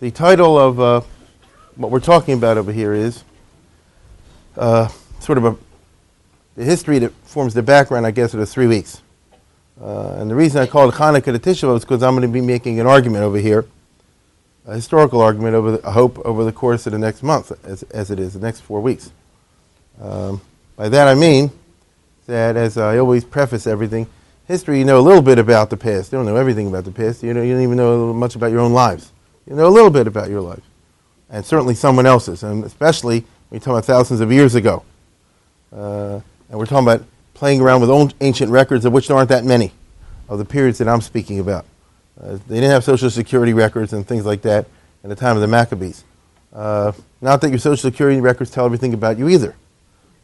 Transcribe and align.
The 0.00 0.12
title 0.12 0.56
of 0.56 0.78
uh, 0.78 1.00
what 1.74 1.90
we're 1.90 1.98
talking 1.98 2.34
about 2.34 2.56
over 2.56 2.70
here 2.70 2.92
is 2.92 3.24
uh, 4.56 4.86
sort 5.18 5.38
of 5.38 5.44
a 5.44 5.56
the 6.54 6.64
history 6.64 7.00
that 7.00 7.12
forms 7.24 7.52
the 7.52 7.64
background, 7.64 8.06
I 8.06 8.12
guess, 8.12 8.32
of 8.32 8.38
the 8.38 8.46
three 8.46 8.68
weeks. 8.68 9.02
Uh, 9.80 10.16
and 10.18 10.30
the 10.30 10.36
reason 10.36 10.62
I 10.62 10.66
call 10.66 10.88
it 10.88 10.94
Hanukkah 10.94 11.24
to 11.24 11.38
Tisha 11.38 11.64
B'Av 11.64 11.76
is 11.78 11.84
because 11.84 12.04
I'm 12.04 12.14
going 12.14 12.22
to 12.22 12.32
be 12.32 12.40
making 12.40 12.78
an 12.78 12.86
argument 12.86 13.24
over 13.24 13.38
here, 13.38 13.66
a 14.66 14.74
historical 14.74 15.20
argument 15.20 15.56
over, 15.56 15.72
the, 15.72 15.86
I 15.86 15.90
hope, 15.90 16.18
over 16.20 16.44
the 16.44 16.52
course 16.52 16.86
of 16.86 16.92
the 16.92 16.98
next 16.98 17.24
month, 17.24 17.52
as, 17.64 17.82
as 17.84 18.12
it 18.12 18.20
is, 18.20 18.34
the 18.34 18.40
next 18.40 18.60
four 18.60 18.80
weeks. 18.80 19.10
Um, 20.00 20.40
by 20.76 20.88
that 20.88 21.08
I 21.08 21.16
mean 21.16 21.50
that, 22.26 22.56
as 22.56 22.78
I 22.78 22.98
always 22.98 23.24
preface 23.24 23.66
everything, 23.66 24.06
history, 24.46 24.78
you 24.78 24.84
know 24.84 25.00
a 25.00 25.02
little 25.02 25.22
bit 25.22 25.40
about 25.40 25.70
the 25.70 25.76
past. 25.76 26.12
You 26.12 26.18
don't 26.18 26.26
know 26.26 26.36
everything 26.36 26.68
about 26.68 26.84
the 26.84 26.92
past. 26.92 27.24
You, 27.24 27.34
know, 27.34 27.42
you 27.42 27.54
don't 27.54 27.62
even 27.62 27.76
know 27.76 28.12
much 28.12 28.36
about 28.36 28.52
your 28.52 28.60
own 28.60 28.72
lives. 28.72 29.10
You 29.48 29.56
know 29.56 29.66
a 29.66 29.70
little 29.70 29.90
bit 29.90 30.06
about 30.06 30.28
your 30.28 30.42
life, 30.42 30.62
and 31.30 31.44
certainly 31.44 31.74
someone 31.74 32.04
else's, 32.04 32.42
and 32.42 32.64
especially 32.64 33.20
when 33.48 33.58
you 33.58 33.60
talk 33.60 33.72
about 33.72 33.86
thousands 33.86 34.20
of 34.20 34.30
years 34.30 34.54
ago. 34.54 34.82
Uh, 35.72 36.20
and 36.50 36.58
we're 36.58 36.66
talking 36.66 36.86
about 36.86 37.06
playing 37.32 37.62
around 37.62 37.80
with 37.80 37.88
old 37.88 38.12
ancient 38.20 38.50
records, 38.50 38.84
of 38.84 38.92
which 38.92 39.08
there 39.08 39.16
aren't 39.16 39.30
that 39.30 39.44
many, 39.44 39.72
of 40.28 40.38
the 40.38 40.44
periods 40.44 40.76
that 40.78 40.88
I'm 40.88 41.00
speaking 41.00 41.38
about. 41.38 41.64
Uh, 42.20 42.32
they 42.46 42.56
didn't 42.56 42.70
have 42.70 42.84
Social 42.84 43.08
Security 43.08 43.54
records 43.54 43.94
and 43.94 44.06
things 44.06 44.26
like 44.26 44.42
that 44.42 44.66
in 45.02 45.08
the 45.08 45.16
time 45.16 45.34
of 45.34 45.40
the 45.40 45.48
Maccabees. 45.48 46.04
Uh, 46.52 46.92
not 47.22 47.40
that 47.40 47.48
your 47.48 47.58
Social 47.58 47.90
Security 47.90 48.20
records 48.20 48.50
tell 48.50 48.66
everything 48.66 48.92
about 48.92 49.18
you 49.18 49.30
either. 49.30 49.54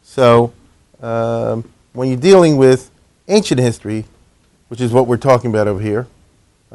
So, 0.03 0.53
um, 1.01 1.67
when 1.93 2.09
you're 2.09 2.17
dealing 2.17 2.57
with 2.57 2.91
ancient 3.27 3.59
history, 3.59 4.05
which 4.67 4.81
is 4.81 4.91
what 4.91 5.07
we're 5.07 5.17
talking 5.17 5.49
about 5.49 5.67
over 5.67 5.81
here, 5.81 6.05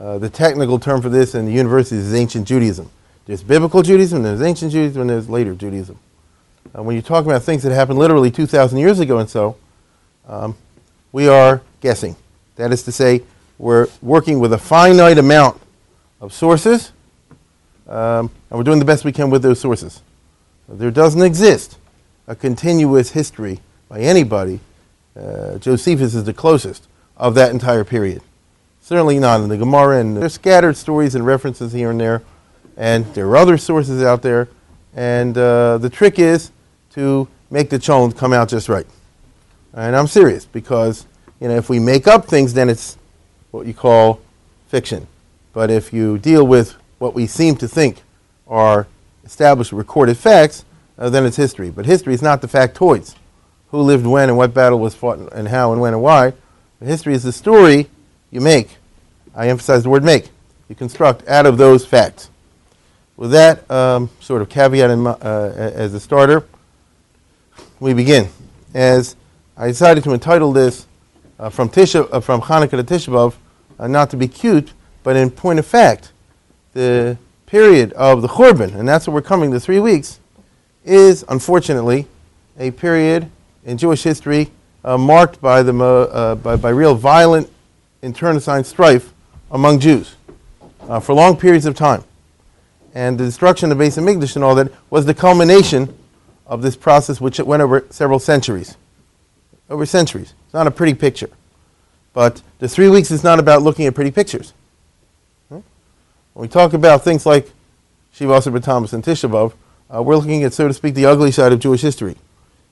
uh, 0.01 0.17
the 0.19 0.31
technical 0.31 0.79
term 0.79 1.03
for 1.03 1.11
this 1.11 1.35
in 1.35 1.45
the 1.45 1.53
universities 1.53 2.07
is 2.07 2.15
ancient 2.15 2.49
Judaism. 2.49 2.91
There's 3.27 3.43
biblical 3.43 3.83
Judaism, 3.83 4.23
there's 4.23 4.41
ancient 4.41 4.73
Judaism, 4.73 5.03
and 5.03 5.11
there's 5.11 5.29
later 5.29 5.55
Judaism. 5.55 5.99
Uh, 6.77 6.83
when 6.83 6.97
you're 6.97 7.03
talking 7.03 7.31
about 7.31 7.43
things 7.43 7.63
that 7.65 7.73
happened 7.73 7.99
literally 7.99 8.31
2,000 8.31 8.79
years 8.79 8.99
ago 8.99 9.19
and 9.19 9.29
so, 9.29 9.57
um, 10.27 10.57
we 11.13 11.29
are 11.29 11.61
guessing. 11.83 12.17
That 12.57 12.73
is 12.73 12.83
to 12.85 12.93
say, 12.93 13.23
we're 13.59 13.89
working 14.01 14.41
with 14.41 14.55
a 14.55 14.59
finite 14.59 15.19
amount 15.19 15.61
of 16.21 16.33
sources, 16.33 16.93
um, 17.87 18.31
and 18.49 18.59
we're 18.59 18.65
doing 18.65 18.79
the 18.79 18.87
best 18.87 19.05
we 19.05 19.13
can 19.13 19.29
with 19.29 19.43
those 19.43 19.61
sources. 19.61 20.01
There 20.67 20.91
doesn't 20.91 21.23
exist 21.23 21.77
a 22.27 22.35
continuous 22.35 23.11
history 23.11 23.61
by 23.89 24.01
anybody. 24.01 24.61
Uh, 25.15 25.59
Josephus 25.59 26.15
is 26.15 26.25
the 26.25 26.33
closest 26.33 26.87
of 27.19 27.35
that 27.35 27.53
entire 27.53 27.85
period. 27.85 28.23
Certainly 28.91 29.21
not 29.21 29.41
in 29.41 29.49
the 29.49 29.57
Gemara, 29.57 30.01
and 30.01 30.17
there's 30.17 30.35
scattered 30.35 30.77
stories 30.77 31.15
and 31.15 31.25
references 31.25 31.73
here 31.73 31.93
and 31.93 32.01
there, 32.01 32.23
and 32.77 33.07
there 33.15 33.29
are 33.29 33.37
other 33.37 33.57
sources 33.57 34.03
out 34.03 34.21
there. 34.21 34.49
And 34.97 35.39
uh, 35.39 35.79
the 35.79 35.89
trick 35.89 36.19
is 36.19 36.51
to 36.95 37.29
make 37.53 37.71
the 37.71 37.79
chon 37.79 38.11
come 38.11 38.33
out 38.33 38.49
just 38.49 38.69
right. 38.69 38.89
And 39.73 39.95
I'm 39.95 40.09
serious 40.09 40.45
because 40.45 41.07
you 41.41 41.47
know 41.47 41.55
if 41.55 41.71
we 41.71 41.79
make 41.79 42.09
up 42.09 42.25
things, 42.25 42.53
then 42.53 42.69
it's 42.69 42.99
what 43.53 43.65
you 43.65 43.75
call 43.75 44.21
fiction. 44.67 45.07
But 45.53 45.71
if 45.71 45.93
you 45.93 46.19
deal 46.19 46.45
with 46.45 46.75
what 46.99 47.15
we 47.15 47.29
seem 47.29 47.55
to 47.59 47.69
think 47.69 48.03
are 48.49 48.89
established 49.25 49.71
recorded 49.71 50.17
facts, 50.17 50.65
uh, 50.99 51.09
then 51.09 51.25
it's 51.27 51.37
history. 51.37 51.71
But 51.71 51.87
history 51.87 52.13
is 52.13 52.23
not 52.23 52.41
the 52.41 52.49
factoids. 52.49 53.15
Who 53.71 53.83
lived 53.83 54.05
when 54.05 54.31
and 54.31 54.37
what 54.37 54.53
battle 54.53 54.81
was 54.81 54.97
fought 54.97 55.21
and 55.31 55.47
how 55.47 55.71
and 55.71 55.81
when 55.81 55.95
and 55.95 56.03
why. 56.03 56.33
But 56.81 56.89
history 56.89 57.15
is 57.15 57.23
the 57.23 57.33
story 57.33 57.89
you 58.33 58.41
make. 58.41 58.79
I 59.41 59.49
emphasize 59.49 59.85
the 59.85 59.89
word 59.89 60.05
make. 60.05 60.29
You 60.69 60.75
construct 60.75 61.27
out 61.27 61.47
of 61.47 61.57
those 61.57 61.87
facts. 61.87 62.29
With 63.17 63.31
that 63.31 63.69
um, 63.71 64.11
sort 64.21 64.43
of 64.43 64.51
caveat 64.51 64.91
uh, 64.91 65.53
as 65.57 65.95
a 65.95 66.01
starter, 66.01 66.45
we 67.81 67.95
begin. 67.95 68.29
As 68.75 69.17
I 69.57 69.69
decided 69.69 70.05
to 70.05 70.13
entitle 70.13 70.53
this 70.53 70.87
uh, 71.39 71.49
from 71.49 71.71
Tisha, 71.71 72.07
uh, 72.13 72.21
from 72.21 72.43
Hanukkah 72.43 72.73
to 72.73 72.85
Tisha 72.85 73.09
B'av, 73.09 73.35
uh, 73.79 73.87
not 73.87 74.11
to 74.11 74.19
be 74.19 74.29
cute, 74.29 74.75
but 75.05 75.17
in 75.17 75.31
point 75.31 75.59
of 75.59 75.65
fact, 75.65 76.13
the 76.75 77.17
period 77.47 77.95
of 77.95 78.21
the 78.21 78.29
Churban, 78.29 78.75
and 78.75 78.87
that's 78.87 79.07
what 79.07 79.15
we're 79.15 79.23
coming 79.23 79.51
to 79.53 79.59
three 79.59 79.81
weeks, 79.81 80.21
is 80.85 81.25
unfortunately 81.31 82.07
a 82.59 82.73
period 82.73 83.31
in 83.65 83.79
Jewish 83.79 84.03
history 84.03 84.51
uh, 84.85 84.99
marked 84.99 85.41
by, 85.41 85.63
the, 85.63 85.73
uh, 85.83 86.35
by, 86.35 86.57
by, 86.57 86.69
real 86.69 86.95
violent 86.95 87.51
internecine 88.03 88.65
strife 88.65 89.15
among 89.51 89.81
Jews 89.81 90.17
uh, 90.89 91.01
for 91.01 91.15
long 91.15 91.37
periods 91.37 91.67
of 91.67 91.75
time. 91.75 92.05
And 92.95 93.19
the 93.19 93.25
destruction 93.25 93.71
of 93.71 93.79
Beis 93.79 93.99
Hamikdash 93.99 94.35
and 94.35 94.45
all 94.45 94.55
that 94.57 94.73
was 94.91 95.07
the 95.07 95.15
culmination 95.15 95.97
of 96.47 96.63
this 96.63 96.77
process, 96.77 97.21
which 97.21 97.39
went 97.39 97.63
over 97.63 97.87
several 97.91 98.19
centuries. 98.19 98.77
Over 99.69 99.87
centuries. 99.87 100.35
It's 100.45 100.55
not 100.55 100.67
a 100.67 100.71
pretty 100.71 100.95
picture. 100.95 101.31
But 102.13 102.43
the 102.59 102.69
three 102.69 102.89
weeks 102.89 103.11
is 103.13 103.23
not 103.23 103.39
about 103.39 103.63
looking 103.63 103.87
at 103.87 103.95
pretty 103.95 104.11
pictures. 104.11 104.53
When 105.49 105.63
we 106.35 106.49
talk 106.49 106.73
about 106.73 107.05
things 107.05 107.27
like 107.27 107.51
Shiva 108.13 108.35
Asar 108.35 108.59
Tammuz 108.59 108.93
and 108.93 109.05
Tisha 109.05 109.31
B'Av, 109.31 109.53
uh, 109.95 110.03
we're 110.03 110.17
looking 110.17 110.43
at, 110.45 110.53
so 110.53 110.69
to 110.69 110.75
speak, 110.75 110.95
the 110.95 111.07
ugly 111.07 111.33
side 111.33 111.53
of 111.53 111.59
Jewish 111.59 111.83
history. 111.83 112.17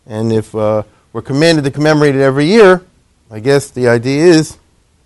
And 0.06 0.33
if 0.33 0.55
uh, 0.55 0.84
we're 1.12 1.22
commanded 1.22 1.65
to 1.65 1.71
commemorate 1.71 2.15
it 2.15 2.21
every 2.21 2.47
year, 2.47 2.83
I 3.31 3.41
guess 3.41 3.71
the 3.71 3.89
idea 3.89 4.25
is 4.25 4.59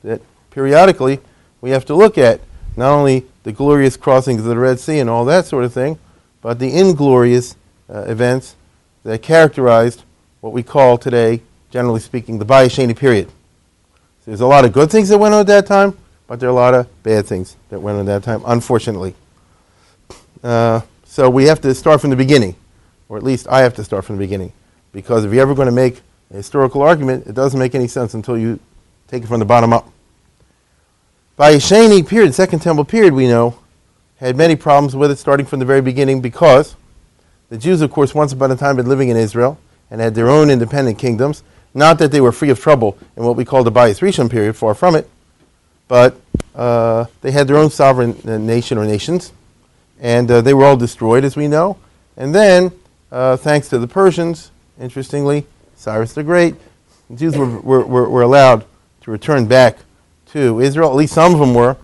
that 0.02 0.20
periodically 0.50 1.20
we 1.62 1.70
have 1.70 1.86
to 1.86 1.94
look 1.94 2.18
at 2.18 2.40
not 2.76 2.90
only 2.90 3.24
the 3.44 3.52
glorious 3.52 3.96
crossings 3.96 4.40
of 4.40 4.46
the 4.46 4.58
Red 4.58 4.78
Sea 4.78 4.98
and 4.98 5.08
all 5.08 5.24
that 5.24 5.46
sort 5.46 5.64
of 5.64 5.72
thing, 5.72 5.98
but 6.42 6.58
the 6.58 6.76
inglorious 6.76 7.56
uh, 7.88 8.00
events 8.00 8.56
that 9.04 9.22
characterized 9.22 10.02
what 10.40 10.52
we 10.52 10.62
call 10.62 10.98
today, 10.98 11.40
generally 11.70 12.00
speaking, 12.00 12.38
the 12.38 12.44
Bayis 12.44 12.76
Sheni 12.76 12.96
period. 12.96 13.28
So 13.28 14.30
there's 14.30 14.40
a 14.40 14.46
lot 14.46 14.64
of 14.64 14.72
good 14.72 14.90
things 14.90 15.08
that 15.08 15.18
went 15.18 15.34
on 15.34 15.40
at 15.40 15.46
that 15.46 15.66
time, 15.66 15.96
but 16.26 16.40
there 16.40 16.48
are 16.48 16.52
a 16.52 16.54
lot 16.54 16.74
of 16.74 17.02
bad 17.02 17.26
things 17.26 17.56
that 17.70 17.80
went 17.80 17.98
on 17.98 18.08
at 18.08 18.22
that 18.22 18.24
time, 18.24 18.42
unfortunately. 18.46 19.14
Uh, 20.42 20.80
so 21.04 21.30
we 21.30 21.44
have 21.44 21.60
to 21.60 21.74
start 21.74 22.00
from 22.00 22.10
the 22.10 22.16
beginning, 22.16 22.56
or 23.08 23.16
at 23.16 23.22
least 23.22 23.46
I 23.48 23.60
have 23.60 23.74
to 23.74 23.84
start 23.84 24.04
from 24.04 24.16
the 24.16 24.20
beginning, 24.20 24.52
because 24.92 25.24
if 25.24 25.32
you're 25.32 25.42
ever 25.42 25.54
going 25.54 25.66
to 25.66 25.72
make 25.72 26.00
a 26.32 26.34
historical 26.34 26.82
argument, 26.82 27.26
it 27.28 27.34
doesn't 27.34 27.58
make 27.58 27.74
any 27.74 27.86
sense 27.86 28.14
until 28.14 28.36
you 28.36 28.58
take 29.06 29.22
it 29.22 29.26
from 29.26 29.38
the 29.38 29.44
bottom 29.44 29.72
up. 29.72 29.88
Bayis 31.38 31.66
Sheni 31.66 32.06
period, 32.06 32.28
the 32.28 32.34
Second 32.34 32.58
Temple 32.60 32.84
period, 32.84 33.14
we 33.14 33.26
know, 33.26 33.58
had 34.16 34.36
many 34.36 34.54
problems 34.54 34.94
with 34.94 35.10
it 35.10 35.16
starting 35.16 35.46
from 35.46 35.60
the 35.60 35.64
very 35.64 35.80
beginning 35.80 36.20
because 36.20 36.76
the 37.48 37.56
Jews, 37.56 37.80
of 37.80 37.90
course, 37.90 38.14
once 38.14 38.34
upon 38.34 38.50
a 38.50 38.56
time 38.56 38.76
had 38.76 38.82
been 38.82 38.88
living 38.88 39.08
in 39.08 39.16
Israel 39.16 39.58
and 39.90 39.98
had 39.98 40.14
their 40.14 40.28
own 40.28 40.50
independent 40.50 40.98
kingdoms. 40.98 41.42
Not 41.72 41.98
that 42.00 42.12
they 42.12 42.20
were 42.20 42.32
free 42.32 42.50
of 42.50 42.60
trouble 42.60 42.98
in 43.16 43.24
what 43.24 43.34
we 43.36 43.46
call 43.46 43.64
the 43.64 43.72
Bayis 43.72 44.00
Rishon 44.00 44.30
period, 44.30 44.56
far 44.56 44.74
from 44.74 44.94
it, 44.94 45.08
but 45.88 46.20
uh, 46.54 47.06
they 47.22 47.30
had 47.30 47.48
their 47.48 47.56
own 47.56 47.70
sovereign 47.70 48.14
uh, 48.26 48.36
nation 48.36 48.76
or 48.76 48.84
nations, 48.84 49.32
and 50.00 50.30
uh, 50.30 50.42
they 50.42 50.52
were 50.52 50.66
all 50.66 50.76
destroyed, 50.76 51.24
as 51.24 51.34
we 51.34 51.48
know. 51.48 51.78
And 52.18 52.34
then, 52.34 52.72
uh, 53.10 53.38
thanks 53.38 53.70
to 53.70 53.78
the 53.78 53.88
Persians, 53.88 54.50
interestingly, 54.78 55.46
Cyrus 55.76 56.12
the 56.12 56.22
Great, 56.22 56.56
the 57.08 57.16
Jews 57.16 57.38
were, 57.38 57.58
were, 57.60 58.06
were 58.06 58.22
allowed 58.22 58.66
to 59.00 59.10
return 59.10 59.46
back 59.46 59.78
to 60.32 60.60
Israel. 60.60 60.90
At 60.90 60.96
least 60.96 61.14
some 61.14 61.32
of 61.32 61.40
them 61.40 61.54
were. 61.54 61.76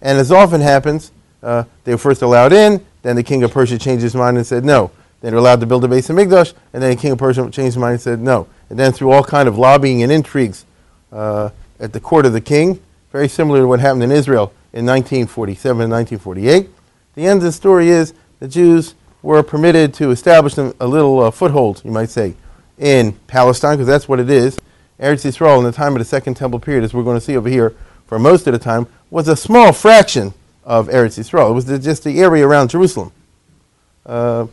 And 0.00 0.18
as 0.18 0.30
often 0.32 0.60
happens, 0.60 1.12
uh, 1.42 1.64
they 1.84 1.92
were 1.92 1.98
first 1.98 2.22
allowed 2.22 2.52
in, 2.52 2.84
then 3.02 3.16
the 3.16 3.22
king 3.22 3.42
of 3.42 3.52
Persia 3.52 3.78
changed 3.78 4.02
his 4.02 4.14
mind 4.14 4.36
and 4.36 4.46
said 4.46 4.64
no. 4.64 4.90
They 5.20 5.30
were 5.30 5.38
allowed 5.38 5.60
to 5.60 5.66
build 5.66 5.84
a 5.84 5.88
base 5.88 6.10
in 6.10 6.16
Hamikdash, 6.16 6.52
and 6.72 6.82
then 6.82 6.90
the 6.90 7.00
king 7.00 7.12
of 7.12 7.18
Persia 7.18 7.42
changed 7.50 7.74
his 7.74 7.76
mind 7.76 7.94
and 7.94 8.00
said 8.00 8.20
no. 8.20 8.48
And 8.68 8.78
then 8.78 8.92
through 8.92 9.10
all 9.10 9.24
kind 9.24 9.48
of 9.48 9.56
lobbying 9.56 10.02
and 10.02 10.12
intrigues 10.12 10.64
uh, 11.12 11.50
at 11.80 11.92
the 11.92 12.00
court 12.00 12.26
of 12.26 12.32
the 12.32 12.40
king, 12.40 12.80
very 13.12 13.28
similar 13.28 13.60
to 13.60 13.66
what 13.66 13.80
happened 13.80 14.02
in 14.02 14.12
Israel 14.12 14.52
in 14.72 14.84
1947 14.84 15.82
and 15.82 15.92
1948. 15.92 16.68
The 17.14 17.26
end 17.26 17.38
of 17.38 17.44
the 17.44 17.52
story 17.52 17.88
is 17.88 18.12
the 18.40 18.48
Jews 18.48 18.94
were 19.22 19.42
permitted 19.42 19.94
to 19.94 20.10
establish 20.10 20.56
a 20.58 20.86
little 20.86 21.20
uh, 21.20 21.30
foothold, 21.30 21.82
you 21.84 21.90
might 21.90 22.10
say, 22.10 22.34
in 22.78 23.12
Palestine, 23.26 23.76
because 23.76 23.86
that's 23.86 24.08
what 24.08 24.20
it 24.20 24.28
is. 24.28 24.58
Eretz 25.00 25.24
Yisrael, 25.24 25.58
in 25.58 25.64
the 25.64 25.72
time 25.72 25.92
of 25.92 25.98
the 25.98 26.04
Second 26.04 26.34
Temple 26.34 26.60
period, 26.60 26.84
as 26.84 26.92
we're 26.92 27.02
going 27.02 27.16
to 27.16 27.24
see 27.24 27.36
over 27.36 27.48
here, 27.48 27.74
for 28.06 28.18
most 28.18 28.46
of 28.46 28.52
the 28.52 28.58
time, 28.58 28.86
was 29.10 29.28
a 29.28 29.36
small 29.36 29.72
fraction 29.72 30.34
of 30.64 30.88
Eretz 30.88 31.18
Yisrael. 31.18 31.50
It 31.50 31.54
was 31.54 31.84
just 31.84 32.04
the 32.04 32.20
area 32.20 32.46
around 32.46 32.70
Jerusalem. 32.70 33.12
Uh, 34.04 34.46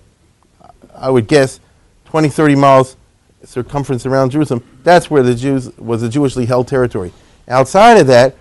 I 0.95 1.09
would 1.09 1.27
guess 1.27 1.59
20, 2.05 2.29
30 2.29 2.55
miles 2.55 2.95
circumference 3.43 4.05
around 4.05 4.31
Jerusalem. 4.31 4.63
That's 4.83 5.09
where 5.09 5.23
the 5.23 5.35
Jews 5.35 5.75
was 5.77 6.03
a 6.03 6.09
Jewishly 6.09 6.45
held 6.45 6.67
territory. 6.67 7.11
Outside 7.47 7.97
of 7.97 8.07
that 8.07 8.35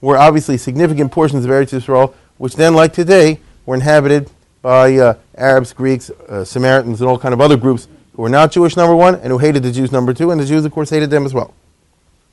were 0.00 0.16
obviously 0.16 0.56
significant 0.58 1.10
portions 1.10 1.44
of 1.44 1.50
Eretz 1.50 1.78
Yisrael, 1.78 2.14
which 2.38 2.56
then, 2.56 2.74
like 2.74 2.92
today, 2.92 3.40
were 3.66 3.74
inhabited 3.74 4.30
by 4.62 4.96
uh, 4.96 5.14
Arabs, 5.36 5.72
Greeks, 5.72 6.10
uh, 6.28 6.44
Samaritans, 6.44 7.00
and 7.00 7.08
all 7.08 7.18
kind 7.18 7.34
of 7.34 7.40
other 7.40 7.56
groups 7.56 7.88
who 8.14 8.22
were 8.22 8.28
not 8.28 8.52
Jewish, 8.52 8.76
number 8.76 8.94
one, 8.94 9.16
and 9.16 9.28
who 9.28 9.38
hated 9.38 9.62
the 9.62 9.72
Jews, 9.72 9.90
number 9.90 10.14
two, 10.14 10.30
and 10.30 10.40
the 10.40 10.46
Jews, 10.46 10.64
of 10.64 10.72
course, 10.72 10.90
hated 10.90 11.10
them 11.10 11.24
as 11.24 11.34
well. 11.34 11.52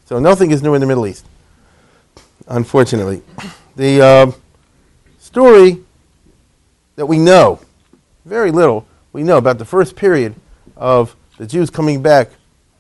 So 0.06 0.20
nothing 0.20 0.52
is 0.52 0.62
new 0.62 0.74
in 0.74 0.82
the 0.82 0.88
Middle 0.88 1.08
East, 1.08 1.26
unfortunately. 2.48 3.22
The 3.76 4.02
uh, 4.02 4.32
story 5.20 5.84
that 6.96 7.06
we 7.06 7.18
know, 7.18 7.60
very 8.26 8.52
little, 8.52 8.86
we 9.14 9.24
know 9.24 9.38
about 9.38 9.58
the 9.58 9.66
first 9.66 9.96
period 9.96 10.36
of 10.76 11.16
the 11.38 11.48
Jews 11.48 11.70
coming 11.70 12.02
back, 12.02 12.30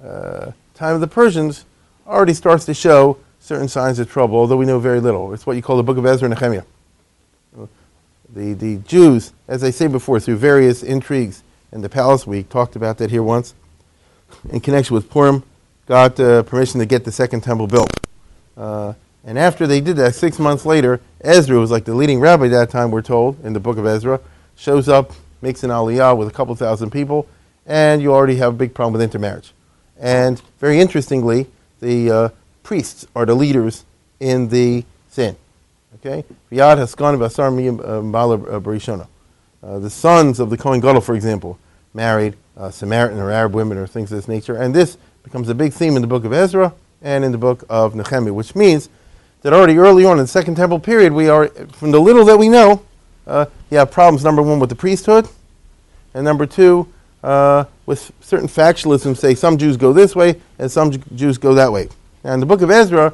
uh, 0.03 0.51
time 0.73 0.95
of 0.95 1.01
the 1.01 1.07
Persians, 1.07 1.65
already 2.05 2.33
starts 2.33 2.65
to 2.65 2.73
show 2.73 3.17
certain 3.39 3.67
signs 3.67 3.99
of 3.99 4.09
trouble, 4.09 4.37
although 4.37 4.57
we 4.57 4.65
know 4.65 4.79
very 4.79 4.99
little. 4.99 5.33
It's 5.33 5.45
what 5.45 5.55
you 5.55 5.61
call 5.61 5.77
the 5.77 5.83
book 5.83 5.97
of 5.97 6.05
Ezra 6.05 6.29
and 6.29 6.39
Nehemiah. 6.39 6.63
The, 8.33 8.53
the 8.53 8.77
Jews, 8.77 9.33
as 9.47 9.63
I 9.63 9.71
say 9.71 9.87
before, 9.87 10.19
through 10.19 10.37
various 10.37 10.83
intrigues 10.83 11.43
in 11.71 11.81
the 11.81 11.89
palace, 11.89 12.25
we 12.25 12.43
talked 12.43 12.75
about 12.75 12.97
that 12.99 13.11
here 13.11 13.23
once, 13.23 13.53
in 14.49 14.61
connection 14.61 14.93
with 14.93 15.09
Purim, 15.09 15.43
got 15.85 16.17
uh, 16.19 16.43
permission 16.43 16.79
to 16.79 16.85
get 16.85 17.03
the 17.03 17.11
second 17.11 17.41
temple 17.41 17.67
built. 17.67 17.91
Uh, 18.55 18.93
and 19.23 19.37
after 19.37 19.67
they 19.67 19.81
did 19.81 19.97
that, 19.97 20.15
six 20.15 20.39
months 20.39 20.65
later, 20.65 20.99
Ezra 21.21 21.59
was 21.59 21.71
like 21.71 21.85
the 21.85 21.93
leading 21.93 22.19
rabbi 22.19 22.45
at 22.45 22.51
that 22.51 22.69
time, 22.69 22.91
we're 22.91 23.01
told, 23.01 23.43
in 23.45 23.53
the 23.53 23.59
book 23.59 23.77
of 23.77 23.85
Ezra, 23.85 24.19
shows 24.55 24.89
up, 24.89 25.11
makes 25.41 25.63
an 25.63 25.69
aliyah 25.69 26.17
with 26.17 26.27
a 26.27 26.31
couple 26.31 26.55
thousand 26.55 26.91
people, 26.91 27.27
and 27.65 28.01
you 28.01 28.13
already 28.13 28.35
have 28.37 28.53
a 28.53 28.57
big 28.57 28.73
problem 28.73 28.93
with 28.93 29.01
intermarriage. 29.01 29.53
And 29.99 30.41
very 30.59 30.79
interestingly, 30.79 31.47
the 31.79 32.11
uh, 32.11 32.29
priests 32.63 33.05
are 33.15 33.25
the 33.25 33.35
leaders 33.35 33.85
in 34.19 34.49
the 34.49 34.83
sin. 35.09 35.35
Okay? 35.95 36.23
Vasar 36.51 37.51
Barishona. 38.61 39.07
Uh, 39.63 39.77
the 39.77 39.89
sons 39.89 40.39
of 40.39 40.49
the 40.49 40.57
Kohen 40.57 40.79
Gadol, 40.79 41.01
for 41.01 41.13
example, 41.13 41.59
married 41.93 42.35
uh, 42.57 42.71
Samaritan 42.71 43.19
or 43.19 43.29
Arab 43.29 43.53
women 43.53 43.77
or 43.77 43.85
things 43.85 44.11
of 44.11 44.17
this 44.17 44.27
nature. 44.27 44.55
And 44.55 44.73
this 44.73 44.97
becomes 45.23 45.49
a 45.49 45.55
big 45.55 45.73
theme 45.73 45.95
in 45.95 46.01
the 46.01 46.07
book 46.07 46.25
of 46.25 46.33
Ezra 46.33 46.73
and 47.01 47.23
in 47.23 47.31
the 47.31 47.37
book 47.37 47.63
of 47.69 47.93
Nehemiah, 47.93 48.33
which 48.33 48.55
means 48.55 48.89
that 49.41 49.53
already 49.53 49.77
early 49.77 50.05
on 50.05 50.13
in 50.13 50.23
the 50.23 50.27
Second 50.27 50.55
Temple 50.55 50.79
period, 50.79 51.13
we 51.13 51.29
are, 51.29 51.47
from 51.73 51.91
the 51.91 51.99
little 51.99 52.25
that 52.25 52.37
we 52.37 52.49
know, 52.49 52.83
uh, 53.27 53.45
you 53.69 53.77
have 53.77 53.91
problems, 53.91 54.23
number 54.23 54.41
one, 54.41 54.59
with 54.59 54.69
the 54.69 54.75
priesthood, 54.75 55.27
and 56.13 56.23
number 56.23 56.45
two, 56.45 56.87
uh, 57.23 57.65
with 57.85 58.11
certain 58.21 58.47
factionalism, 58.47 59.15
say 59.15 59.35
some 59.35 59.57
Jews 59.57 59.77
go 59.77 59.93
this 59.93 60.15
way 60.15 60.39
and 60.59 60.71
some 60.71 60.91
Jews 61.15 61.37
go 61.37 61.53
that 61.53 61.71
way. 61.71 61.89
Now, 62.23 62.33
in 62.33 62.39
the 62.39 62.45
book 62.45 62.61
of 62.61 62.71
Ezra, 62.71 63.13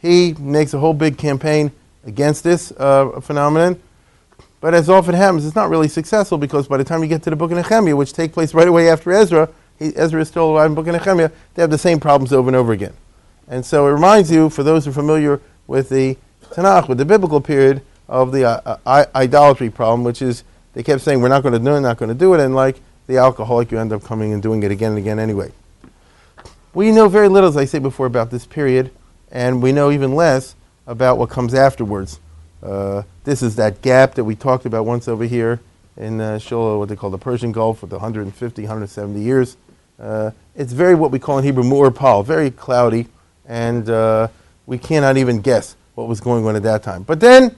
he 0.00 0.34
makes 0.38 0.74
a 0.74 0.78
whole 0.78 0.94
big 0.94 1.18
campaign 1.18 1.72
against 2.04 2.44
this 2.44 2.72
uh, 2.72 3.20
phenomenon. 3.20 3.80
But 4.60 4.74
as 4.74 4.88
often 4.88 5.14
happens, 5.14 5.44
it's 5.44 5.54
not 5.54 5.70
really 5.70 5.88
successful 5.88 6.38
because 6.38 6.68
by 6.68 6.76
the 6.76 6.84
time 6.84 7.02
you 7.02 7.08
get 7.08 7.22
to 7.24 7.30
the 7.30 7.36
book 7.36 7.50
of 7.50 7.56
Nehemiah, 7.56 7.96
which 7.96 8.12
takes 8.12 8.34
place 8.34 8.54
right 8.54 8.68
away 8.68 8.88
after 8.88 9.12
Ezra, 9.12 9.48
he, 9.78 9.94
Ezra 9.96 10.20
is 10.20 10.28
still 10.28 10.50
alive 10.50 10.66
in 10.66 10.74
the 10.74 10.82
book 10.82 10.94
of 10.94 11.00
Nehemiah, 11.00 11.30
they 11.54 11.62
have 11.62 11.70
the 11.70 11.78
same 11.78 12.00
problems 12.00 12.32
over 12.32 12.48
and 12.48 12.56
over 12.56 12.72
again. 12.72 12.94
And 13.48 13.64
so 13.64 13.86
it 13.86 13.90
reminds 13.90 14.30
you, 14.30 14.50
for 14.50 14.62
those 14.62 14.84
who 14.84 14.90
are 14.90 14.94
familiar 14.94 15.40
with 15.66 15.88
the 15.88 16.16
Tanakh, 16.50 16.88
with 16.88 16.98
the 16.98 17.04
biblical 17.04 17.40
period, 17.40 17.82
of 18.08 18.32
the 18.32 18.44
uh, 18.44 18.78
uh, 18.86 19.04
idolatry 19.14 19.70
problem, 19.70 20.04
which 20.04 20.22
is 20.22 20.44
they 20.74 20.82
kept 20.82 21.02
saying, 21.02 21.20
we're 21.20 21.28
not 21.28 21.42
going 21.42 21.54
to 21.54 21.58
do 21.58 21.74
it, 21.74 21.80
not 21.80 21.96
going 21.96 22.08
to 22.08 22.14
do 22.14 22.34
it, 22.34 22.40
and 22.40 22.54
like 22.54 22.76
the 23.06 23.16
alcoholic, 23.16 23.70
you 23.70 23.78
end 23.78 23.92
up 23.92 24.04
coming 24.04 24.32
and 24.32 24.42
doing 24.42 24.62
it 24.62 24.70
again 24.70 24.92
and 24.92 24.98
again 24.98 25.18
anyway. 25.18 25.52
We 26.74 26.92
know 26.92 27.08
very 27.08 27.28
little, 27.28 27.48
as 27.48 27.56
I 27.56 27.64
say 27.64 27.78
before, 27.78 28.06
about 28.06 28.30
this 28.30 28.46
period, 28.46 28.90
and 29.30 29.62
we 29.62 29.72
know 29.72 29.90
even 29.90 30.14
less 30.14 30.54
about 30.86 31.18
what 31.18 31.30
comes 31.30 31.54
afterwards. 31.54 32.20
Uh, 32.62 33.02
this 33.24 33.42
is 33.42 33.56
that 33.56 33.82
gap 33.82 34.14
that 34.14 34.24
we 34.24 34.34
talked 34.34 34.66
about 34.66 34.84
once 34.84 35.08
over 35.08 35.24
here 35.24 35.60
in 35.96 36.20
uh, 36.20 36.36
Shola, 36.36 36.78
what 36.78 36.88
they 36.88 36.96
call 36.96 37.10
the 37.10 37.18
Persian 37.18 37.52
Gulf, 37.52 37.82
with 37.82 37.92
150, 37.92 38.62
170 38.62 39.20
years. 39.20 39.56
Uh, 39.98 40.30
it's 40.54 40.72
very 40.72 40.94
what 40.94 41.10
we 41.10 41.18
call 41.18 41.38
in 41.38 41.44
Hebrew 41.44 41.64
mu'arpal, 41.64 42.24
very 42.24 42.50
cloudy, 42.50 43.06
and 43.46 43.88
uh, 43.88 44.28
we 44.66 44.78
cannot 44.78 45.16
even 45.16 45.40
guess 45.40 45.76
what 45.94 46.08
was 46.08 46.20
going 46.20 46.44
on 46.46 46.56
at 46.56 46.62
that 46.64 46.82
time. 46.82 47.02
But 47.02 47.20
then 47.20 47.56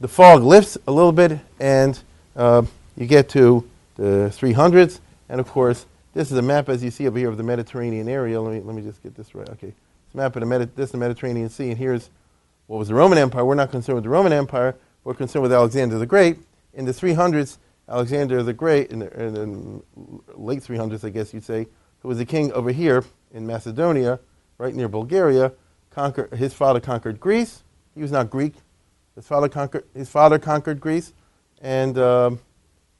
the 0.00 0.08
fog 0.08 0.42
lifts 0.42 0.78
a 0.86 0.92
little 0.92 1.12
bit, 1.12 1.38
and 1.60 1.98
uh, 2.36 2.62
you 2.96 3.06
get 3.06 3.28
to 3.30 3.68
the 3.96 4.32
300s, 4.34 5.00
and 5.28 5.40
of 5.40 5.48
course, 5.48 5.86
this 6.14 6.30
is 6.30 6.38
a 6.38 6.42
map, 6.42 6.68
as 6.68 6.82
you 6.82 6.90
see 6.90 7.06
over 7.08 7.18
here, 7.18 7.28
of 7.28 7.36
the 7.36 7.42
Mediterranean 7.42 8.08
area. 8.08 8.40
Let 8.40 8.54
me, 8.54 8.60
let 8.60 8.76
me 8.76 8.82
just 8.82 9.02
get 9.02 9.14
this 9.16 9.34
right. 9.34 9.48
Okay. 9.50 9.68
It's 9.68 10.14
a 10.14 10.16
map 10.16 10.36
of 10.36 10.40
the, 10.40 10.46
Medi- 10.46 10.70
this 10.76 10.86
is 10.86 10.92
the 10.92 10.98
Mediterranean 10.98 11.48
Sea, 11.48 11.70
and 11.70 11.78
here's 11.78 12.10
what 12.66 12.78
was 12.78 12.88
the 12.88 12.94
Roman 12.94 13.18
Empire. 13.18 13.44
We're 13.44 13.56
not 13.56 13.70
concerned 13.70 13.96
with 13.96 14.04
the 14.04 14.10
Roman 14.10 14.32
Empire. 14.32 14.76
We're 15.02 15.14
concerned 15.14 15.42
with 15.42 15.52
Alexander 15.52 15.98
the 15.98 16.06
Great. 16.06 16.38
In 16.72 16.84
the 16.84 16.92
300s, 16.92 17.58
Alexander 17.88 18.42
the 18.42 18.52
Great, 18.52 18.90
in 18.90 19.00
the, 19.00 19.22
in 19.22 19.34
the 19.34 19.82
late 20.36 20.60
300s, 20.60 21.04
I 21.04 21.10
guess 21.10 21.34
you'd 21.34 21.44
say, 21.44 21.66
who 22.00 22.08
was 22.08 22.20
a 22.20 22.24
king 22.24 22.52
over 22.52 22.70
here 22.70 23.04
in 23.32 23.46
Macedonia, 23.46 24.20
right 24.58 24.74
near 24.74 24.88
Bulgaria, 24.88 25.52
conquered, 25.94 26.34
his 26.34 26.52
father 26.52 26.80
conquered 26.80 27.20
Greece. 27.20 27.62
He 27.94 28.02
was 28.02 28.10
not 28.10 28.28
Greek. 28.28 28.54
His 29.14 29.26
father 29.26 29.48
conquered, 29.48 29.84
his 29.94 30.08
father 30.08 30.38
conquered 30.38 30.80
Greece, 30.80 31.12
and, 31.62 31.96
um, 31.98 32.40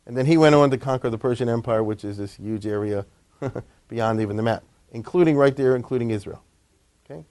and 0.07 0.17
then 0.17 0.27
he 0.27 0.37
went 0.37 0.55
on 0.55 0.71
to 0.71 0.79
conquer 0.79 1.11
the 1.11 1.19
Persian 1.19 1.49
Empire, 1.49 1.83
which 1.83 2.05
is 2.05 2.19
this 2.19 2.37
huge 2.37 2.67
area 2.67 3.05
beyond 3.89 4.21
even 4.21 4.37
the 4.37 4.43
map, 4.43 4.63
including 4.93 5.37
right 5.37 5.57
there, 5.57 5.75
including 5.75 6.11
Israel. 6.11 6.41
Okay? 7.05 7.25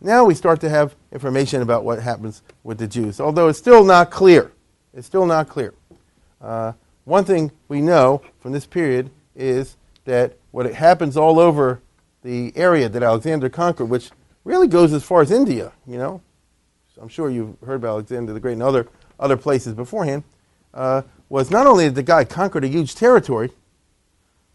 Now 0.00 0.24
we 0.24 0.34
start 0.34 0.60
to 0.60 0.68
have 0.68 0.94
information 1.10 1.60
about 1.60 1.84
what 1.84 2.00
happens 2.00 2.42
with 2.62 2.78
the 2.78 2.86
Jews, 2.86 3.20
although 3.20 3.48
it's 3.48 3.58
still 3.58 3.84
not 3.84 4.12
clear. 4.12 4.52
It's 4.94 5.06
still 5.06 5.26
not 5.26 5.48
clear. 5.48 5.74
Uh, 6.40 6.72
one 7.04 7.24
thing 7.24 7.50
we 7.66 7.80
know 7.80 8.22
from 8.38 8.52
this 8.52 8.66
period 8.66 9.10
is 9.34 9.76
that 10.04 10.36
what 10.52 10.72
happens 10.72 11.16
all 11.16 11.40
over 11.40 11.80
the 12.22 12.52
area 12.54 12.88
that 12.88 13.02
Alexander 13.02 13.48
conquered, 13.48 13.86
which 13.86 14.10
really 14.44 14.68
goes 14.68 14.92
as 14.92 15.02
far 15.02 15.22
as 15.22 15.30
India, 15.30 15.72
you 15.86 15.98
know. 15.98 16.20
I'm 17.00 17.08
sure 17.08 17.30
you've 17.30 17.56
heard 17.64 17.76
about 17.76 17.90
Alexander 17.90 18.32
the 18.32 18.40
Great 18.40 18.52
and 18.52 18.62
other, 18.62 18.86
other 19.18 19.36
places 19.36 19.74
beforehand, 19.74 20.22
uh, 20.74 21.02
was 21.28 21.50
not 21.50 21.66
only 21.66 21.84
did 21.84 21.94
the 21.94 22.02
guy 22.02 22.24
conquered 22.24 22.64
a 22.64 22.68
huge 22.68 22.94
territory, 22.94 23.50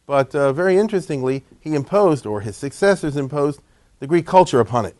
but 0.05 0.33
uh, 0.33 0.53
very 0.53 0.77
interestingly, 0.77 1.43
he 1.59 1.75
imposed, 1.75 2.25
or 2.25 2.41
his 2.41 2.55
successors 2.55 3.17
imposed, 3.17 3.59
the 3.99 4.07
Greek 4.07 4.25
culture 4.25 4.59
upon 4.59 4.85
it. 4.85 4.95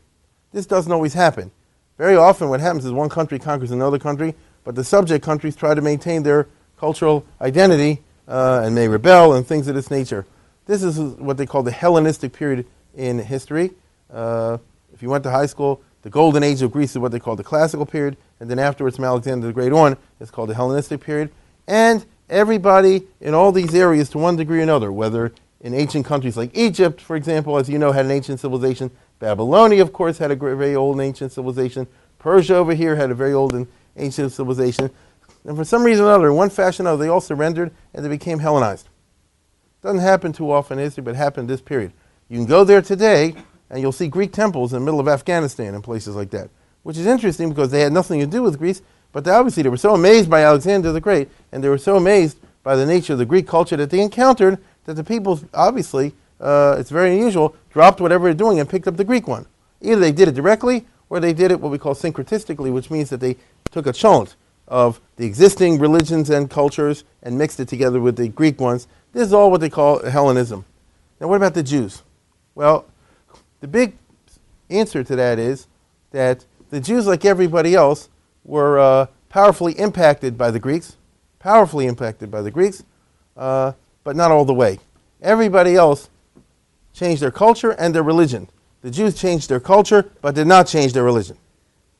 This 0.52 0.66
doesn't 0.66 0.92
always 0.92 1.14
happen. 1.14 1.52
Very 1.98 2.16
often, 2.16 2.50
what 2.50 2.60
happens 2.60 2.84
is 2.84 2.92
one 2.92 3.10
country 3.10 3.40
conquers 3.40 3.72
another 3.72 4.00
country, 4.00 4.36
but 4.64 4.76
the 4.76 4.84
subject 4.84 5.24
countries 5.24 5.56
try 5.56 5.74
to 5.74 5.82
maintain 5.82 6.24
their 6.24 6.48
cultural 6.78 7.26
identity 7.40 8.02
uh, 8.28 8.62
and 8.64 8.76
may 8.76 8.88
rebel 8.88 9.34
and 9.34 9.48
things 9.48 9.68
of 9.68 9.76
this 9.76 9.90
nature. 9.90 10.26
This 10.66 10.84
is 10.84 11.00
what 11.00 11.38
they 11.38 11.46
call 11.46 11.64
the 11.64 11.72
Hellenistic 11.72 12.34
period 12.34 12.66
in 12.94 13.20
history. 13.20 13.72
Uh, 14.12 14.58
if 14.98 15.04
you 15.04 15.10
went 15.12 15.24
to 15.26 15.30
high 15.30 15.46
school, 15.46 15.84
the 16.02 16.10
golden 16.10 16.42
age 16.42 16.64
of 16.64 16.72
Greece 16.72 16.92
is 16.92 16.98
what 16.98 17.12
they 17.12 17.20
call 17.20 17.36
the 17.36 17.44
classical 17.44 17.86
period, 17.86 18.18
and 18.40 18.50
then 18.50 18.58
afterwards, 18.58 18.96
from 18.96 19.06
Alexander 19.06 19.46
the 19.46 19.54
Great 19.54 19.72
on, 19.72 19.96
it's 20.20 20.32
called 20.32 20.50
the 20.50 20.56
Hellenistic 20.56 21.02
period. 21.02 21.30
And 21.68 22.04
everybody 22.32 23.04
in 23.22 23.36
all 23.36 23.52
these 23.52 23.76
areas, 23.76 24.10
to 24.10 24.18
one 24.18 24.38
degree 24.38 24.58
or 24.60 24.64
another, 24.64 24.92
whether 24.92 25.34
in 25.62 25.76
ancient 25.76 26.08
countries 26.08 26.36
like 26.36 26.50
Egypt, 26.58 27.00
for 27.00 27.16
example, 27.16 27.58
as 27.60 27.70
you 27.70 27.78
know, 27.78 27.92
had 27.92 28.06
an 28.06 28.12
ancient 28.12 28.40
civilization 28.40 28.90
Babylonia, 29.20 29.82
of 29.84 29.94
course, 29.94 30.18
had 30.18 30.32
a 30.32 30.36
very 30.36 30.76
old 30.76 31.00
ancient 31.00 31.32
civilization. 31.32 31.88
Persia 32.18 32.56
over 32.56 32.74
here 32.74 32.96
had 32.96 33.12
a 33.12 33.16
very 33.16 33.34
old 33.34 33.54
and 33.54 33.68
ancient 33.96 34.32
civilization. 34.32 34.90
And 35.46 35.56
for 35.56 35.64
some 35.64 35.84
reason 35.84 36.06
or 36.06 36.10
another, 36.10 36.28
in 36.28 36.36
one 36.36 36.50
fashion 36.50 36.86
or 36.86 36.90
another, 36.90 37.04
they 37.04 37.10
all 37.10 37.22
surrendered 37.22 37.72
and 37.94 38.04
they 38.04 38.10
became 38.10 38.40
Hellenized. 38.40 38.90
Doesn't 39.82 40.00
happen 40.00 40.34
too 40.34 40.52
often 40.52 40.80
in 40.80 40.86
history, 40.86 41.04
but 41.04 41.16
happened 41.16 41.48
this 41.48 41.62
period. 41.62 41.94
You 42.30 42.38
can 42.38 42.46
go 42.46 42.64
there 42.64 42.82
today 42.82 43.36
and 43.70 43.82
you'll 43.82 43.92
see 43.92 44.08
Greek 44.08 44.32
temples 44.32 44.74
in 44.74 44.80
the 44.80 44.86
middle 44.86 45.00
of 45.00 45.08
Afghanistan 45.08 45.74
and 45.74 45.84
places 45.84 46.16
like 46.16 46.30
that, 46.32 46.50
which 46.84 46.98
is 46.98 47.06
interesting 47.06 47.50
because 47.50 47.72
they 47.72 47.82
had 47.82 47.92
nothing 47.92 48.20
to 48.20 48.28
do 48.28 48.42
with 48.42 48.58
Greece, 48.58 48.82
but 49.12 49.24
they 49.24 49.32
obviously 49.32 49.64
they 49.64 49.70
were 49.70 49.78
so 49.78 49.94
amazed 49.94 50.30
by 50.30 50.44
Alexander 50.44 50.92
the 50.92 51.02
Great 51.02 51.30
and 51.52 51.64
they 51.64 51.70
were 51.70 51.78
so 51.78 51.96
amazed 51.96 52.38
by 52.64 52.76
the 52.76 52.86
nature 52.86 53.14
of 53.14 53.20
the 53.20 53.26
Greek 53.26 53.48
culture 53.48 53.78
that 53.78 53.90
they 53.90 54.02
encountered 54.02 54.58
that 54.86 54.96
the 54.96 55.04
people 55.04 55.40
obviously 55.54 56.14
uh, 56.40 56.76
it's 56.80 56.90
very 56.90 57.14
unusual, 57.14 57.56
dropped 57.72 58.00
whatever 58.00 58.26
they're 58.26 58.34
doing 58.34 58.60
and 58.60 58.70
picked 58.70 58.88
up 58.88 58.98
the 58.98 59.04
Greek 59.04 59.28
one. 59.28 59.46
Either 59.82 60.00
they 60.00 60.12
did 60.12 60.28
it 60.28 60.36
directly 60.36 60.86
or 61.10 61.20
they 61.20 61.34
did 61.34 61.52
it 61.52 61.60
what 61.60 61.72
we 61.72 61.78
call 61.78 61.96
syncretistically, 61.96 62.72
which 62.72 62.92
means 62.92 63.10
that 63.10 63.20
they 63.20 63.38
took 63.72 63.88
a 63.88 63.94
chunk 63.94 64.30
of 64.68 65.00
the 65.16 65.26
existing 65.26 65.80
religions 65.80 66.30
and 66.30 66.50
cultures 66.50 67.04
and 67.24 67.38
mixed 67.38 67.60
it 67.60 67.68
together 67.68 68.00
with 68.00 68.18
the 68.18 68.28
Greek 68.28 68.60
ones. 68.60 68.88
This 69.14 69.28
is 69.28 69.34
all 69.34 69.50
what 69.50 69.62
they 69.62 69.70
call 69.70 70.04
Hellenism. 70.06 70.66
Now, 71.20 71.28
what 71.28 71.38
about 71.38 71.54
the 71.54 71.64
Jews? 71.64 72.04
Well, 72.54 72.86
the 73.60 73.68
big 73.68 73.94
answer 74.70 75.04
to 75.04 75.16
that 75.16 75.40
is 75.40 75.68
that 76.12 76.46
the 76.70 76.80
Jews, 76.80 77.08
like 77.08 77.26
everybody 77.26 77.76
else, 77.76 78.10
were 78.44 78.80
uh, 78.80 79.08
powerfully 79.30 79.74
impacted 79.74 80.38
by 80.38 80.52
the 80.52 80.60
Greeks, 80.60 80.96
powerfully 81.40 81.86
impacted 81.86 82.30
by 82.32 82.42
the 82.42 82.52
Greeks, 82.52 82.84
uh, 83.36 83.74
but 84.04 84.16
not 84.16 84.32
all 84.32 84.46
the 84.46 84.54
way. 84.54 84.80
Everybody 85.22 85.76
else 85.76 86.10
changed 86.94 87.22
their 87.22 87.32
culture 87.32 87.72
and 87.72 87.94
their 87.94 88.04
religion. 88.04 88.48
The 88.82 88.92
Jews 88.92 89.16
changed 89.16 89.50
their 89.50 89.60
culture, 89.60 90.10
but 90.22 90.36
did 90.36 90.48
not 90.48 90.68
change 90.68 90.94
their 90.94 91.04
religion. 91.04 91.38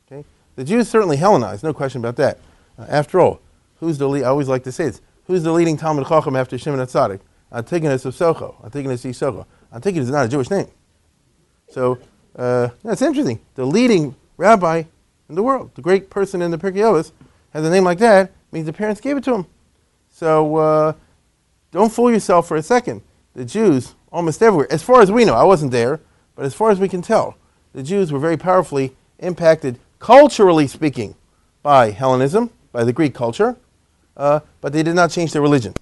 Okay? 0.10 0.26
The 0.56 0.64
Jews 0.64 0.90
certainly 0.90 1.18
Hellenized, 1.18 1.64
no 1.64 1.74
question 1.74 2.02
about 2.02 2.16
that. 2.18 2.40
Uh, 2.78 2.86
after 2.88 3.20
all, 3.20 3.42
who's 3.80 3.98
the 3.98 4.08
lead? 4.08 4.24
I 4.24 4.28
always 4.28 4.48
like 4.48 4.64
to 4.64 4.72
say 4.72 4.86
this. 4.86 5.02
Who's 5.26 5.44
the 5.44 5.52
leading 5.52 5.76
Talmud 5.76 6.08
Chacham 6.08 6.36
after 6.36 6.58
Shimon 6.58 6.80
HaTzadik? 6.80 7.20
Antigonus 7.52 8.06
of 8.06 8.16
Socho. 8.16 8.64
Antigonus 8.64 9.04
of 9.04 9.12
Socho. 9.12 9.46
Antigonus 9.74 10.08
is 10.08 10.12
not 10.12 10.26
a 10.26 10.30
Jewish 10.30 10.50
name. 10.50 10.68
So 11.70 12.00
uh, 12.36 12.70
that's 12.84 13.02
interesting. 13.02 13.40
The 13.56 13.66
leading 13.66 14.16
rabbi 14.38 14.84
in 15.30 15.36
the 15.36 15.44
world, 15.44 15.72
the 15.76 15.82
great 15.82 16.10
person 16.10 16.42
in 16.42 16.52
the 16.52 16.58
Pirkei 16.58 16.78
Avos, 16.78 17.12
has 17.52 17.66
a 17.66 17.70
name 17.70 17.84
like 17.84 18.00
that, 18.00 18.32
means 18.52 18.66
the 18.66 18.74
parents 18.74 19.02
gave 19.02 19.18
it 19.18 19.24
to 19.26 19.34
him. 19.34 19.46
So 20.10 20.56
uh, 20.56 20.94
don't 21.72 21.92
fool 21.92 22.12
yourself 22.12 22.48
for 22.48 22.58
a 22.58 22.64
second. 22.64 23.02
The 23.34 23.46
Jews, 23.46 23.96
almost 24.12 24.42
everywhere, 24.42 24.72
as 24.72 24.84
far 24.84 25.02
as 25.02 25.12
we 25.12 25.26
know, 25.26 25.36
I 25.36 25.44
wasn't 25.44 25.72
there, 25.72 26.00
but 26.36 26.46
as 26.46 26.54
far 26.54 26.70
as 26.70 26.80
we 26.80 26.90
can 26.90 27.02
tell, 27.02 27.38
the 27.74 27.84
Jews 27.84 28.12
were 28.12 28.20
very 28.20 28.38
powerfully 28.38 28.96
impacted, 29.20 29.80
culturally 30.00 30.68
speaking, 30.68 31.16
by 31.62 31.92
Hellenism, 31.92 32.52
by 32.72 32.84
the 32.84 32.94
Greek 32.94 33.14
culture, 33.14 33.58
uh, 34.16 34.40
but 34.62 34.72
they 34.74 34.84
did 34.84 34.96
not 34.96 35.12
change 35.12 35.34
their 35.34 35.42
religion. 35.42 35.74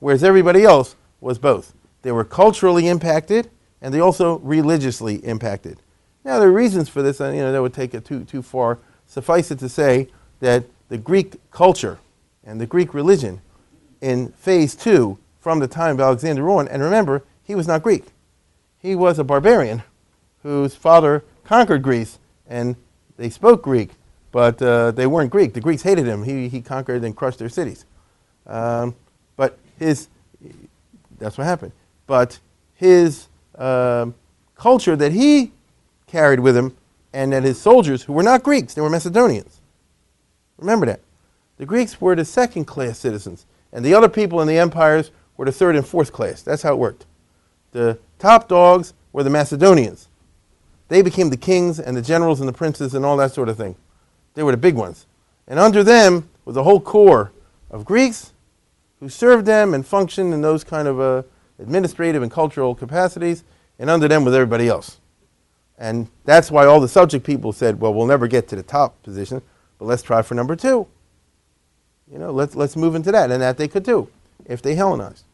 Whereas 0.00 0.24
everybody 0.24 0.64
else 0.64 0.96
was 1.20 1.38
both. 1.38 1.74
They 2.02 2.12
were 2.12 2.24
culturally 2.24 2.88
impacted, 2.88 3.50
and 3.80 3.92
they 3.92 4.00
also 4.00 4.38
religiously 4.38 5.16
impacted. 5.16 5.78
Now, 6.24 6.38
there 6.38 6.48
are 6.48 6.52
reasons 6.52 6.88
for 6.88 7.02
this, 7.02 7.20
and 7.20 7.36
you 7.36 7.42
know, 7.42 7.52
that 7.52 7.62
would 7.62 7.74
take 7.74 7.94
it 7.94 8.04
too, 8.04 8.24
too 8.24 8.42
far. 8.42 8.78
Suffice 9.06 9.50
it 9.50 9.58
to 9.60 9.68
say 9.68 10.08
that 10.40 10.64
the 10.88 10.98
Greek 10.98 11.36
culture 11.50 11.98
and 12.44 12.60
the 12.60 12.66
Greek 12.66 12.94
religion 12.94 13.40
in 14.00 14.28
phase 14.32 14.74
two 14.74 15.18
from 15.40 15.60
the 15.60 15.68
time 15.68 15.94
of 15.96 16.00
Alexander 16.00 16.48
on, 16.50 16.66
and 16.68 16.82
remember, 16.82 17.22
he 17.44 17.54
was 17.54 17.68
not 17.68 17.82
Greek. 17.82 18.06
He 18.80 18.94
was 18.94 19.18
a 19.18 19.24
barbarian 19.24 19.82
whose 20.42 20.74
father 20.74 21.24
conquered 21.44 21.82
Greece, 21.82 22.18
and 22.48 22.76
they 23.16 23.30
spoke 23.30 23.62
Greek, 23.62 23.90
but 24.32 24.60
uh, 24.60 24.90
they 24.90 25.06
weren't 25.06 25.30
Greek. 25.30 25.54
The 25.54 25.60
Greeks 25.60 25.82
hated 25.82 26.06
him. 26.06 26.24
He, 26.24 26.48
he 26.48 26.60
conquered 26.60 27.04
and 27.04 27.16
crushed 27.16 27.38
their 27.38 27.48
cities. 27.48 27.84
Um, 28.46 28.94
but 29.36 29.58
his, 29.78 30.08
that's 31.18 31.38
what 31.38 31.44
happened. 31.44 31.72
But 32.06 32.38
his 32.74 33.28
uh, 33.58 34.06
culture 34.54 34.96
that 34.96 35.12
he 35.12 35.52
carried 36.06 36.40
with 36.40 36.56
him, 36.56 36.76
and 37.12 37.32
that 37.32 37.42
his 37.42 37.60
soldiers, 37.60 38.02
who 38.02 38.12
were 38.12 38.22
not 38.22 38.42
Greeks, 38.42 38.74
they 38.74 38.80
were 38.80 38.90
Macedonians. 38.90 39.60
Remember 40.58 40.86
that. 40.86 41.00
The 41.58 41.66
Greeks 41.66 42.00
were 42.00 42.14
the 42.14 42.24
second 42.24 42.66
class 42.66 42.98
citizens, 42.98 43.46
and 43.72 43.84
the 43.84 43.94
other 43.94 44.08
people 44.08 44.40
in 44.40 44.48
the 44.48 44.58
empires 44.58 45.10
were 45.36 45.46
the 45.46 45.52
third 45.52 45.76
and 45.76 45.86
fourth 45.86 46.12
class. 46.12 46.42
That's 46.42 46.62
how 46.62 46.72
it 46.72 46.78
worked. 46.78 47.06
The 47.72 47.98
top 48.18 48.48
dogs 48.48 48.94
were 49.12 49.22
the 49.22 49.30
Macedonians. 49.30 50.08
They 50.88 51.02
became 51.02 51.30
the 51.30 51.36
kings 51.36 51.80
and 51.80 51.96
the 51.96 52.02
generals 52.02 52.40
and 52.40 52.48
the 52.48 52.52
princes 52.52 52.94
and 52.94 53.04
all 53.04 53.16
that 53.16 53.32
sort 53.32 53.48
of 53.48 53.56
thing. 53.56 53.76
They 54.34 54.42
were 54.42 54.52
the 54.52 54.58
big 54.58 54.74
ones. 54.74 55.06
And 55.48 55.58
under 55.58 55.82
them 55.82 56.28
was 56.44 56.56
a 56.56 56.62
whole 56.62 56.80
corps 56.80 57.32
of 57.70 57.84
Greeks 57.84 58.32
who 59.00 59.08
served 59.08 59.46
them 59.46 59.74
and 59.74 59.86
functioned 59.86 60.32
in 60.32 60.42
those 60.42 60.64
kind 60.64 60.88
of 60.88 61.00
uh, 61.00 61.22
administrative 61.58 62.22
and 62.22 62.30
cultural 62.30 62.74
capacities, 62.74 63.44
and 63.78 63.90
under 63.90 64.08
them 64.08 64.24
was 64.24 64.34
everybody 64.34 64.68
else. 64.68 64.98
And 65.78 66.08
that's 66.24 66.50
why 66.50 66.64
all 66.66 66.80
the 66.80 66.88
subject 66.88 67.24
people 67.24 67.52
said, 67.52 67.80
well, 67.80 67.92
we'll 67.92 68.06
never 68.06 68.26
get 68.26 68.48
to 68.48 68.56
the 68.56 68.62
top 68.62 69.02
position, 69.02 69.42
but 69.78 69.84
let's 69.84 70.02
try 70.02 70.22
for 70.22 70.34
number 70.34 70.56
two. 70.56 70.86
You 72.10 72.18
know, 72.18 72.30
let's, 72.30 72.54
let's 72.54 72.76
move 72.76 72.94
into 72.94 73.12
that. 73.12 73.30
And 73.30 73.42
that 73.42 73.58
they 73.58 73.68
could 73.68 73.82
do 73.82 74.08
if 74.46 74.62
they 74.62 74.74
Hellenized. 74.74 75.24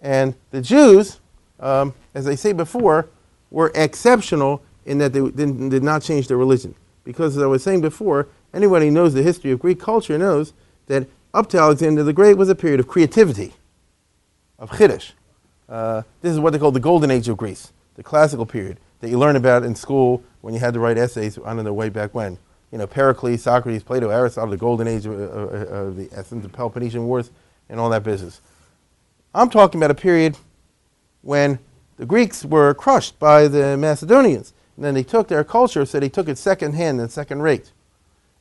And 0.00 0.34
the 0.50 0.60
Jews, 0.60 1.20
um, 1.58 1.94
as 2.14 2.28
I 2.28 2.34
say 2.34 2.52
before, 2.52 3.08
were 3.50 3.72
exceptional 3.74 4.62
in 4.84 4.98
that 4.98 5.12
they 5.12 5.20
did, 5.30 5.70
did 5.70 5.82
not 5.82 6.02
change 6.02 6.28
their 6.28 6.36
religion. 6.36 6.74
Because 7.04 7.36
as 7.36 7.42
I 7.42 7.46
was 7.46 7.62
saying 7.62 7.80
before, 7.80 8.28
anybody 8.54 8.86
who 8.86 8.92
knows 8.92 9.14
the 9.14 9.22
history 9.22 9.50
of 9.50 9.58
Greek 9.58 9.80
culture 9.80 10.18
knows 10.18 10.52
that 10.86 11.08
up 11.34 11.48
to 11.50 11.58
Alexander 11.58 12.02
the 12.02 12.12
Great 12.12 12.36
was 12.36 12.48
a 12.48 12.54
period 12.54 12.80
of 12.80 12.88
creativity, 12.88 13.54
of 14.58 14.70
chiddush. 14.70 15.12
Uh, 15.68 16.02
this 16.20 16.32
is 16.32 16.40
what 16.40 16.52
they 16.52 16.58
call 16.58 16.70
the 16.70 16.80
golden 16.80 17.10
age 17.10 17.28
of 17.28 17.36
Greece, 17.36 17.72
the 17.94 18.02
classical 18.02 18.46
period 18.46 18.78
that 19.00 19.10
you 19.10 19.18
learn 19.18 19.36
about 19.36 19.62
in 19.62 19.74
school 19.74 20.22
when 20.40 20.54
you 20.54 20.60
had 20.60 20.74
to 20.74 20.80
write 20.80 20.98
essays 20.98 21.38
on 21.38 21.56
the 21.62 21.72
way 21.72 21.88
back 21.88 22.14
when. 22.14 22.38
You 22.72 22.78
know, 22.78 22.86
Pericles, 22.86 23.42
Socrates, 23.42 23.82
Plato, 23.82 24.10
Aristotle, 24.10 24.50
the 24.50 24.56
golden 24.56 24.88
age 24.88 25.06
of, 25.06 25.18
of 25.18 25.96
the 25.96 26.10
Athens 26.12 26.44
and 26.44 26.52
Peloponnesian 26.52 27.06
Wars, 27.06 27.30
and 27.68 27.80
all 27.80 27.90
that 27.90 28.02
business. 28.02 28.40
I'm 29.34 29.50
talking 29.50 29.80
about 29.80 29.90
a 29.90 29.94
period 29.94 30.36
when 31.22 31.58
the 31.96 32.06
Greeks 32.06 32.44
were 32.44 32.74
crushed 32.74 33.18
by 33.18 33.48
the 33.48 33.76
Macedonians. 33.76 34.52
And 34.76 34.84
then 34.84 34.94
they 34.94 35.02
took 35.02 35.28
their 35.28 35.44
culture, 35.44 35.84
so 35.86 35.98
they 35.98 36.08
took 36.08 36.28
it 36.28 36.38
second 36.38 36.74
hand 36.74 37.00
and 37.00 37.10
second 37.10 37.42
rate. 37.42 37.72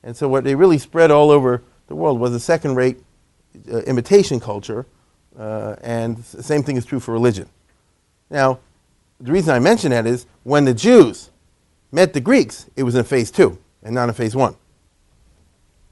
And 0.03 0.15
so 0.15 0.27
what 0.27 0.43
they 0.43 0.55
really 0.55 0.77
spread 0.77 1.09
all 1.09 1.31
over 1.31 1.63
the 1.87 1.95
world 1.95 2.19
was 2.19 2.33
a 2.33 2.39
second 2.39 2.75
rate 2.75 2.97
uh, 3.71 3.79
imitation 3.79 4.39
culture, 4.39 4.85
uh, 5.37 5.75
and 5.81 6.17
the 6.17 6.43
same 6.43 6.63
thing 6.63 6.77
is 6.77 6.85
true 6.85 6.99
for 6.99 7.11
religion. 7.11 7.47
Now, 8.29 8.59
the 9.19 9.31
reason 9.31 9.53
I 9.53 9.59
mention 9.59 9.91
that 9.91 10.05
is 10.05 10.25
when 10.43 10.65
the 10.65 10.73
Jews 10.73 11.29
met 11.91 12.13
the 12.13 12.21
Greeks, 12.21 12.69
it 12.75 12.83
was 12.83 12.95
in 12.95 13.03
phase 13.03 13.31
two 13.31 13.57
and 13.83 13.95
not 13.95 14.09
in 14.09 14.15
phase 14.15 14.35
one. 14.35 14.53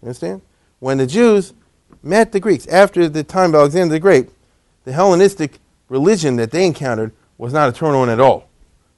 You 0.02 0.08
understand? 0.08 0.42
When 0.80 0.98
the 0.98 1.08
Jews 1.08 1.54
met 2.02 2.32
the 2.32 2.40
Greeks 2.40 2.68
after 2.68 3.08
the 3.08 3.24
time 3.24 3.52
of 3.52 3.56
Alexander 3.56 3.94
the 3.94 4.00
Great, 4.00 4.30
the 4.84 4.92
Hellenistic 4.92 5.60
religion 5.88 6.36
that 6.36 6.52
they 6.52 6.66
encountered 6.66 7.12
was 7.38 7.54
not 7.54 7.70
a 7.70 7.72
turn 7.72 7.96
on 7.96 8.10
at 8.10 8.20
all. 8.20 8.50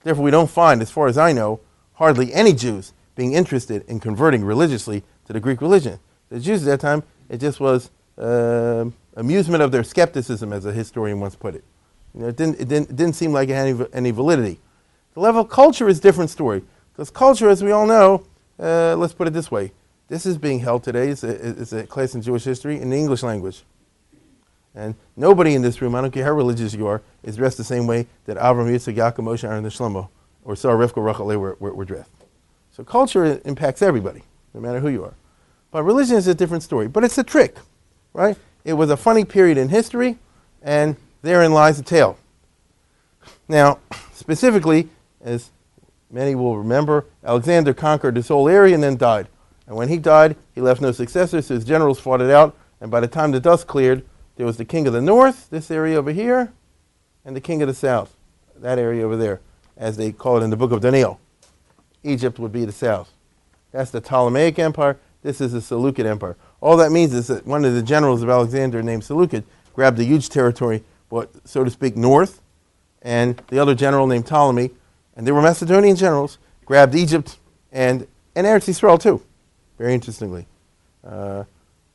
Therefore, 0.03 0.23
we 0.23 0.31
don't 0.31 0.49
find, 0.49 0.81
as 0.81 0.91
far 0.91 1.07
as 1.07 1.17
I 1.17 1.31
know, 1.31 1.59
hardly 1.93 2.33
any 2.33 2.53
Jews 2.53 2.93
being 3.15 3.33
interested 3.33 3.83
in 3.87 3.99
converting 3.99 4.43
religiously 4.43 5.03
to 5.27 5.33
the 5.33 5.39
Greek 5.39 5.61
religion. 5.61 5.99
The 6.29 6.39
Jews 6.39 6.65
at 6.67 6.71
that 6.71 6.79
time, 6.79 7.03
it 7.29 7.37
just 7.39 7.59
was 7.59 7.89
uh, 8.17 8.85
amusement 9.15 9.63
of 9.63 9.71
their 9.71 9.83
skepticism, 9.83 10.51
as 10.53 10.65
a 10.65 10.71
historian 10.71 11.19
once 11.19 11.35
put 11.35 11.55
it. 11.55 11.63
You 12.13 12.21
know, 12.21 12.27
it, 12.27 12.35
didn't, 12.35 12.59
it, 12.59 12.67
didn't, 12.67 12.89
it 12.91 12.95
didn't 12.95 13.15
seem 13.15 13.31
like 13.31 13.49
it 13.49 13.53
had 13.53 13.67
any, 13.67 13.85
any 13.93 14.11
validity. 14.11 14.59
The 15.13 15.19
level 15.19 15.41
of 15.41 15.49
culture 15.49 15.87
is 15.87 15.99
a 15.99 16.01
different 16.01 16.29
story. 16.29 16.63
Because 16.93 17.09
culture, 17.09 17.49
as 17.49 17.63
we 17.63 17.71
all 17.71 17.85
know, 17.85 18.25
uh, 18.59 18.95
let's 18.95 19.13
put 19.13 19.27
it 19.27 19.33
this 19.33 19.51
way. 19.51 19.71
This 20.07 20.25
is 20.25 20.37
being 20.37 20.59
held 20.59 20.83
today, 20.83 21.09
it's 21.09 21.23
a, 21.23 21.29
it's 21.61 21.73
a 21.73 21.85
class 21.87 22.13
in 22.13 22.21
Jewish 22.21 22.43
history, 22.43 22.79
in 22.79 22.89
the 22.89 22.95
English 22.95 23.23
language. 23.23 23.63
And 24.75 24.95
nobody 25.15 25.55
in 25.55 25.61
this 25.61 25.81
room, 25.81 25.95
I 25.95 26.01
don't 26.01 26.11
care 26.11 26.25
how 26.25 26.31
religious 26.31 26.73
you 26.73 26.85
are, 26.85 27.01
is 27.23 27.37
dressed 27.37 27.57
the 27.57 27.63
same 27.63 27.87
way 27.87 28.07
that 28.25 28.37
Avram, 28.37 28.69
Yitzchak, 28.69 28.95
Yaakov, 28.95 29.23
Moshe, 29.23 29.43
Aaron, 29.43 29.63
and 29.63 29.73
Shlomo, 29.73 30.09
or 30.43 30.55
Sarah, 30.55 30.75
Rivka, 30.75 31.03
Rachel 31.03 31.25
were, 31.25 31.57
were, 31.59 31.73
were 31.73 31.85
dressed. 31.85 32.11
So 32.71 32.83
culture 32.83 33.41
impacts 33.45 33.81
everybody, 33.81 34.23
no 34.53 34.59
matter 34.59 34.79
who 34.79 34.89
you 34.89 35.03
are. 35.03 35.13
But 35.71 35.83
religion 35.83 36.17
is 36.17 36.27
a 36.27 36.35
different 36.35 36.61
story. 36.61 36.87
But 36.87 37.03
it's 37.03 37.17
a 37.17 37.23
trick, 37.23 37.57
right? 38.13 38.37
It 38.65 38.73
was 38.73 38.89
a 38.89 38.97
funny 38.97 39.23
period 39.23 39.57
in 39.57 39.69
history, 39.69 40.17
and 40.61 40.97
therein 41.21 41.53
lies 41.53 41.77
the 41.77 41.83
tale. 41.83 42.17
Now, 43.47 43.79
specifically, 44.11 44.89
as 45.23 45.51
many 46.09 46.33
will 46.33 46.57
remember, 46.57 47.05
Alexander 47.23 47.73
conquered 47.75 48.15
this 48.15 48.27
whole 48.27 48.49
area 48.49 48.73
and 48.73 48.83
then 48.83 48.97
died. 48.97 49.27
And 49.67 49.75
when 49.75 49.87
he 49.87 49.97
died, 49.97 50.35
he 50.53 50.61
left 50.61 50.81
no 50.81 50.91
successors, 50.91 51.45
so 51.45 51.53
his 51.53 51.63
generals 51.63 51.99
fought 51.99 52.21
it 52.21 52.31
out. 52.31 52.55
And 52.81 52.89
by 52.89 52.99
the 52.99 53.07
time 53.07 53.31
the 53.31 53.39
dust 53.39 53.67
cleared, 53.67 54.03
there 54.35 54.45
was 54.45 54.57
the 54.57 54.65
king 54.65 54.87
of 54.87 54.93
the 54.93 55.01
north, 55.01 55.49
this 55.49 55.69
area 55.69 55.97
over 55.97 56.11
here, 56.11 56.51
and 57.23 57.35
the 57.35 57.41
king 57.41 57.61
of 57.61 57.67
the 57.67 57.73
south, 57.73 58.15
that 58.55 58.79
area 58.79 59.05
over 59.05 59.15
there, 59.15 59.41
as 59.77 59.97
they 59.97 60.11
call 60.11 60.37
it 60.37 60.43
in 60.43 60.49
the 60.49 60.57
book 60.57 60.71
of 60.71 60.81
Daniel. 60.81 61.19
Egypt 62.03 62.39
would 62.39 62.51
be 62.51 62.65
the 62.65 62.71
south. 62.71 63.11
That's 63.71 63.91
the 63.91 64.01
Ptolemaic 64.01 64.57
Empire. 64.57 64.97
This 65.21 65.39
is 65.41 65.53
the 65.53 65.61
Seleucid 65.61 66.05
Empire. 66.05 66.35
All 66.61 66.77
that 66.77 66.91
means 66.91 67.13
is 67.13 67.27
that 67.27 67.45
one 67.45 67.65
of 67.65 67.73
the 67.73 67.83
generals 67.83 68.23
of 68.23 68.29
Alexander 68.29 68.81
named 68.81 69.03
Seleucid 69.03 69.43
grabbed 69.73 69.99
a 69.99 70.03
huge 70.03 70.29
territory 70.29 70.83
what, 71.09 71.29
so 71.47 71.63
to 71.63 71.69
speak, 71.69 71.95
north, 71.95 72.41
and 73.01 73.41
the 73.47 73.59
other 73.59 73.75
general 73.75 74.07
named 74.07 74.25
Ptolemy, 74.25 74.71
and 75.15 75.27
they 75.27 75.31
were 75.31 75.41
Macedonian 75.41 75.95
generals, 75.95 76.37
grabbed 76.65 76.95
Egypt 76.95 77.37
and, 77.71 78.07
and 78.35 78.47
Eretz 78.47 78.67
Israel 78.67 78.97
too, 78.97 79.21
very 79.77 79.93
interestingly. 79.93 80.47
Uh, 81.05 81.43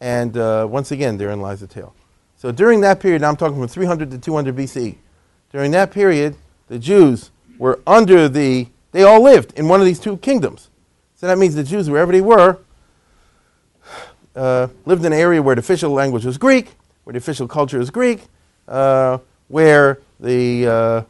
and 0.01 0.37
uh, 0.37 0.67
once 0.71 0.93
again, 0.93 1.19
therein 1.19 1.41
lies 1.41 1.61
the 1.61 1.67
tale. 1.67 1.95
So 2.37 2.53
during 2.53 2.81
that 2.83 3.01
period, 3.01 3.23
I'm 3.23 3.37
talking 3.37 3.59
from 3.59 3.69
300 3.69 4.11
to 4.13 4.19
200 4.19 4.57
BC, 4.57 4.97
during 5.53 5.73
that 5.73 5.91
period, 5.91 6.37
the 6.69 6.79
Jews 6.79 7.31
were 7.59 7.81
under 7.87 8.29
the, 8.29 8.69
they 8.93 9.03
all 9.03 9.21
lived 9.21 9.59
in 9.59 9.69
one 9.69 9.81
of 9.81 9.87
these 9.87 10.01
two 10.01 10.17
kingdoms. 10.19 10.71
So 11.17 11.27
that 11.27 11.37
means 11.37 11.55
the 11.55 11.65
Jews, 11.65 11.91
wherever 11.91 12.13
they 12.13 12.21
were, 12.21 12.59
uh, 14.37 14.69
lived 14.87 15.05
in 15.05 15.13
an 15.13 15.19
area 15.19 15.43
where 15.43 15.55
the 15.55 15.61
official 15.61 15.91
language 15.91 16.25
was 16.25 16.39
Greek, 16.39 16.73
where 17.05 17.13
the 17.13 17.19
official 17.19 17.49
culture 17.49 17.79
was 17.79 17.91
Greek, 17.91 18.23
uh, 18.69 19.19
where 19.49 19.99
the 20.21 20.67
uh, 20.67 21.03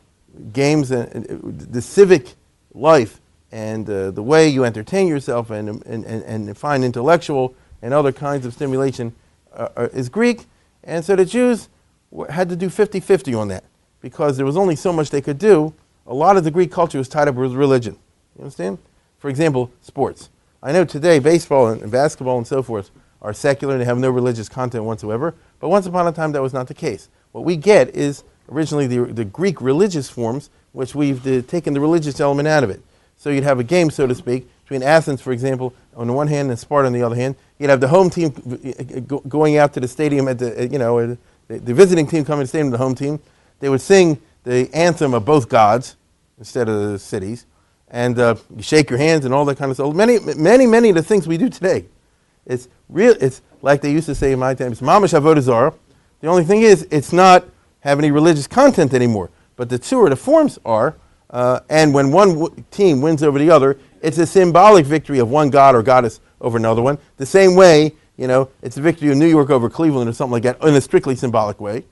games 0.53 0.91
and 0.91 1.27
the 1.73 1.83
civic 1.83 2.35
life 2.75 3.21
and 3.53 3.89
uh, 3.91 4.11
the 4.11 4.23
way 4.23 4.49
you 4.49 4.65
entertain 4.65 5.09
yourself 5.09 5.51
and, 5.51 5.85
and, 5.87 6.05
and, 6.05 6.57
find 6.57 6.85
intellectual 6.85 7.55
and 7.83 7.93
other 7.93 8.13
kinds 8.13 8.47
of 8.47 8.55
stimulation 8.55 9.13
uh, 9.55 9.69
uh 9.77 9.89
is 9.93 10.09
Greek. 10.09 10.47
And 10.85 11.05
so 11.05 11.17
the 11.17 11.25
Jews 11.25 11.69
had 12.29 12.49
to 12.49 12.57
do 12.57 12.71
50 12.71 13.01
50 13.01 13.35
on 13.35 13.49
that 13.49 13.65
because 14.01 14.37
there 14.37 14.47
was 14.47 14.57
only 14.57 14.77
so 14.77 14.93
much 14.93 15.11
they 15.11 15.21
could 15.21 15.39
do. 15.39 15.75
A 16.07 16.15
lot 16.15 16.37
of 16.37 16.45
the 16.45 16.51
Greek 16.51 16.71
culture 16.71 16.99
was 16.99 17.09
tied 17.09 17.29
up 17.29 17.35
with 17.35 17.53
religion. 17.53 17.99
You 18.37 18.45
understand? 18.45 18.79
For 19.19 19.29
example, 19.29 19.71
sports. 19.83 20.31
I 20.63 20.73
know 20.73 20.85
today 20.85 21.19
baseball 21.19 21.69
and 21.69 21.91
basketball 21.91 22.39
and 22.39 22.47
so 22.47 22.63
forth 22.63 22.91
are 23.23 23.33
secular 23.33 23.75
and 23.75 23.81
they 23.81 23.87
have 23.87 23.99
no 23.99 24.11
religious 24.11 24.49
content 24.49 24.85
whatsoever, 24.85 25.35
but 25.59 25.69
once 25.69 25.87
upon 25.87 26.07
a 26.07 26.13
time 26.13 26.33
that 26.33 26.43
was 26.43 26.53
not 26.53 26.69
the 26.69 26.75
case. 26.75 27.09
What 27.33 27.45
we 27.45 27.57
get 27.57 27.95
is 27.95 28.25
originally 28.51 28.87
the, 28.87 29.13
the 29.13 29.25
Greek 29.25 29.61
religious 29.61 30.09
forms, 30.09 30.51
which 30.73 30.95
we've 30.95 31.23
the, 31.23 31.43
taken 31.43 31.75
the 31.75 31.81
religious 31.81 32.21
element 32.21 32.49
out 32.49 32.65
of 32.65 32.71
it. 32.71 32.83
So 33.17 33.31
you'd 33.31 33.45
have 33.45 33.59
a 33.59 33.65
game, 33.65 33.91
so 33.91 34.07
to 34.07 34.15
speak, 34.15 34.49
between 34.63 34.83
Athens, 34.83 35.21
for 35.21 35.33
example, 35.33 35.75
on 35.95 36.07
the 36.07 36.13
one 36.13 36.29
hand, 36.29 36.49
and 36.49 36.59
Sparta 36.59 36.87
on 36.87 36.93
the 36.93 37.03
other 37.03 37.17
hand. 37.17 37.37
You'd 37.59 37.71
have 37.71 37.81
the 37.81 37.89
home 37.89 38.09
team 38.09 38.33
uh, 38.33 39.01
going 39.01 39.59
out 39.59 39.75
to 39.75 39.81
the 39.81 39.89
stadium 39.89 40.29
at 40.29 40.39
the, 40.39 40.59
uh, 40.59 40.63
you 40.63 40.79
know, 40.79 40.99
uh, 40.99 41.17
the, 41.49 41.59
the 41.59 41.75
visiting 41.75 42.07
team 42.07 42.25
coming 42.25 42.43
to 42.43 42.45
the 42.45 42.49
stadium, 42.49 42.71
the 42.71 42.79
home 42.79 42.95
team. 42.95 43.21
They 43.59 43.69
would 43.69 43.81
sing 43.81 44.21
the 44.45 44.71
anthem 44.73 45.13
of 45.13 45.25
both 45.25 45.49
gods 45.49 45.97
instead 46.39 46.69
of 46.69 46.93
the 46.93 46.99
cities. 46.99 47.47
And 47.89 48.19
uh, 48.19 48.37
you 48.57 48.63
shake 48.63 48.89
your 48.89 48.99
hands 48.99 49.25
and 49.25 49.35
all 49.35 49.45
that 49.47 49.59
kind 49.59 49.71
of 49.71 49.77
stuff. 49.77 49.95
Many, 49.95 50.19
many, 50.37 50.67
many 50.67 50.91
of 50.91 50.95
the 50.95 51.03
things 51.03 51.27
we 51.27 51.37
do 51.37 51.49
today. 51.49 51.85
It's 52.47 52.69
real. 52.91 53.15
It's 53.21 53.43
like 53.63 53.81
they 53.81 53.93
used 53.93 54.07
to 54.07 54.15
say 54.15 54.33
in 54.33 54.39
my 54.39 54.55
time. 54.55 54.73
It's 54.73 54.81
mamash 54.81 55.19
avodah 55.19 55.75
The 56.21 56.29
only 56.29 56.45
thing 56.45 56.63
is, 56.63 56.87
it's 56.91 57.13
not 57.13 57.45
have 57.81 57.99
any 57.99 58.11
religious 58.11 58.47
content 58.47 58.95
anymore. 58.95 59.31
But 59.57 59.69
the 59.69 59.79
two 59.79 59.99
or 59.99 60.09
the 60.09 60.17
forms 60.17 60.59
are 60.65 60.97
uh, 61.31 61.61
and 61.69 61.95
when 61.95 62.11
one 62.11 62.65
team 62.71 63.01
wins 63.01 63.23
over 63.23 63.39
the 63.39 63.51
other, 63.51 63.79
it's 64.03 64.19
a 64.19 64.27
symbolic 64.27 64.85
victory 64.85 65.19
of 65.19 65.31
one 65.31 65.51
god 65.51 65.75
or 65.75 65.83
goddess 65.83 66.21
over 66.41 66.59
another 66.59 66.83
one. 66.83 66.99
The 67.19 67.27
same 67.27 67.55
way, 67.55 67.95
you 68.17 68.27
know, 68.27 68.49
it's 68.63 68.77
a 68.77 68.81
victory 68.81 69.11
of 69.11 69.17
New 69.17 69.29
York 69.29 69.51
over 69.51 69.71
Cleveland 69.71 70.11
or 70.11 70.13
something 70.13 70.33
like 70.33 70.43
that 70.43 70.63
in 70.63 70.75
a 70.75 70.81
strictly 70.81 71.15
symbolic 71.15 71.61
way. 71.61 71.85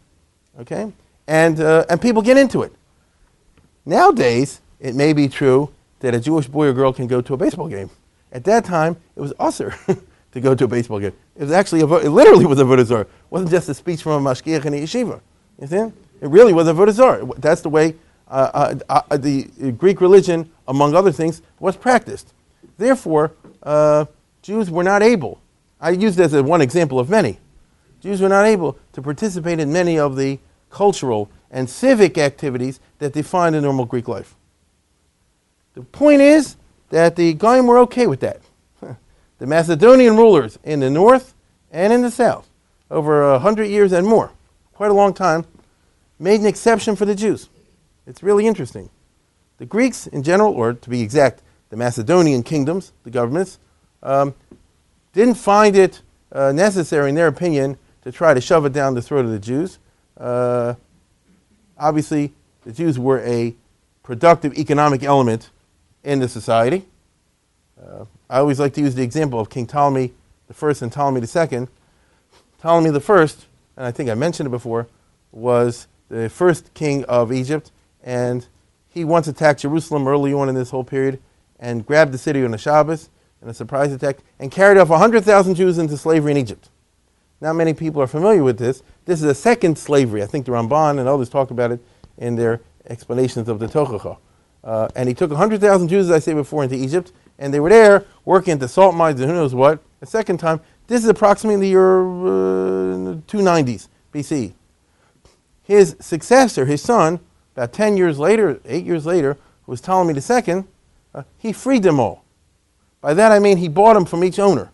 Okay? 0.61 0.93
And, 1.29 1.61
uh, 1.61 1.85
and 1.89 2.01
people 2.01 2.23
get 2.23 2.37
into 2.37 2.63
it. 2.63 2.73
Nowadays, 3.87 4.61
it 4.81 4.95
may 4.95 5.13
be 5.13 5.29
true 5.29 5.73
that 6.01 6.15
a 6.15 6.21
Jewish 6.21 6.47
boy 6.47 6.67
or 6.67 6.73
girl 6.73 6.93
can 6.93 7.07
go 7.07 7.21
to 7.21 7.35
a 7.35 7.37
baseball 7.37 7.69
game. 7.69 7.91
At 8.33 8.45
that 8.45 8.65
time, 8.65 8.97
it 9.17 9.21
was 9.21 9.33
assur 9.39 9.75
to 10.33 10.41
go 10.41 10.55
to 10.55 10.65
a 10.65 10.69
baseball 10.69 11.01
game. 11.01 11.13
It 11.37 11.43
was 11.43 11.53
actually, 11.53 11.81
a 11.81 11.87
it 11.87 12.11
literally 12.11 12.47
was 12.47 12.61
a 12.61 12.65
Avodah 12.65 13.01
It 13.01 13.09
wasn't 13.31 13.51
just 13.51 13.69
a 13.69 13.75
speech 13.75 14.03
from 14.03 14.27
a 14.27 14.31
mashgiach 14.31 14.65
in 14.65 14.75
a 14.75 14.77
yeshiva. 14.77 15.21
You 15.61 15.67
see? 15.67 15.77
It 15.77 16.29
really 16.29 16.53
was 16.53 16.69
a 16.69 16.73
Avodah 16.73 17.41
That's 17.41 17.63
the 17.63 17.71
way 17.71 17.95
uh, 18.29 18.75
uh, 18.89 19.03
uh, 19.11 19.17
the 19.17 19.45
Greek 19.79 20.01
religion, 20.01 20.51
among 20.67 20.95
other 20.95 21.13
things, 21.13 21.41
was 21.61 21.77
practiced. 21.77 22.35
Therefore, 22.77 23.33
uh, 23.63 24.05
Jews 24.43 24.71
were 24.71 24.85
not 24.85 25.03
able, 25.03 25.41
I 25.81 25.91
use 25.91 26.17
this 26.17 26.33
as 26.33 26.43
one 26.43 26.61
example 26.61 26.99
of 26.99 27.09
many, 27.09 27.39
Jews 28.01 28.21
were 28.21 28.29
not 28.29 28.45
able 28.45 28.79
to 28.93 29.03
participate 29.03 29.59
in 29.59 29.73
many 29.73 29.99
of 29.99 30.17
the 30.17 30.39
cultural 30.71 31.31
and 31.51 31.69
civic 31.69 32.19
activities 32.19 32.81
that 32.99 33.13
define 33.13 33.55
a 33.55 33.61
normal 33.61 33.85
Greek 33.85 34.07
life. 34.07 34.37
The 35.75 35.83
point 35.83 36.21
is 36.21 36.57
that 36.91 37.17
the 37.17 37.35
Goyim 37.35 37.67
were 37.67 37.79
okay 37.81 38.07
with 38.07 38.21
that. 38.21 38.41
The 39.39 39.47
Macedonian 39.47 40.17
rulers 40.17 40.59
in 40.65 40.81
the 40.81 40.91
north 40.91 41.35
and 41.71 41.93
in 41.93 42.03
the 42.03 42.11
south, 42.11 42.49
over 42.91 43.23
a 43.23 43.39
hundred 43.39 43.67
years 43.67 43.93
and 43.93 44.07
more, 44.07 44.33
quite 44.73 44.91
a 44.91 44.95
long 44.95 45.15
time, 45.15 45.45
made 46.19 46.41
an 46.41 46.47
exception 46.47 46.97
for 46.97 47.05
the 47.05 47.15
Jews. 47.15 47.49
It's 48.07 48.23
really 48.23 48.47
interesting. 48.47 48.91
The 49.59 49.67
Greeks, 49.67 50.07
in 50.07 50.23
general, 50.23 50.53
or 50.55 50.73
to 50.73 50.91
be 50.91 51.03
exact, 51.03 51.43
the 51.71 51.77
Macedonian 51.77 52.43
kingdoms, 52.43 52.93
the 53.05 53.11
governments, 53.11 53.59
um, 54.03 54.35
didn't 55.13 55.35
find 55.35 55.77
it 55.77 56.01
uh, 56.33 56.53
necessary, 56.53 57.11
in 57.11 57.15
their 57.15 57.27
opinion, 57.27 57.77
to 58.03 58.13
try 58.13 58.35
to 58.35 58.41
shove 58.41 58.65
it 58.65 58.73
down 58.73 58.95
the 58.95 59.03
throat 59.03 59.25
of 59.25 59.31
the 59.31 59.39
Jews. 59.39 59.79
Uh, 60.17 60.75
obviously, 61.79 62.33
the 62.65 62.73
Jews 62.73 62.99
were 62.99 63.21
a 63.21 63.55
productive 64.03 64.57
economic 64.57 65.03
element 65.03 65.51
in 66.03 66.21
the 66.21 66.29
society. 66.29 66.87
Uh, 67.81 68.05
I 68.29 68.39
always 68.39 68.59
like 68.59 68.73
to 68.75 68.81
use 68.81 68.95
the 68.95 69.03
example 69.03 69.39
of 69.39 69.51
King 69.51 69.67
Ptolemy 69.67 70.13
first 70.53 70.83
and 70.83 70.93
Ptolemy 70.93 71.25
second. 71.27 71.69
Ptolemy 72.61 72.99
first, 73.01 73.47
and 73.77 73.87
I 73.87 73.93
think 73.93 74.11
I 74.11 74.15
mentioned 74.15 74.49
it 74.49 74.51
before, 74.51 74.89
was 75.31 75.87
the 76.09 76.29
first 76.29 76.73
king 76.75 77.05
of 77.05 77.33
Egypt 77.33 77.71
and 78.03 78.47
he 78.89 79.05
once 79.05 79.29
attacked 79.29 79.61
Jerusalem 79.61 80.09
early 80.09 80.33
on 80.33 80.49
in 80.49 80.55
this 80.55 80.71
whole 80.71 80.85
period 80.85 81.21
and 81.61 81.87
grabbed 81.87 82.13
the 82.13 82.19
city 82.19 82.45
on 82.45 82.55
a 82.55 82.59
Shabbos 82.59 83.11
in 83.43 83.49
a 83.49 83.55
surprise 83.55 83.93
attack 83.93 84.19
and 84.39 84.51
carried 84.51 84.79
off 84.79 84.89
100,000 84.89 85.55
Jews 85.55 85.79
into 85.79 85.97
slavery 85.97 86.33
in 86.33 86.37
Egypt. 86.37 86.71
Not 87.41 87.55
many 87.55 87.75
people 87.75 88.03
are 88.03 88.09
familiar 88.09 88.43
with 88.43 88.59
this. 88.59 88.83
This 89.05 89.21
is 89.21 89.29
a 89.29 89.35
second 89.35 89.79
slavery. 89.79 90.23
I 90.23 90.27
think 90.27 90.47
the 90.47 90.53
Ramban 90.53 90.99
and 90.99 91.09
others 91.09 91.29
talk 91.29 91.51
about 91.51 91.71
it 91.71 91.81
in 92.17 92.35
their 92.35 92.61
explanations 92.89 93.49
of 93.49 93.61
the 93.61 93.67
Tochacha. 93.67 94.19
Uh, 94.65 94.89
and 94.97 95.09
he 95.09 95.15
took 95.15 95.31
100,000 95.31 95.87
Jews, 95.87 96.07
as 96.07 96.11
I 96.11 96.19
said 96.19 96.35
before, 96.35 96.65
into 96.65 96.75
Egypt, 96.75 97.13
and 97.39 97.53
they 97.53 97.61
were 97.61 97.69
there 97.69 98.05
working 98.25 98.53
at 98.53 98.61
the 98.61 98.69
salt 98.69 98.95
mines 98.95 99.21
and 99.21 99.31
who 99.31 99.37
knows 99.37 99.55
what. 99.55 99.81
A 100.01 100.07
second 100.07 100.39
time, 100.39 100.61
this 100.87 101.03
is 101.03 101.09
approximately 101.09 101.61
the 101.61 101.69
year 101.69 102.01
uh, 102.01 103.17
290s 103.27 103.89
BC. 104.13 104.53
His 105.63 105.97
successor, 106.01 106.65
his 106.65 106.83
son, 106.83 107.21
about 107.55 107.73
10 107.73 107.97
years 107.97 108.19
later, 108.19 108.61
eight 108.65 108.85
years 108.85 109.05
later, 109.05 109.37
was 109.67 109.81
Ptolemy 109.81 110.15
II, 110.15 110.65
uh, 111.15 111.23
he 111.37 111.53
freed 111.53 111.83
them 111.83 112.01
all. 112.01 112.25
By 113.01 113.15
that 113.15 113.33
I 113.33 113.39
mean 113.39 113.59
he 113.59 113.69
bought 113.69 113.95
them 113.95 114.05
from 114.05 114.25
each 114.25 114.39
owner. 114.39 114.71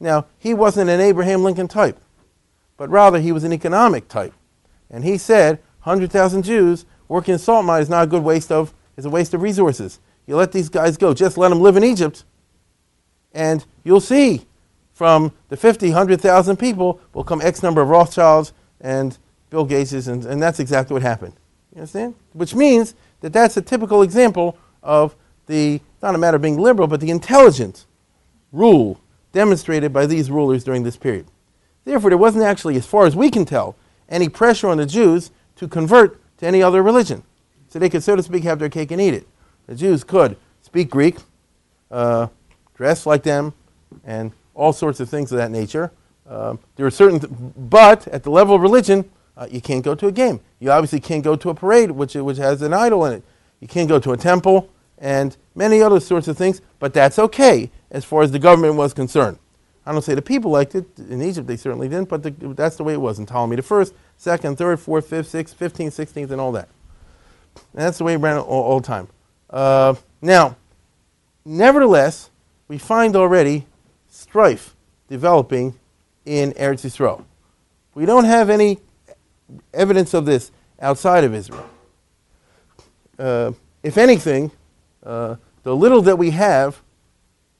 Now, 0.00 0.26
he 0.38 0.54
wasn't 0.54 0.90
an 0.90 1.00
Abraham 1.00 1.44
Lincoln 1.44 1.68
type, 1.68 1.98
but 2.76 2.88
rather 2.88 3.20
he 3.20 3.32
was 3.32 3.44
an 3.44 3.52
economic 3.52 4.08
type. 4.08 4.32
And 4.90 5.04
he 5.04 5.18
said, 5.18 5.58
100,000 5.84 6.42
Jews 6.42 6.86
working 7.06 7.34
in 7.34 7.38
salt 7.38 7.64
mines 7.64 7.84
is 7.84 7.90
not 7.90 8.04
a 8.04 8.06
good 8.06 8.22
waste 8.22 8.50
of, 8.50 8.72
is 8.96 9.04
a 9.04 9.10
waste 9.10 9.34
of 9.34 9.42
resources. 9.42 10.00
You 10.30 10.36
let 10.36 10.52
these 10.52 10.68
guys 10.68 10.96
go, 10.96 11.12
just 11.12 11.36
let 11.36 11.48
them 11.48 11.60
live 11.60 11.76
in 11.76 11.82
Egypt, 11.82 12.22
and 13.32 13.64
you'll 13.82 14.00
see 14.00 14.46
from 14.92 15.32
the 15.48 15.56
50, 15.56 15.88
100,000 15.88 16.56
people 16.56 17.00
will 17.12 17.24
come 17.24 17.40
X 17.40 17.64
number 17.64 17.80
of 17.80 17.88
Rothschilds 17.88 18.52
and 18.80 19.18
Bill 19.50 19.64
Gates, 19.64 19.90
and, 19.90 20.24
and 20.24 20.40
that's 20.40 20.60
exactly 20.60 20.94
what 20.94 21.02
happened. 21.02 21.32
You 21.74 21.80
understand? 21.80 22.14
Which 22.32 22.54
means 22.54 22.94
that 23.22 23.32
that's 23.32 23.56
a 23.56 23.60
typical 23.60 24.02
example 24.02 24.56
of 24.84 25.16
the, 25.48 25.80
not 26.00 26.14
a 26.14 26.18
matter 26.18 26.36
of 26.36 26.42
being 26.42 26.58
liberal, 26.58 26.86
but 26.86 27.00
the 27.00 27.10
intelligent 27.10 27.86
rule 28.52 29.00
demonstrated 29.32 29.92
by 29.92 30.06
these 30.06 30.30
rulers 30.30 30.62
during 30.62 30.84
this 30.84 30.96
period. 30.96 31.26
Therefore, 31.84 32.10
there 32.10 32.16
wasn't 32.16 32.44
actually, 32.44 32.76
as 32.76 32.86
far 32.86 33.04
as 33.04 33.16
we 33.16 33.32
can 33.32 33.44
tell, 33.44 33.74
any 34.08 34.28
pressure 34.28 34.68
on 34.68 34.76
the 34.76 34.86
Jews 34.86 35.32
to 35.56 35.66
convert 35.66 36.20
to 36.38 36.46
any 36.46 36.62
other 36.62 36.84
religion. 36.84 37.24
So 37.68 37.80
they 37.80 37.90
could, 37.90 38.04
so 38.04 38.14
to 38.14 38.22
speak, 38.22 38.44
have 38.44 38.60
their 38.60 38.68
cake 38.68 38.92
and 38.92 39.00
eat 39.00 39.14
it. 39.14 39.26
The 39.70 39.76
Jews 39.76 40.02
could 40.02 40.36
speak 40.62 40.90
Greek, 40.90 41.18
uh, 41.92 42.26
dress 42.74 43.06
like 43.06 43.22
them, 43.22 43.54
and 44.04 44.32
all 44.52 44.72
sorts 44.72 44.98
of 44.98 45.08
things 45.08 45.30
of 45.30 45.38
that 45.38 45.52
nature. 45.52 45.92
Uh, 46.28 46.56
there 46.74 46.86
are 46.86 46.90
certain, 46.90 47.20
th- 47.20 47.32
but 47.56 48.08
at 48.08 48.24
the 48.24 48.30
level 48.30 48.56
of 48.56 48.62
religion, 48.62 49.08
uh, 49.36 49.46
you 49.48 49.60
can't 49.60 49.84
go 49.84 49.94
to 49.94 50.08
a 50.08 50.12
game. 50.12 50.40
You 50.58 50.72
obviously 50.72 50.98
can't 50.98 51.22
go 51.22 51.36
to 51.36 51.50
a 51.50 51.54
parade 51.54 51.92
which, 51.92 52.16
which 52.16 52.38
has 52.38 52.62
an 52.62 52.74
idol 52.74 53.04
in 53.04 53.12
it. 53.12 53.22
You 53.60 53.68
can't 53.68 53.88
go 53.88 54.00
to 54.00 54.10
a 54.10 54.16
temple 54.16 54.68
and 54.98 55.36
many 55.54 55.80
other 55.80 56.00
sorts 56.00 56.26
of 56.26 56.36
things, 56.36 56.60
but 56.80 56.92
that's 56.92 57.16
okay 57.20 57.70
as 57.92 58.04
far 58.04 58.22
as 58.22 58.32
the 58.32 58.40
government 58.40 58.74
was 58.74 58.92
concerned. 58.92 59.38
I 59.86 59.92
don't 59.92 60.02
say 60.02 60.16
the 60.16 60.20
people 60.20 60.50
liked 60.50 60.74
it. 60.74 60.86
In 60.98 61.22
Egypt, 61.22 61.46
they 61.46 61.56
certainly 61.56 61.88
didn't, 61.88 62.08
but 62.08 62.24
the, 62.24 62.30
that's 62.56 62.74
the 62.74 62.82
way 62.82 62.94
it 62.94 63.00
was 63.00 63.20
in 63.20 63.26
Ptolemy 63.26 63.54
the 63.54 63.62
first, 63.62 63.94
second, 64.16 64.58
third, 64.58 64.80
fourth, 64.80 65.08
fifth, 65.08 65.28
sixth, 65.28 65.56
fifteenth, 65.56 65.94
sixteenth, 65.94 66.32
and 66.32 66.40
all 66.40 66.50
that. 66.50 66.68
And 67.54 67.82
that's 67.82 67.98
the 67.98 68.04
way 68.04 68.14
it 68.14 68.16
ran 68.16 68.36
all, 68.36 68.64
all 68.64 68.80
time. 68.80 69.06
Uh, 69.50 69.94
now, 70.22 70.56
nevertheless, 71.44 72.30
we 72.68 72.78
find 72.78 73.16
already 73.16 73.66
strife 74.08 74.76
developing 75.08 75.78
in 76.24 76.52
Eretz 76.52 76.84
Yisrael. 76.84 77.24
We 77.94 78.06
don't 78.06 78.24
have 78.24 78.48
any 78.48 78.78
evidence 79.74 80.14
of 80.14 80.24
this 80.24 80.52
outside 80.80 81.24
of 81.24 81.34
Israel. 81.34 81.68
Uh, 83.18 83.52
if 83.82 83.98
anything, 83.98 84.52
uh, 85.04 85.36
the 85.64 85.74
little 85.74 86.02
that 86.02 86.16
we 86.16 86.30
have 86.30 86.80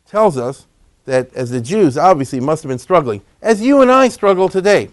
tells 0.07 0.37
us 0.37 0.67
that 1.05 1.35
as 1.35 1.51
the 1.51 1.61
Jews 1.61 1.99
obviously 1.99 2.41
must 2.41 2.63
have 2.63 2.69
been 2.69 2.79
struggling, 2.79 3.23
as 3.43 3.61
you 3.61 3.83
and 3.83 3.91
I 3.91 4.09
struggle 4.09 4.49
today, 4.49 4.91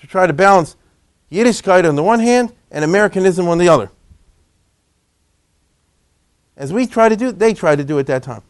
to 0.00 0.06
try 0.06 0.26
to 0.26 0.32
balance 0.32 0.76
Yiddishkeit 1.32 1.86
on 1.86 1.96
the 1.96 2.02
one 2.02 2.20
hand 2.20 2.52
and 2.70 2.84
Americanism 2.84 3.48
on 3.48 3.58
the 3.58 3.68
other. 3.68 3.90
As 6.58 6.72
we 6.72 6.86
try 6.86 7.08
to 7.08 7.16
do, 7.16 7.32
they 7.32 7.54
tried 7.54 7.76
to 7.76 7.84
do 7.84 7.98
at 7.98 8.06
that 8.08 8.22
time. 8.22 8.42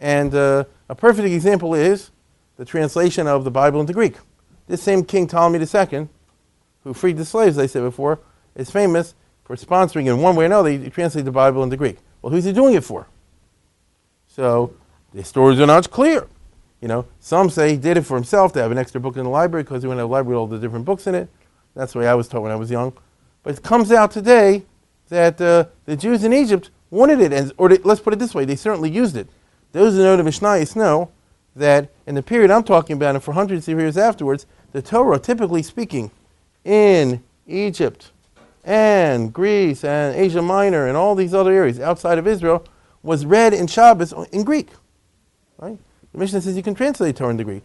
And 0.00 0.34
uh, 0.34 0.64
a 0.88 0.94
perfect 0.94 1.28
example 1.28 1.74
is 1.74 2.10
the 2.56 2.64
translation 2.64 3.26
of 3.26 3.44
the 3.44 3.50
Bible 3.50 3.80
into 3.80 3.92
Greek. 3.92 4.16
This 4.66 4.82
same 4.82 5.04
King 5.04 5.26
Ptolemy 5.26 5.60
II 5.60 6.08
who 6.84 6.92
freed 6.92 7.16
the 7.16 7.24
slaves, 7.24 7.58
I 7.58 7.66
said 7.66 7.82
before, 7.82 8.18
is 8.54 8.70
famous 8.70 9.14
for 9.44 9.56
sponsoring 9.56 10.06
in 10.06 10.20
one 10.20 10.36
way 10.36 10.44
or 10.44 10.46
another, 10.46 10.70
he 10.70 10.90
translated 10.90 11.26
the 11.26 11.32
Bible 11.32 11.62
into 11.62 11.76
Greek. 11.76 11.98
Well, 12.20 12.32
who's 12.32 12.44
he 12.44 12.52
doing 12.52 12.74
it 12.74 12.84
for? 12.84 13.06
So 14.26 14.74
the 15.14 15.24
stories 15.24 15.60
are 15.60 15.66
not 15.66 15.90
clear. 15.90 16.26
You 16.80 16.88
know, 16.88 17.06
some 17.18 17.50
say 17.50 17.70
he 17.70 17.76
did 17.76 17.96
it 17.96 18.02
for 18.02 18.16
himself 18.16 18.52
to 18.52 18.60
have 18.60 18.70
an 18.70 18.78
extra 18.78 19.00
book 19.00 19.16
in 19.16 19.24
the 19.24 19.30
library 19.30 19.64
because 19.64 19.82
he 19.82 19.88
went 19.88 19.98
to 19.98 20.02
the 20.02 20.08
library 20.08 20.36
with 20.36 20.40
all 20.40 20.46
the 20.46 20.58
different 20.58 20.84
books 20.84 21.06
in 21.06 21.14
it. 21.14 21.28
That's 21.74 21.92
the 21.92 22.00
way 22.00 22.08
I 22.08 22.14
was 22.14 22.28
taught 22.28 22.42
when 22.42 22.52
I 22.52 22.56
was 22.56 22.70
young. 22.70 22.92
But 23.42 23.58
it 23.58 23.62
comes 23.62 23.90
out 23.90 24.10
today 24.10 24.64
that 25.08 25.40
uh, 25.40 25.64
the 25.86 25.96
Jews 25.96 26.24
in 26.24 26.32
Egypt 26.32 26.70
wanted 26.90 27.20
it, 27.20 27.52
or 27.56 27.68
they, 27.68 27.78
let's 27.78 28.00
put 28.00 28.12
it 28.12 28.18
this 28.18 28.34
way, 28.34 28.44
they 28.44 28.56
certainly 28.56 28.90
used 28.90 29.16
it. 29.16 29.28
Those 29.72 29.94
who 29.94 30.02
know 30.02 30.16
the 30.16 30.22
Mishnayos 30.22 30.74
know 30.74 31.10
that 31.54 31.90
in 32.06 32.14
the 32.14 32.22
period 32.22 32.50
I'm 32.50 32.64
talking 32.64 32.96
about, 32.96 33.14
and 33.14 33.22
for 33.22 33.32
hundreds 33.32 33.68
of 33.68 33.78
years 33.78 33.96
afterwards, 33.96 34.46
the 34.72 34.82
Torah, 34.82 35.18
typically 35.18 35.62
speaking, 35.62 36.10
in 36.64 37.22
Egypt 37.46 38.10
and 38.64 39.32
Greece 39.32 39.84
and 39.84 40.14
Asia 40.14 40.42
Minor 40.42 40.86
and 40.86 40.96
all 40.96 41.14
these 41.14 41.34
other 41.34 41.52
areas 41.52 41.80
outside 41.80 42.18
of 42.18 42.26
Israel, 42.26 42.66
was 43.02 43.24
read 43.24 43.54
in 43.54 43.66
Shabbos 43.66 44.12
in 44.32 44.44
Greek. 44.44 44.68
Right? 45.58 45.78
The 46.12 46.18
Mishnah 46.18 46.40
says 46.42 46.56
you 46.56 46.62
can 46.62 46.74
translate 46.74 47.16
Torah 47.16 47.30
into 47.30 47.44
Greek. 47.44 47.62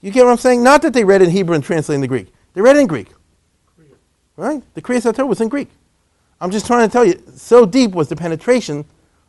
You 0.00 0.10
get 0.10 0.24
what 0.24 0.32
I'm 0.32 0.38
saying? 0.38 0.62
Not 0.62 0.82
that 0.82 0.92
they 0.92 1.04
read 1.04 1.22
in 1.22 1.30
Hebrew 1.30 1.54
and 1.54 1.64
translated 1.64 1.96
into 1.96 2.08
Greek. 2.08 2.32
They 2.52 2.60
read 2.60 2.76
in 2.76 2.86
Greek. 2.86 3.08
Right? 4.36 4.62
The 4.74 4.82
Kriyas 4.82 5.14
Torah 5.14 5.26
was 5.26 5.40
in 5.40 5.48
Greek. 5.48 5.70
I'm 6.40 6.50
just 6.50 6.66
trying 6.66 6.88
to 6.88 6.92
tell 6.92 7.04
you, 7.04 7.22
so 7.34 7.64
deep 7.64 7.92
was 7.92 8.08
the 8.08 8.16
penetration 8.16 8.84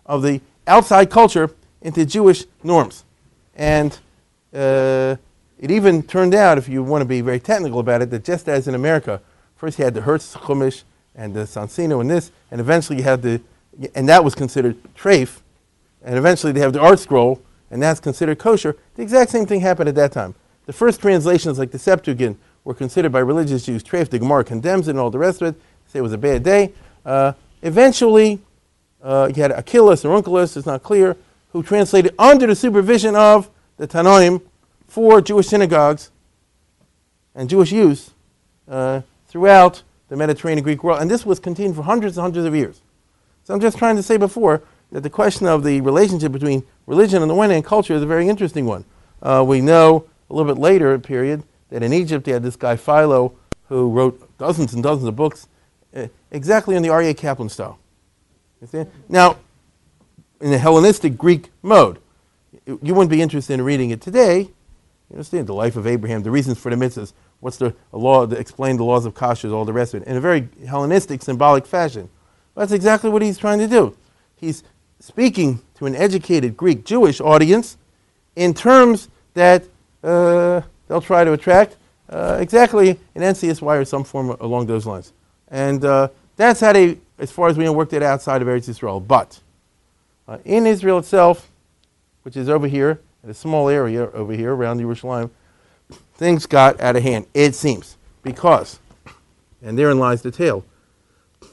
of 0.06 0.22
the 0.22 0.42
outside 0.68 1.10
culture 1.10 1.50
into 1.82 2.06
Jewish 2.06 2.46
norms. 2.64 3.06
And 3.56 3.98
uh, 4.54 5.16
it 5.60 5.72
even 5.72 6.04
turned 6.04 6.34
out, 6.34 6.58
if 6.58 6.68
you 6.68 6.84
want 6.84 7.02
to 7.02 7.06
be 7.06 7.22
very 7.22 7.40
technical 7.40 7.80
about 7.80 8.02
it, 8.02 8.10
that 8.10 8.24
just 8.24 8.50
as 8.50 8.68
in 8.68 8.76
America, 8.76 9.22
first 9.56 9.80
you 9.80 9.86
had 9.86 9.94
the 9.94 10.02
Hertz 10.02 10.36
Chumash 10.36 10.84
and 11.16 11.34
the 11.34 11.42
Soncino 11.42 12.02
and 12.02 12.10
this, 12.10 12.32
and 12.52 12.60
eventually 12.60 12.98
you 12.98 13.04
had 13.04 13.22
the, 13.22 13.42
and 13.94 14.10
that 14.10 14.24
was 14.24 14.36
considered 14.36 14.78
treif, 14.96 15.40
and 16.04 16.18
eventually 16.18 16.52
they 16.52 16.60
have 16.60 16.74
the 16.74 16.80
ArtScroll, 16.80 17.40
and 17.72 17.82
that's 17.82 18.00
considered 18.00 18.40
kosher. 18.40 18.76
The 18.96 19.02
exact 19.02 19.32
same 19.32 19.46
thing 19.46 19.62
happened 19.62 19.90
at 19.90 19.96
that 19.96 20.12
time. 20.12 20.36
The 20.66 20.74
first 20.74 21.00
translations, 21.02 21.58
like 21.60 21.72
the 21.72 21.80
Septuagint, 21.80 22.38
were 22.64 22.74
considered 22.74 23.12
by 23.12 23.20
religious 23.20 23.66
Jews 23.66 23.84
treif. 23.84 24.10
The 24.10 24.20
Gemara 24.20 24.44
condemns 24.44 24.88
it 24.88 24.92
and 24.92 25.00
all 25.00 25.12
the 25.12 25.20
rest 25.20 25.42
of 25.42 25.50
it. 25.50 25.62
Say 25.88 26.00
it 26.00 26.02
was 26.02 26.14
a 26.14 26.18
bad 26.18 26.44
day. 26.44 26.74
Uh, 27.06 27.34
eventually, 27.62 28.40
uh, 29.04 29.32
you 29.34 29.42
had 29.42 29.52
Akilas 29.52 30.04
or 30.04 30.22
Onkelos, 30.22 30.58
it's 30.58 30.66
not 30.66 30.84
clear, 30.84 31.16
who 31.52 31.62
translated 31.62 32.14
under 32.18 32.48
the 32.48 32.56
supervision 32.56 33.16
of 33.16 33.50
the 33.78 33.88
Tannaim 33.88 34.42
for 34.88 35.22
Jewish 35.22 35.48
synagogues 35.48 36.12
and 37.36 37.50
Jewish 37.50 37.72
use 37.72 38.12
uh, 38.68 39.02
throughout 39.28 39.84
the 40.10 40.16
Mediterranean 40.16 40.64
Greek 40.64 40.84
world. 40.84 41.02
And 41.02 41.10
this 41.10 41.26
was 41.26 41.40
continued 41.40 41.76
for 41.76 41.84
hundreds 41.84 42.18
and 42.18 42.24
hundreds 42.24 42.46
of 42.46 42.56
years. 42.56 42.82
So 43.44 43.54
I'm 43.54 43.60
just 43.60 43.78
trying 43.78 43.96
to 43.96 44.04
say 44.04 44.18
before 44.18 44.64
that 44.92 45.02
the 45.02 45.10
question 45.10 45.46
of 45.48 45.64
the 45.64 45.82
relationship 45.82 46.32
between 46.32 46.64
religion 46.88 47.22
on 47.22 47.28
the 47.28 47.36
one 47.36 47.50
hand 47.50 47.58
and 47.58 47.66
culture 47.66 47.94
is 47.94 48.02
a 48.02 48.08
very 48.08 48.28
interesting 48.28 48.66
one. 48.66 48.86
Uh, 49.22 49.44
we 49.46 49.62
know 49.62 50.08
a 50.30 50.34
little 50.34 50.52
bit 50.52 50.60
later 50.60 50.98
period 51.00 51.44
that 51.70 51.84
in 51.84 51.94
Egypt 51.94 52.26
they 52.26 52.32
had 52.32 52.44
this 52.44 52.56
guy 52.56 52.76
Philo 52.76 53.34
who 53.70 53.90
wrote 53.90 54.38
dozens 54.38 54.74
and 54.74 54.84
dozens 54.84 55.08
of 55.08 55.16
books 55.16 55.48
exactly 56.32 56.76
in 56.76 56.84
the 56.84 56.90
Aryeh 56.90 57.16
Kaplan 57.16 57.50
style. 57.50 57.80
Now, 59.10 59.38
in 60.42 60.52
the 60.52 60.58
Hellenistic 60.58 61.18
Greek 61.18 61.50
mode, 61.62 62.00
you 62.66 62.94
wouldn't 62.94 63.10
be 63.10 63.22
interested 63.22 63.54
in 63.54 63.62
reading 63.62 63.92
it 63.92 64.02
today. 64.02 64.40
You 64.40 65.14
understand 65.14 65.48
the 65.48 65.54
life 65.54 65.76
of 65.76 65.86
Abraham, 65.86 66.24
the 66.24 66.32
reasons 66.32 66.58
for 66.58 66.74
the 66.74 66.76
mitzvahs, 66.76 67.14
what's 67.40 67.58
the 67.58 67.76
law, 67.92 68.26
to 68.26 68.36
explain 68.36 68.78
the 68.78 68.84
laws 68.84 69.06
of 69.06 69.14
kashrus, 69.14 69.54
all 69.54 69.66
the 69.66 69.74
rest 69.74 69.94
of 69.94 70.02
it, 70.02 70.08
in 70.08 70.18
a 70.18 70.22
very 70.22 70.50
Hellenistic, 70.68 71.22
symbolic 71.22 71.66
fashion. 71.66 72.10
That's 72.56 72.72
exactly 72.72 73.10
what 73.10 73.22
he's 73.22 73.38
trying 73.38 73.60
to 73.60 73.68
do. 73.68 73.96
He's 74.36 74.64
speaking 75.00 75.62
to 75.76 75.86
an 75.86 75.96
educated 75.96 76.58
Greek 76.58 76.86
Jewish 76.86 77.22
audience 77.22 77.78
in 78.36 78.54
terms 78.54 79.10
that 79.34 79.64
uh, 80.04 80.62
they'll 80.88 81.02
try 81.02 81.24
to 81.24 81.34
attract 81.34 81.78
uh, 82.10 82.38
exactly 82.40 82.92
an 83.14 83.22
NCSY 83.22 83.82
or 83.82 83.86
some 83.86 84.04
form 84.04 84.30
along 84.40 84.66
those 84.66 84.86
lines. 84.86 85.14
And 85.50 85.84
uh, 85.86 86.10
that's 86.36 86.60
how 86.60 86.74
they, 86.74 86.98
as 87.18 87.32
far 87.32 87.48
as 87.48 87.58
we 87.58 87.64
know, 87.64 87.74
worked 87.74 87.94
it 87.94 88.04
outside 88.04 88.42
of 88.42 88.48
Eretz 88.48 88.68
Israel. 88.68 89.00
But 89.00 89.40
uh, 90.28 90.40
in 90.46 90.66
Israel 90.66 91.00
itself, 91.00 91.50
which 92.24 92.36
is 92.36 92.50
over 92.50 92.68
here, 92.68 93.00
in 93.24 93.30
a 93.30 93.34
small 93.34 93.70
area 93.70 94.10
over 94.12 94.34
here 94.34 94.54
around 94.54 94.80
Jerusalem, 94.80 95.32
things 96.16 96.46
got 96.46 96.80
out 96.80 96.96
of 96.96 97.04
hand, 97.04 97.26
it 97.34 97.56
seems. 97.56 97.98
Because, 98.24 98.80
and 99.62 99.78
therein 99.78 100.00
lies 100.00 100.22
the 100.22 100.32
tale, 100.32 100.66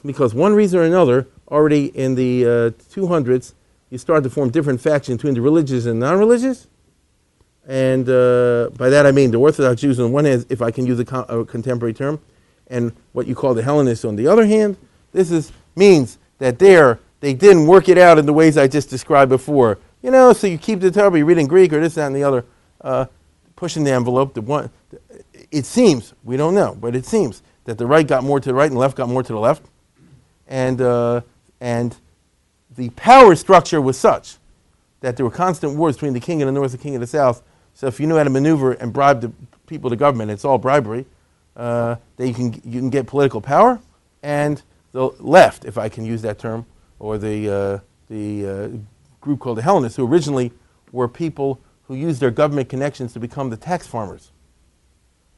because 0.05 0.33
one 0.33 0.53
reason 0.53 0.79
or 0.79 0.83
another, 0.83 1.27
already 1.49 1.85
in 1.87 2.15
the 2.15 2.45
uh, 2.45 2.49
200s, 2.93 3.53
you 3.89 3.97
start 3.97 4.23
to 4.23 4.29
form 4.29 4.49
different 4.49 4.81
factions 4.81 5.17
between 5.17 5.35
the 5.35 5.41
religious 5.41 5.85
and 5.85 5.99
non 5.99 6.17
religious. 6.17 6.67
And 7.67 8.09
uh, 8.09 8.71
by 8.75 8.89
that 8.89 9.05
I 9.05 9.11
mean 9.11 9.31
the 9.31 9.37
Orthodox 9.37 9.81
Jews 9.81 9.99
on 9.99 10.11
one 10.11 10.25
hand, 10.25 10.45
if 10.49 10.61
I 10.61 10.71
can 10.71 10.85
use 10.85 10.99
a, 10.99 11.17
a, 11.29 11.45
contemporary 11.45 11.93
term, 11.93 12.19
and 12.67 12.93
what 13.11 13.27
you 13.27 13.35
call 13.35 13.53
the 13.53 13.63
Hellenists 13.63 14.05
on 14.05 14.15
the 14.15 14.27
other 14.27 14.45
hand. 14.45 14.77
This 15.11 15.31
is, 15.31 15.51
means 15.75 16.17
that 16.39 16.59
there 16.59 16.99
they 17.23 17.33
didn't 17.33 17.67
work 17.67 17.87
it 17.87 17.97
out 17.97 18.17
in 18.17 18.25
the 18.25 18.33
ways 18.33 18.57
I 18.57 18.67
just 18.67 18.89
described 18.89 19.29
before. 19.29 19.79
You 20.01 20.11
know, 20.11 20.33
so 20.33 20.45
you 20.45 20.57
keep 20.57 20.81
the 20.81 20.91
Torah, 20.91 21.17
you 21.17 21.23
reading 21.23 21.47
Greek 21.47 21.71
or 21.71 21.79
this, 21.79 21.95
that, 21.95 22.07
and 22.07 22.15
the 22.15 22.25
other, 22.25 22.43
uh, 22.81 23.05
pushing 23.55 23.85
the 23.85 23.91
envelope. 23.91 24.33
The 24.33 24.41
one, 24.41 24.69
it 25.49 25.65
seems, 25.65 26.13
we 26.25 26.35
don't 26.35 26.53
know, 26.53 26.75
but 26.75 26.97
it 26.97 27.05
seems 27.05 27.41
that 27.63 27.77
the 27.77 27.85
right 27.85 28.05
got 28.05 28.25
more 28.25 28.41
to 28.41 28.49
the 28.49 28.53
right 28.53 28.65
and 28.65 28.75
the 28.75 28.79
left 28.79 28.97
got 28.97 29.07
more 29.07 29.23
to 29.23 29.31
the 29.31 29.39
left. 29.39 29.63
And, 30.49 30.81
uh, 30.81 31.21
and 31.61 31.95
the 32.75 32.89
power 32.89 33.37
structure 33.37 33.79
was 33.79 33.97
such 33.97 34.35
that 34.99 35.15
there 35.15 35.25
were 35.25 35.31
constant 35.31 35.77
wars 35.77 35.95
between 35.95 36.11
the 36.11 36.19
king 36.19 36.41
of 36.41 36.47
the 36.47 36.51
north 36.51 36.71
and 36.71 36.79
the 36.81 36.83
king 36.83 36.95
of 36.95 36.99
the 36.99 37.07
south. 37.07 37.41
So 37.73 37.87
if 37.87 38.01
you 38.01 38.07
knew 38.07 38.17
how 38.17 38.25
to 38.25 38.29
maneuver 38.29 38.73
and 38.73 38.91
bribe 38.91 39.21
the 39.21 39.31
people, 39.65 39.89
the 39.89 39.95
government, 39.95 40.29
it's 40.29 40.43
all 40.43 40.57
bribery, 40.57 41.05
uh, 41.55 41.95
that 42.17 42.27
you 42.27 42.33
can, 42.33 42.53
you 42.65 42.79
can 42.79 42.89
get 42.89 43.07
political 43.07 43.41
power. 43.41 43.79
And 44.21 44.61
the 44.91 45.07
left, 45.19 45.65
if 45.65 45.77
I 45.77 45.89
can 45.89 46.05
use 46.05 46.21
that 46.21 46.39
term, 46.39 46.65
or 46.99 47.17
the, 47.17 47.49
uh, 47.49 47.79
the 48.09 48.47
uh, 48.47 48.69
group 49.21 49.39
called 49.39 49.57
the 49.57 49.61
Hellenists, 49.61 49.97
who 49.97 50.07
originally 50.07 50.51
were 50.91 51.07
people 51.07 51.59
who 51.87 51.95
used 51.95 52.21
their 52.21 52.31
government 52.31 52.69
connections 52.69 53.13
to 53.13 53.19
become 53.19 53.49
the 53.49 53.57
tax 53.57 53.85
farmers, 53.87 54.31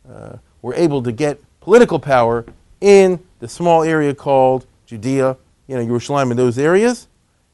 uh, 0.10 0.38
were 0.62 0.76
able 0.76 1.02
to 1.04 1.12
get 1.12 1.40
political 1.60 2.00
power 2.00 2.46
in 2.82 3.20
the 3.40 3.48
small 3.48 3.84
area 3.84 4.14
called 4.14 4.68
Judea, 4.86 5.38
you 5.68 5.76
know, 5.76 5.86
Jerusalem, 5.86 6.32
and 6.32 6.40
those 6.40 6.58
areas. 6.58 7.08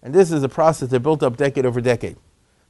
And 0.04 0.14
this 0.14 0.32
is 0.32 0.44
a 0.44 0.50
process 0.50 0.90
that 0.90 1.00
built 1.00 1.24
up 1.24 1.38
decade 1.38 1.66
over 1.66 1.80
decade. 1.80 2.18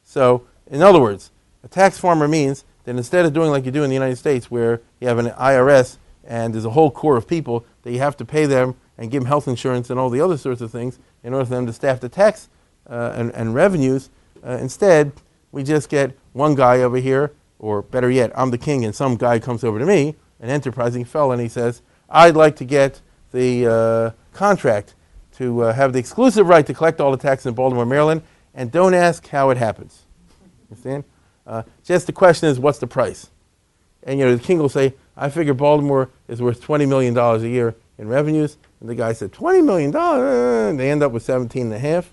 So, 0.03 0.45
in 0.67 0.81
other 0.81 0.99
words, 0.99 1.31
a 1.63 1.67
tax 1.67 1.97
farmer 1.97 2.27
means 2.27 2.65
that 2.83 2.95
instead 2.95 3.25
of 3.25 3.33
doing 3.33 3.51
like 3.51 3.65
you 3.65 3.71
do 3.71 3.83
in 3.83 3.89
the 3.89 3.95
United 3.95 4.17
States, 4.17 4.49
where 4.49 4.81
you 4.99 5.07
have 5.07 5.17
an 5.17 5.27
IRS 5.27 5.97
and 6.23 6.53
there's 6.53 6.65
a 6.65 6.71
whole 6.71 6.91
core 6.91 7.17
of 7.17 7.27
people 7.27 7.65
that 7.83 7.91
you 7.91 7.99
have 7.99 8.15
to 8.17 8.25
pay 8.25 8.45
them 8.45 8.75
and 8.97 9.09
give 9.09 9.23
them 9.23 9.27
health 9.27 9.47
insurance 9.47 9.89
and 9.89 9.99
all 9.99 10.09
the 10.09 10.21
other 10.21 10.37
sorts 10.37 10.61
of 10.61 10.71
things 10.71 10.99
in 11.23 11.33
order 11.33 11.45
for 11.45 11.55
them 11.55 11.65
to 11.65 11.73
staff 11.73 11.99
the 11.99 12.09
tax 12.09 12.49
uh, 12.89 13.13
and, 13.15 13.31
and, 13.33 13.53
revenues, 13.53 14.09
uh, 14.45 14.57
instead, 14.59 15.11
we 15.51 15.63
just 15.63 15.89
get 15.89 16.17
one 16.33 16.55
guy 16.55 16.81
over 16.81 16.97
here, 16.97 17.31
or 17.59 17.81
better 17.81 18.09
yet, 18.09 18.31
I'm 18.35 18.51
the 18.51 18.57
king, 18.57 18.83
and 18.85 18.95
some 18.95 19.15
guy 19.15 19.39
comes 19.39 19.63
over 19.63 19.79
to 19.79 19.85
me, 19.85 20.15
an 20.39 20.49
enterprising 20.49 21.05
fellow, 21.05 21.31
and 21.31 21.41
he 21.41 21.47
says, 21.47 21.81
I'd 22.09 22.35
like 22.35 22.55
to 22.57 22.65
get 22.65 23.01
the 23.31 23.67
uh, 23.67 24.35
contract 24.35 24.95
to 25.33 25.61
uh, 25.63 25.73
have 25.73 25.93
the 25.93 25.99
exclusive 25.99 26.47
right 26.47 26.65
to 26.65 26.73
collect 26.73 26.99
all 26.99 27.11
the 27.11 27.17
taxes 27.17 27.45
in 27.45 27.53
Baltimore, 27.53 27.85
Maryland, 27.85 28.23
and 28.53 28.71
don't 28.71 28.93
ask 28.93 29.27
how 29.27 29.49
it 29.49 29.57
happens. 29.57 30.05
You 30.41 30.47
Understand? 30.71 31.03
Uh, 31.45 31.63
just 31.83 32.07
the 32.07 32.13
question 32.13 32.49
is, 32.49 32.59
what's 32.59 32.79
the 32.79 32.87
price? 32.87 33.29
And 34.03 34.19
you 34.19 34.25
know, 34.25 34.35
the 34.35 34.43
king 34.43 34.59
will 34.59 34.69
say, 34.69 34.93
I 35.15 35.29
figure 35.29 35.53
Baltimore 35.53 36.09
is 36.27 36.41
worth 36.41 36.61
$20 36.65 36.87
million 36.87 37.17
a 37.17 37.37
year 37.39 37.75
in 37.97 38.07
revenues. 38.07 38.57
And 38.79 38.89
the 38.89 38.95
guy 38.95 39.13
said, 39.13 39.31
$20 39.31 39.63
million? 39.63 39.95
And 39.95 40.79
they 40.79 40.89
end 40.89 41.03
up 41.03 41.11
with 41.11 41.23
17 41.23 41.63
and 41.67 41.73
a 41.73 41.79
half. 41.79 42.11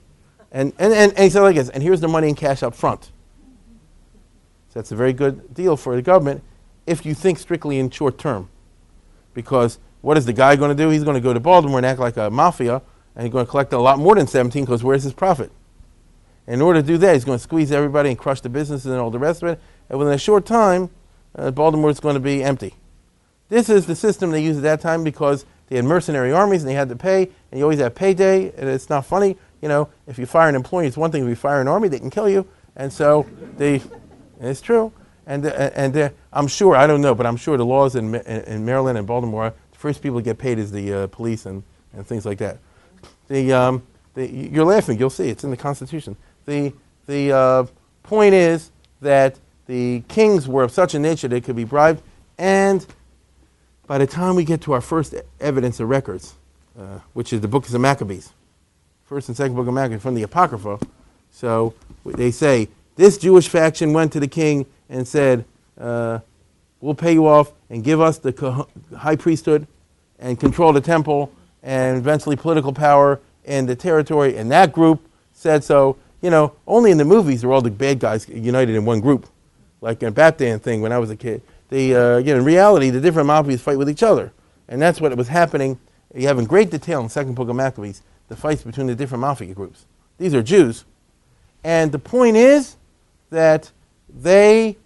And, 0.51 0.73
and, 0.79 0.93
and, 0.93 1.13
and 1.13 1.25
he 1.25 1.31
said 1.31 1.43
like 1.43 1.57
this, 1.57 1.69
and 1.69 1.83
here's 1.83 2.01
the 2.01 2.09
money 2.09 2.29
in 2.29 2.35
cash 2.35 2.63
up 2.63 2.75
front. 2.75 3.05
So 4.69 4.81
that's 4.81 4.93
a 4.93 4.97
very 4.97 5.13
good 5.13 5.55
deal 5.55 5.77
for 5.77 5.97
the 5.97 6.03
government 6.03 6.43
if 6.87 7.05
you 7.05 7.15
think 7.15 7.39
strictly 7.39 7.79
in 7.79 7.91
short 7.91 8.19
term. 8.19 8.49
Because 9.35 9.79
what 10.01 10.17
is 10.17 10.25
the 10.25 10.33
guy 10.33 10.57
going 10.57 10.75
to 10.75 10.83
do? 10.83 10.91
He's 10.91 11.05
going 11.05 11.15
to 11.15 11.21
go 11.21 11.33
to 11.33 11.41
Baltimore 11.41 11.79
and 11.79 11.87
act 11.87 12.01
like 12.01 12.17
a 12.17 12.31
mafia, 12.31 12.83
and 13.15 13.25
he's 13.25 13.33
going 13.33 13.45
to 13.45 13.51
collect 13.51 13.73
a 13.73 13.79
lot 13.79 13.99
more 13.99 14.15
than 14.15 14.27
17 14.27 14.65
because 14.65 14.83
where's 14.83 15.03
his 15.03 15.13
profit? 15.13 15.51
In 16.49 16.63
order 16.63 16.81
to 16.81 16.87
do 16.87 16.97
that, 16.99 17.13
he's 17.13 17.27
going 17.27 17.37
to 17.37 17.43
squeeze 17.43 17.71
everybody 17.71 18.09
and 18.09 18.19
crush 18.19 18.41
the 18.41 18.49
businesses 18.49 18.87
and 18.87 18.97
all 18.97 19.11
the 19.11 19.19
rest 19.19 19.43
of 19.43 19.51
it. 19.51 19.61
And 19.91 19.99
within 19.99 20.15
a 20.15 20.19
short 20.19 20.47
time, 20.47 20.89
uh, 21.37 21.51
Baltimore 21.51 21.91
is 21.91 22.01
going 22.01 22.15
to 22.15 22.21
be 22.21 22.43
empty. 22.43 22.75
This 23.51 23.69
is 23.69 23.85
the 23.87 23.95
system 23.95 24.31
they 24.31 24.43
used 24.43 24.57
at 24.59 24.63
that 24.63 24.81
time 24.81 25.05
because 25.05 25.45
they 25.69 25.77
had 25.77 25.85
mercenary 25.85 26.33
armies 26.33 26.63
and 26.63 26.71
they 26.71 26.75
had 26.75 26.89
to 26.89 26.97
pay, 26.97 27.31
and 27.51 27.59
you 27.59 27.65
always 27.65 27.81
have 27.81 27.95
payday, 27.95 28.51
and 28.57 28.69
it's 28.69 28.89
not 28.89 29.05
funny. 29.05 29.37
You 29.61 29.69
know, 29.69 29.91
if 30.07 30.19
you 30.19 30.25
fire 30.25 30.49
an 30.49 30.55
employee, 30.55 30.87
it's 30.87 30.97
one 30.97 31.13
thing. 31.13 31.23
If 31.23 31.29
you 31.29 31.37
fire 31.37 31.61
an 31.61 31.69
army, 31.69 31.89
they 31.89 31.99
can 31.99 32.11
kill 32.11 32.31
you. 32.31 32.47
And 32.77 32.91
so 32.91 33.27
they, 33.59 33.83
it's 34.41 34.63
true. 34.63 34.91
And, 35.27 35.45
uh, 35.45 35.71
and 35.75 35.95
uh, 35.95 36.09
I'm 36.33 36.47
sure, 36.47 36.75
I 36.75 36.87
don't 36.87 37.03
know, 37.03 37.15
but 37.15 37.27
I'm 37.27 37.37
sure 37.37 37.59
the 37.59 37.67
laws 37.67 37.95
in, 37.95 38.15
in 38.15 38.65
Maryland 38.65 38.97
and 38.97 39.07
Baltimore, 39.07 39.53
the 39.73 39.79
first 39.79 40.01
people 40.01 40.19
to 40.19 40.25
get 40.25 40.39
paid 40.39 40.59
is 40.59 40.73
the 40.73 40.93
uh, 40.93 41.07
police 41.09 41.45
and, 41.45 41.63
and 41.93 42.07
things 42.07 42.25
like 42.25 42.39
that. 42.39 42.59
The, 43.29 43.53
um, 43.53 43.83
the, 44.15 44.27
you're 44.27 44.65
laughing, 44.65 44.99
you'll 44.99 45.11
see, 45.11 45.29
it's 45.29 45.45
in 45.45 45.51
the 45.51 45.57
Constitution. 45.57 46.17
The, 46.49 46.73
the 47.07 47.31
uh, 47.31 47.67
point 48.03 48.33
is 48.33 48.71
that 49.03 49.39
the 49.67 50.03
kings 50.09 50.49
were 50.49 50.63
of 50.63 50.73
such 50.73 50.95
a 50.95 50.99
nature 50.99 51.29
they 51.29 51.43
could 51.43 51.57
be 51.57 51.65
bribed, 51.65 52.01
and 52.39 52.87
by 53.87 53.99
the 53.99 54.07
time 54.07 54.35
we 54.35 54.45
get 54.45 54.63
to 54.63 54.73
our 54.73 54.81
first 54.81 55.15
evidence 55.41 55.79
of 55.79 55.91
records, 55.91 56.37
uh, 56.79 57.01
which 57.13 57.35
is 57.35 57.43
the 57.43 57.49
book 57.49 57.67
of 57.67 57.73
the 57.73 57.79
Maccabees, 57.79 58.33
first 59.05 59.29
and 59.29 59.37
second 59.37 59.57
book 59.57 59.69
of 59.69 59.75
Maccabees 59.75 60.01
from 60.01 60.15
the 60.15 60.23
Apocrypha, 60.23 60.79
so 61.31 61.75
they 62.07 62.31
say 62.31 62.69
this 62.97 63.19
Jewish 63.19 63.51
faction 63.51 63.93
went 63.93 64.11
to 64.15 64.21
the 64.21 64.27
king 64.27 64.65
and 64.89 65.07
said, 65.07 65.45
uh, 65.79 66.21
"We'll 66.81 66.95
pay 66.95 67.13
you 67.13 67.27
off 67.27 67.53
and 67.69 67.85
give 67.85 68.01
us 68.01 68.17
the 68.17 68.67
high 68.97 69.17
priesthood 69.17 69.67
and 70.19 70.41
control 70.41 70.73
the 70.73 70.81
temple 70.81 71.31
and 71.63 71.99
eventually 71.99 72.37
political 72.37 72.73
power 72.73 73.21
in 73.45 73.67
the 73.67 73.77
territory." 73.77 74.39
And 74.39 74.51
that 74.51 74.73
group 74.73 75.07
said 75.35 75.63
so. 75.63 75.99
You 76.21 76.31
know, 76.31 76.55
only 76.67 76.91
in 76.91 76.99
the 76.99 77.05
movies 77.05 77.45
are 77.45 77.53
all 77.53 77.63
the 77.63 77.71
bad 77.71 78.01
guys 78.01 78.29
united 78.29 78.75
in 78.75 78.85
one 78.85 79.01
group, 79.01 79.29
like 79.81 80.03
in 80.03 80.13
Batman 80.13 80.59
thing 80.59 80.83
when 80.83 80.93
I 80.93 80.99
was 80.99 81.11
a 81.11 81.17
kid. 81.17 81.43
The 81.69 81.95
uh, 81.95 82.17
you 82.19 82.33
know, 82.33 82.39
in 82.39 82.45
reality, 82.45 82.91
the 82.91 83.01
different 83.01 83.29
mafias 83.29 83.61
fight 83.61 83.79
with 83.79 83.89
each 83.89 84.03
other, 84.03 84.33
and 84.69 84.81
that's 84.81 85.01
what 85.01 85.17
was 85.17 85.29
happening. 85.29 85.79
You 86.15 86.27
have 86.27 86.39
in 86.39 86.47
great 86.47 86.71
detail 86.71 87.01
in 87.01 87.07
the 87.07 87.11
second 87.11 87.35
book 87.35 87.49
of 87.49 87.57
Maccabees 87.57 88.03
the 88.29 88.37
fights 88.37 88.63
between 88.63 88.87
the 88.87 88.95
different 88.95 89.23
mafia 89.23 89.55
groups. 89.55 89.87
These 90.19 90.35
are 90.35 90.43
Jews, 90.43 90.85
and 91.65 91.93
the 91.93 91.99
point 91.99 92.37
is 92.37 92.77
that 93.31 93.71
they 94.09 94.77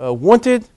uh, 0.00 0.12
wanted, 0.12 0.68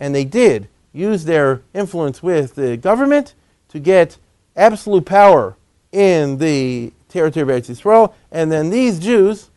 and 0.00 0.14
they 0.14 0.24
did, 0.24 0.68
use 0.92 1.24
their 1.24 1.62
influence 1.74 2.22
with 2.22 2.54
the 2.54 2.76
government 2.76 3.34
to 3.68 3.80
get 3.80 4.16
absolute 4.56 5.04
power 5.04 5.56
in 5.90 6.38
the 6.38 6.92
territory 7.12 7.42
of 7.42 7.48
Eretz 7.48 7.70
Yisrael, 7.70 8.14
and 8.30 8.50
then 8.50 8.70
these 8.70 8.98
Jews, 8.98 9.50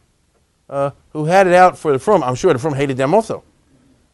uh, 0.70 0.92
who 1.12 1.26
had 1.26 1.48
it 1.48 1.54
out 1.54 1.78
for 1.78 1.92
the 1.92 2.00
frum, 2.00 2.24
I'm 2.24 2.36
sure 2.36 2.52
the 2.54 2.60
frum 2.60 2.74
hated 2.74 2.98
them 2.98 3.14
also, 3.14 3.44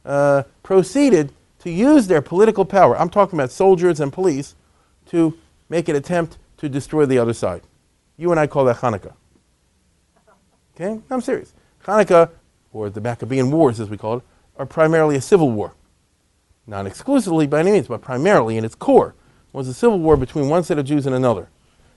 uh, 0.06 0.44
proceeded 0.64 1.34
to 1.60 1.70
use 1.70 2.08
their 2.08 2.22
political 2.22 2.66
power. 2.66 2.98
I'm 2.98 3.10
talking 3.10 3.38
about 3.38 3.52
soldiers 3.52 4.00
and 4.00 4.12
police 4.12 4.56
to 5.08 5.38
make 5.70 5.90
an 5.90 5.96
attempt 5.96 6.38
to 6.58 6.70
destroy 6.70 7.06
the 7.06 7.18
other 7.18 7.34
side. 7.34 7.62
You 8.18 8.32
and 8.32 8.40
I 8.40 8.48
call 8.48 8.66
that 8.66 8.78
Hanukkah. 8.78 9.14
Okay? 10.76 11.00
I'm 11.10 11.22
serious. 11.22 11.54
Hanukkah, 11.86 12.30
or 12.74 12.90
the 12.90 13.02
Maccabean 13.02 13.52
Wars 13.52 13.80
as 13.80 13.90
we 13.90 13.98
call 13.98 14.18
it, 14.18 14.24
are 14.58 14.66
primarily 14.66 15.16
a 15.16 15.22
civil 15.22 15.52
war. 15.52 15.74
Not 16.68 16.86
exclusively 16.86 17.48
by 17.48 17.60
any 17.62 17.72
means, 17.72 17.88
but 17.88 18.02
primarily 18.02 18.58
in 18.58 18.66
its 18.66 18.76
core 18.76 19.16
was 19.54 19.68
a 19.68 19.74
civil 19.74 20.00
war 20.00 20.16
between 20.16 20.50
one 20.50 20.64
set 20.64 20.78
of 20.78 20.86
Jews 20.86 21.06
and 21.06 21.16
another. 21.16 21.50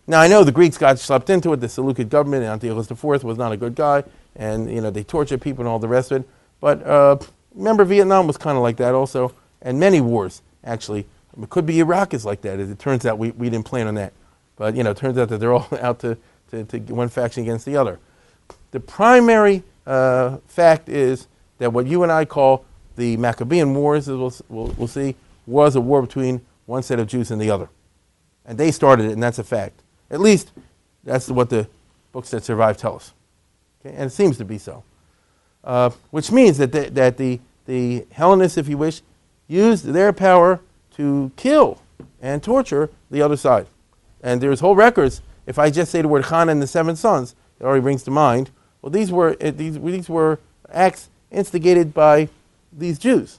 Now 0.06 0.20
I 0.20 0.28
know 0.28 0.44
the 0.44 0.52
Greeks 0.52 0.76
got 0.76 0.98
slept 0.98 1.30
into 1.30 1.52
it. 1.52 1.60
The 1.60 1.68
Seleucid 1.68 2.10
government, 2.10 2.44
Antiochus 2.44 2.90
IV, 2.90 3.24
was 3.24 3.38
not 3.38 3.52
a 3.52 3.56
good 3.56 3.74
guy, 3.74 4.04
and 4.36 4.70
you 4.70 4.80
know 4.80 4.90
they 4.90 5.02
tortured 5.02 5.40
people 5.40 5.62
and 5.62 5.68
all 5.68 5.78
the 5.78 5.88
rest 5.88 6.12
of 6.12 6.22
it. 6.22 6.28
But 6.60 6.86
uh, 6.86 7.16
remember, 7.54 7.84
Vietnam 7.84 8.26
was 8.26 8.36
kind 8.36 8.56
of 8.56 8.62
like 8.62 8.76
that 8.76 8.94
also, 8.94 9.34
and 9.62 9.78
many 9.80 10.00
wars 10.00 10.42
actually. 10.64 11.06
It 11.40 11.50
could 11.50 11.66
be 11.66 11.80
Iraq 11.80 12.14
is 12.14 12.24
like 12.24 12.42
that. 12.42 12.60
As 12.60 12.70
it 12.70 12.78
turns 12.78 13.04
out, 13.04 13.18
we, 13.18 13.32
we 13.32 13.50
didn't 13.50 13.66
plan 13.66 13.86
on 13.86 13.94
that. 13.96 14.12
But 14.56 14.76
you 14.76 14.82
know, 14.82 14.90
it 14.90 14.96
turns 14.96 15.18
out 15.18 15.28
that 15.28 15.38
they're 15.38 15.52
all 15.52 15.68
out 15.80 16.00
to, 16.00 16.16
to, 16.50 16.64
to 16.64 16.78
one 16.94 17.08
faction 17.08 17.42
against 17.42 17.66
the 17.66 17.76
other. 17.76 17.98
The 18.70 18.80
primary 18.80 19.62
uh, 19.86 20.38
fact 20.46 20.88
is 20.88 21.26
that 21.58 21.72
what 21.72 21.86
you 21.86 22.02
and 22.02 22.12
I 22.12 22.24
call 22.24 22.64
the 22.96 23.16
Maccabean 23.16 23.74
Wars, 23.74 24.08
as 24.08 24.16
we'll, 24.16 24.34
we'll, 24.48 24.74
we'll 24.78 24.88
see, 24.88 25.16
was 25.46 25.76
a 25.76 25.80
war 25.80 26.02
between 26.02 26.40
one 26.66 26.82
set 26.82 26.98
of 26.98 27.06
Jews 27.06 27.30
and 27.30 27.40
the 27.40 27.50
other. 27.50 27.68
And 28.46 28.58
they 28.58 28.70
started 28.70 29.06
it, 29.06 29.12
and 29.12 29.22
that's 29.22 29.38
a 29.38 29.44
fact. 29.44 29.82
At 30.10 30.20
least 30.20 30.52
that's 31.02 31.28
what 31.28 31.50
the 31.50 31.68
books 32.12 32.30
that 32.30 32.44
survive 32.44 32.76
tell 32.76 32.96
us. 32.96 33.12
Okay? 33.80 33.94
And 33.94 34.06
it 34.06 34.14
seems 34.14 34.38
to 34.38 34.44
be 34.44 34.58
so. 34.58 34.82
Uh, 35.62 35.90
which 36.10 36.30
means 36.30 36.58
that, 36.58 36.72
the, 36.72 36.90
that 36.90 37.16
the, 37.16 37.40
the 37.66 38.06
Hellenists, 38.12 38.58
if 38.58 38.68
you 38.68 38.76
wish, 38.76 39.02
used 39.48 39.86
their 39.86 40.12
power 40.12 40.60
to 40.96 41.32
kill 41.36 41.80
and 42.20 42.42
torture 42.42 42.90
the 43.10 43.22
other 43.22 43.36
side. 43.36 43.66
And 44.22 44.40
there's 44.40 44.60
whole 44.60 44.76
records. 44.76 45.22
If 45.46 45.58
I 45.58 45.70
just 45.70 45.90
say 45.90 46.02
the 46.02 46.08
word 46.08 46.24
Chana 46.24 46.50
and 46.50 46.62
the 46.62 46.66
seven 46.66 46.96
sons, 46.96 47.34
it 47.60 47.64
already 47.64 47.82
brings 47.82 48.02
to 48.04 48.10
mind. 48.10 48.50
Well, 48.80 48.90
these 48.90 49.10
were, 49.10 49.36
uh, 49.40 49.50
these, 49.50 49.80
these 49.80 50.08
were 50.08 50.38
acts 50.70 51.08
instigated 51.30 51.94
by 51.94 52.28
these 52.72 52.98
Jews. 52.98 53.38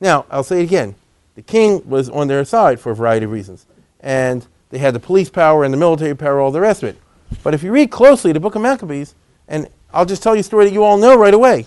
Now, 0.00 0.26
I'll 0.30 0.44
say 0.44 0.60
it 0.60 0.64
again. 0.64 0.94
The 1.34 1.42
king 1.42 1.88
was 1.88 2.08
on 2.08 2.28
their 2.28 2.44
side 2.44 2.78
for 2.80 2.92
a 2.92 2.94
variety 2.94 3.24
of 3.24 3.32
reasons. 3.32 3.66
And 4.00 4.46
they 4.70 4.78
had 4.78 4.94
the 4.94 5.00
police 5.00 5.30
power 5.30 5.64
and 5.64 5.72
the 5.72 5.78
military 5.78 6.14
power, 6.14 6.40
all 6.40 6.50
the 6.50 6.60
rest 6.60 6.82
of 6.82 6.88
it. 6.90 6.98
But 7.42 7.54
if 7.54 7.62
you 7.62 7.72
read 7.72 7.90
closely 7.90 8.32
the 8.32 8.40
book 8.40 8.54
of 8.54 8.62
Maccabees, 8.62 9.14
and 9.48 9.68
I'll 9.92 10.06
just 10.06 10.22
tell 10.22 10.34
you 10.34 10.40
a 10.40 10.44
story 10.44 10.64
that 10.64 10.72
you 10.72 10.82
all 10.82 10.98
know 10.98 11.16
right 11.16 11.34
away, 11.34 11.66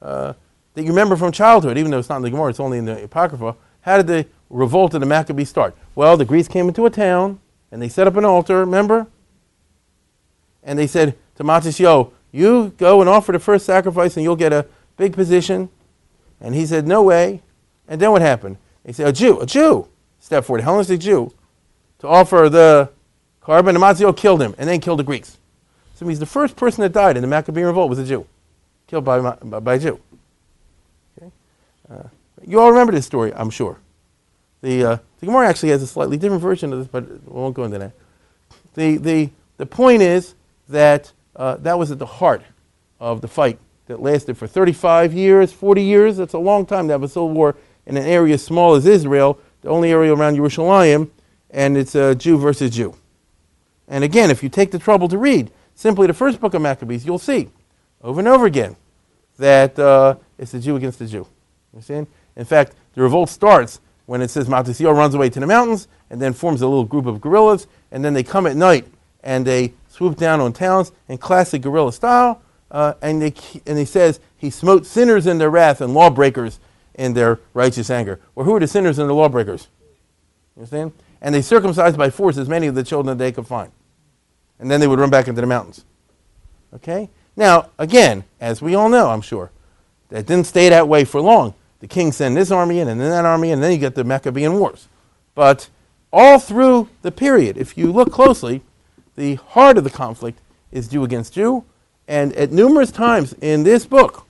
uh, 0.00 0.34
that 0.74 0.82
you 0.82 0.88
remember 0.88 1.16
from 1.16 1.32
childhood, 1.32 1.76
even 1.76 1.90
though 1.90 1.98
it's 1.98 2.08
not 2.08 2.16
in 2.16 2.22
the 2.22 2.30
Gemara, 2.30 2.50
it's 2.50 2.60
only 2.60 2.78
in 2.78 2.84
the 2.84 3.04
Apocrypha. 3.04 3.56
How 3.82 3.96
did 3.96 4.06
the 4.06 4.26
revolt 4.48 4.94
of 4.94 5.00
the 5.00 5.06
Maccabees 5.06 5.48
start? 5.48 5.74
Well, 5.94 6.16
the 6.16 6.24
Greeks 6.24 6.48
came 6.48 6.68
into 6.68 6.86
a 6.86 6.90
town, 6.90 7.40
and 7.70 7.82
they 7.82 7.88
set 7.88 8.06
up 8.06 8.16
an 8.16 8.24
altar, 8.24 8.60
remember? 8.60 9.06
And 10.62 10.78
they 10.78 10.86
said 10.86 11.16
to 11.36 11.44
Matis, 11.44 11.78
yo, 11.78 12.12
you 12.30 12.72
go 12.78 13.00
and 13.00 13.10
offer 13.10 13.32
the 13.32 13.38
first 13.38 13.66
sacrifice, 13.66 14.16
and 14.16 14.24
you'll 14.24 14.36
get 14.36 14.52
a 14.52 14.66
big 14.96 15.12
position. 15.12 15.68
And 16.40 16.54
he 16.54 16.66
said, 16.66 16.86
no 16.86 17.02
way. 17.02 17.42
And 17.88 18.00
then 18.00 18.10
what 18.12 18.22
happened? 18.22 18.56
They 18.84 18.92
said, 18.92 19.08
a 19.08 19.12
Jew, 19.12 19.40
a 19.40 19.46
Jew, 19.46 19.88
step 20.20 20.44
forward, 20.44 20.60
a 20.60 20.64
Hellenistic 20.64 21.00
Jew, 21.00 21.32
to 22.02 22.08
offer 22.08 22.48
the 22.50 22.90
korban. 23.42 23.70
And 23.70 23.78
Mazzio 23.78 24.14
killed 24.14 24.42
him, 24.42 24.54
and 24.58 24.68
then 24.68 24.80
killed 24.80 24.98
the 24.98 25.04
Greeks. 25.04 25.38
So 25.94 26.06
he's 26.06 26.18
the 26.18 26.26
first 26.26 26.56
person 26.56 26.82
that 26.82 26.92
died 26.92 27.16
in 27.16 27.22
the 27.22 27.28
Maccabean 27.28 27.64
revolt 27.64 27.88
was 27.88 27.98
a 27.98 28.04
Jew, 28.04 28.26
killed 28.88 29.04
by, 29.04 29.20
by, 29.20 29.60
by 29.60 29.74
a 29.74 29.78
Jew. 29.78 30.00
Okay? 31.16 31.30
Uh, 31.90 32.02
you 32.44 32.60
all 32.60 32.70
remember 32.70 32.92
this 32.92 33.06
story, 33.06 33.32
I'm 33.34 33.50
sure. 33.50 33.78
The, 34.62 34.84
uh, 34.84 34.96
the 35.20 35.26
Gemara 35.26 35.48
actually 35.48 35.70
has 35.70 35.82
a 35.82 35.86
slightly 35.86 36.16
different 36.16 36.42
version 36.42 36.72
of 36.72 36.80
this, 36.80 36.88
but 36.88 37.08
we 37.08 37.18
won't 37.40 37.54
go 37.54 37.64
into 37.64 37.78
that. 37.78 37.92
The, 38.74 38.96
the, 38.96 39.30
the 39.58 39.66
point 39.66 40.02
is 40.02 40.34
that 40.68 41.12
uh, 41.36 41.56
that 41.58 41.78
was 41.78 41.92
at 41.92 42.00
the 42.00 42.06
heart 42.06 42.42
of 42.98 43.20
the 43.20 43.28
fight 43.28 43.58
that 43.86 44.02
lasted 44.02 44.36
for 44.36 44.48
35 44.48 45.12
years, 45.12 45.52
40 45.52 45.82
years. 45.82 46.16
That's 46.16 46.34
a 46.34 46.38
long 46.38 46.66
time 46.66 46.88
to 46.88 46.92
have 46.92 47.02
a 47.02 47.08
civil 47.08 47.30
war 47.30 47.54
in 47.86 47.96
an 47.96 48.04
area 48.04 48.34
as 48.34 48.44
small 48.44 48.74
as 48.74 48.86
Israel, 48.86 49.38
the 49.60 49.68
only 49.68 49.92
area 49.92 50.12
around 50.12 50.36
Jerusalem, 50.36 51.10
and 51.52 51.76
it's 51.76 51.94
a 51.94 52.14
Jew 52.14 52.38
versus 52.38 52.70
Jew. 52.70 52.94
And 53.86 54.02
again, 54.02 54.30
if 54.30 54.42
you 54.42 54.48
take 54.48 54.70
the 54.70 54.78
trouble 54.78 55.08
to 55.08 55.18
read 55.18 55.50
simply 55.74 56.06
the 56.06 56.14
first 56.14 56.40
book 56.40 56.54
of 56.54 56.62
Maccabees, 56.62 57.04
you'll 57.06 57.18
see 57.18 57.50
over 58.02 58.18
and 58.20 58.28
over 58.28 58.46
again 58.46 58.76
that 59.38 59.78
uh, 59.78 60.16
it's 60.38 60.54
a 60.54 60.60
Jew 60.60 60.76
against 60.76 61.00
a 61.00 61.06
Jew. 61.06 61.18
You 61.18 61.28
understand? 61.74 62.06
In 62.36 62.44
fact, 62.44 62.74
the 62.94 63.02
revolt 63.02 63.28
starts 63.28 63.80
when 64.06 64.22
it 64.22 64.28
says 64.28 64.48
Matisyahu 64.48 64.96
runs 64.96 65.14
away 65.14 65.30
to 65.30 65.40
the 65.40 65.46
mountains 65.46 65.88
and 66.10 66.20
then 66.20 66.32
forms 66.32 66.62
a 66.62 66.66
little 66.66 66.84
group 66.84 67.06
of 67.06 67.20
guerrillas, 67.20 67.66
and 67.90 68.04
then 68.04 68.14
they 68.14 68.22
come 68.22 68.46
at 68.46 68.56
night 68.56 68.86
and 69.22 69.46
they 69.46 69.72
swoop 69.88 70.16
down 70.16 70.40
on 70.40 70.52
towns 70.52 70.92
in 71.08 71.18
classic 71.18 71.62
guerrilla 71.62 71.92
style, 71.92 72.42
uh, 72.70 72.94
and, 73.02 73.22
they, 73.22 73.34
and 73.66 73.78
he 73.78 73.84
says 73.84 74.20
he 74.36 74.50
smote 74.50 74.86
sinners 74.86 75.26
in 75.26 75.38
their 75.38 75.50
wrath 75.50 75.80
and 75.80 75.94
lawbreakers 75.94 76.58
in 76.94 77.14
their 77.14 77.38
righteous 77.54 77.90
anger. 77.90 78.18
Well, 78.34 78.44
who 78.44 78.54
are 78.54 78.60
the 78.60 78.66
sinners 78.66 78.98
and 78.98 79.08
the 79.08 79.14
lawbreakers? 79.14 79.68
You 80.56 80.62
understand? 80.62 80.92
And 81.22 81.34
they 81.34 81.40
circumcised 81.40 81.96
by 81.96 82.10
force 82.10 82.36
as 82.36 82.48
many 82.48 82.66
of 82.66 82.74
the 82.74 82.82
children 82.82 83.16
that 83.16 83.24
they 83.24 83.32
could 83.32 83.46
find. 83.46 83.72
And 84.58 84.70
then 84.70 84.80
they 84.80 84.86
would 84.86 84.98
run 84.98 85.08
back 85.08 85.28
into 85.28 85.40
the 85.40 85.46
mountains. 85.46 85.84
Okay? 86.74 87.08
Now, 87.36 87.70
again, 87.78 88.24
as 88.40 88.60
we 88.60 88.74
all 88.74 88.90
know, 88.90 89.08
I'm 89.08 89.22
sure, 89.22 89.50
that 90.10 90.26
didn't 90.26 90.46
stay 90.46 90.68
that 90.68 90.88
way 90.88 91.04
for 91.04 91.20
long. 91.20 91.54
The 91.80 91.86
king 91.86 92.12
sent 92.12 92.34
this 92.34 92.50
army 92.50 92.80
in 92.80 92.88
and 92.88 93.00
then 93.00 93.10
that 93.10 93.24
army, 93.24 93.50
and 93.50 93.62
then 93.62 93.72
you 93.72 93.78
get 93.78 93.94
the 93.94 94.04
Maccabean 94.04 94.58
Wars. 94.58 94.88
But 95.34 95.68
all 96.12 96.38
through 96.38 96.88
the 97.00 97.10
period, 97.10 97.56
if 97.56 97.78
you 97.78 97.90
look 97.90 98.12
closely, 98.12 98.62
the 99.16 99.36
heart 99.36 99.78
of 99.78 99.84
the 99.84 99.90
conflict 99.90 100.40
is 100.70 100.88
Jew 100.88 101.04
against 101.04 101.34
Jew. 101.34 101.64
And 102.06 102.32
at 102.34 102.52
numerous 102.52 102.90
times 102.90 103.32
in 103.40 103.62
this 103.62 103.86
book, 103.86 104.26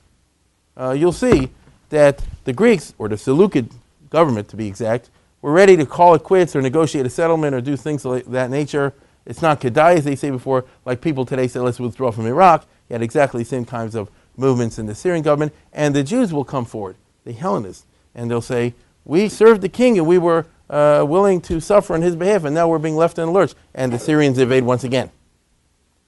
uh, 0.76 0.90
you'll 0.90 1.12
see 1.12 1.50
that 1.88 2.22
the 2.44 2.52
Greeks, 2.52 2.94
or 2.98 3.08
the 3.08 3.18
Seleucid 3.18 3.70
government 4.10 4.48
to 4.48 4.56
be 4.56 4.66
exact, 4.66 5.10
were 5.42 5.52
ready 5.52 5.76
to 5.76 5.84
call 5.84 6.14
it 6.14 6.22
quits 6.22 6.56
or 6.56 6.62
negotiate 6.62 7.04
a 7.04 7.10
settlement 7.10 7.54
or 7.54 7.60
do 7.60 7.76
things 7.76 8.04
of 8.06 8.24
that 8.30 8.50
nature. 8.50 8.94
It's 9.26 9.42
not 9.42 9.60
Kedai, 9.60 9.96
as 9.98 10.04
they 10.04 10.16
say 10.16 10.30
before, 10.30 10.64
like 10.84 11.00
people 11.00 11.26
today 11.26 11.46
say, 11.48 11.60
let's 11.60 11.78
withdraw 11.78 12.10
from 12.10 12.26
Iraq. 12.26 12.66
You 12.88 12.94
had 12.94 13.02
exactly 13.02 13.42
the 13.42 13.48
same 13.48 13.64
kinds 13.64 13.94
of 13.94 14.10
movements 14.36 14.78
in 14.78 14.86
the 14.86 14.94
Syrian 14.94 15.22
government. 15.22 15.52
And 15.72 15.94
the 15.94 16.02
Jews 16.02 16.32
will 16.32 16.44
come 16.44 16.64
forward, 16.64 16.96
the 17.24 17.32
Hellenists, 17.32 17.86
and 18.14 18.30
they'll 18.30 18.40
say, 18.40 18.74
we 19.04 19.28
served 19.28 19.62
the 19.62 19.68
king 19.68 19.98
and 19.98 20.06
we 20.06 20.18
were 20.18 20.46
uh, 20.70 21.04
willing 21.06 21.40
to 21.42 21.60
suffer 21.60 21.94
on 21.94 22.02
his 22.02 22.16
behalf, 22.16 22.44
and 22.44 22.54
now 22.54 22.66
we're 22.66 22.78
being 22.78 22.96
left 22.96 23.18
in 23.18 23.26
the 23.26 23.32
lurch. 23.32 23.52
And 23.74 23.92
the 23.92 23.98
Syrians 23.98 24.38
invade 24.38 24.64
once 24.64 24.84
again. 24.84 25.10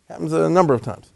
Happens 0.09 0.33
a 0.33 0.49
number 0.49 0.75
of 0.75 0.83
times. 0.83 1.12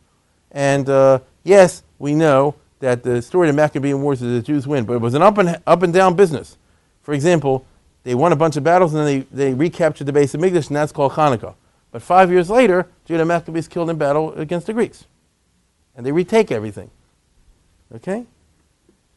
And 0.50 0.88
uh, 0.88 1.20
yes, 1.44 1.82
we 1.98 2.14
know 2.14 2.56
that 2.80 3.02
the 3.02 3.22
story 3.22 3.48
of 3.48 3.54
the 3.54 3.60
Maccabean 3.60 4.02
Wars 4.02 4.22
is 4.22 4.40
the 4.40 4.46
Jews 4.46 4.66
win, 4.66 4.84
but 4.84 4.94
it 4.94 5.00
was 5.00 5.14
an 5.14 5.22
up 5.22 5.38
and, 5.38 5.60
up 5.66 5.82
and 5.82 5.92
down 5.92 6.14
business. 6.14 6.56
For 7.02 7.12
example, 7.14 7.66
they 8.04 8.14
won 8.14 8.32
a 8.32 8.36
bunch 8.36 8.56
of 8.56 8.64
battles 8.64 8.94
and 8.94 9.06
then 9.06 9.26
they, 9.30 9.44
they 9.50 9.54
recaptured 9.54 10.06
the 10.06 10.12
base 10.12 10.34
of 10.34 10.40
Migdash, 10.40 10.68
and 10.68 10.76
that's 10.76 10.92
called 10.92 11.12
Hanukkah. 11.12 11.54
But 11.90 12.02
five 12.02 12.30
years 12.30 12.50
later, 12.50 12.86
Judah 13.04 13.24
Maccabees 13.24 13.68
killed 13.68 13.90
in 13.90 13.96
battle 13.96 14.32
against 14.34 14.66
the 14.66 14.72
Greeks. 14.72 15.04
and 15.96 16.06
they 16.06 16.12
retake 16.12 16.52
everything. 16.52 16.90
Okay? 17.94 18.24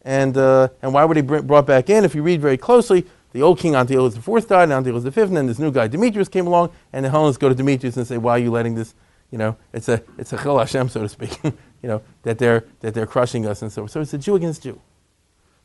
And, 0.04 0.36
uh, 0.36 0.70
and 0.82 0.94
why 0.94 1.06
were 1.06 1.14
they 1.14 1.22
brought 1.22 1.68
back 1.68 1.90
in? 1.90 2.04
If 2.04 2.16
you 2.16 2.24
read 2.24 2.42
very 2.42 2.58
closely, 2.58 3.06
the 3.34 3.42
old 3.42 3.60
king 3.60 3.76
Antiochus 3.76 4.18
IV 4.18 4.48
died, 4.48 4.64
and 4.64 4.74
Antiochus 4.74 5.04
V, 5.04 5.22
and 5.22 5.38
then 5.38 5.48
this 5.48 5.60
new 5.60 5.72
guy 5.72 5.88
Demetrius 5.88 6.28
came 6.28 6.48
along, 6.48 6.72
and 6.92 7.06
the 7.06 7.10
Hellenists 7.10 7.38
go 7.38 7.50
to 7.50 7.56
Demetrius 7.56 7.96
and 7.98 8.06
say, 8.06 8.18
"Why 8.18 8.34
are 8.34 8.40
you 8.40 8.52
letting 8.52 8.76
this? 8.76 8.94
You 9.30 9.38
know, 9.38 9.56
it's 9.72 9.88
a 9.88 10.04
it's 10.18 10.34
a 10.34 10.38
chil 10.38 10.58
Hashem, 10.58 10.90
so 10.90 11.02
to 11.02 11.10
speak. 11.10 11.40
you 11.44 11.54
know 11.84 12.02
that 12.24 12.38
they're 12.38 12.66
that 12.82 12.94
they're 12.94 13.08
crushing 13.08 13.46
us 13.46 13.62
and 13.62 13.72
so 13.72 13.88
so 13.88 14.02
it's 14.02 14.14
a 14.14 14.18
Jew 14.18 14.36
against 14.36 14.64
Jew. 14.64 14.80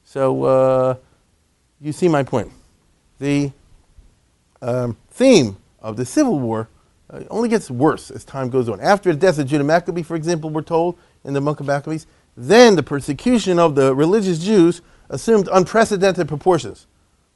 So 0.04 0.44
uh, 0.44 0.94
you 1.80 1.92
see 1.92 2.08
my 2.08 2.22
point. 2.22 2.52
The 3.18 3.52
um, 4.62 4.96
theme 5.10 5.56
of 5.80 5.96
the 5.96 6.04
civil 6.04 6.38
war 6.38 6.68
uh, 7.10 7.20
only 7.30 7.48
gets 7.48 7.70
worse 7.70 8.10
as 8.10 8.24
time 8.24 8.50
goes 8.50 8.68
on. 8.68 8.80
After 8.80 9.12
the 9.12 9.18
death 9.18 9.38
of 9.38 9.46
Judah 9.46 9.64
Maccabee, 9.64 10.02
for 10.02 10.16
example, 10.16 10.50
we're 10.50 10.62
told 10.62 10.98
in 11.24 11.34
the 11.34 11.40
Book 11.40 11.60
of 11.60 11.66
Maccabees, 11.66 12.06
then 12.36 12.76
the 12.76 12.82
persecution 12.82 13.58
of 13.58 13.74
the 13.74 13.94
religious 13.94 14.38
Jews 14.38 14.82
assumed 15.08 15.48
unprecedented 15.52 16.28
proportions. 16.28 16.86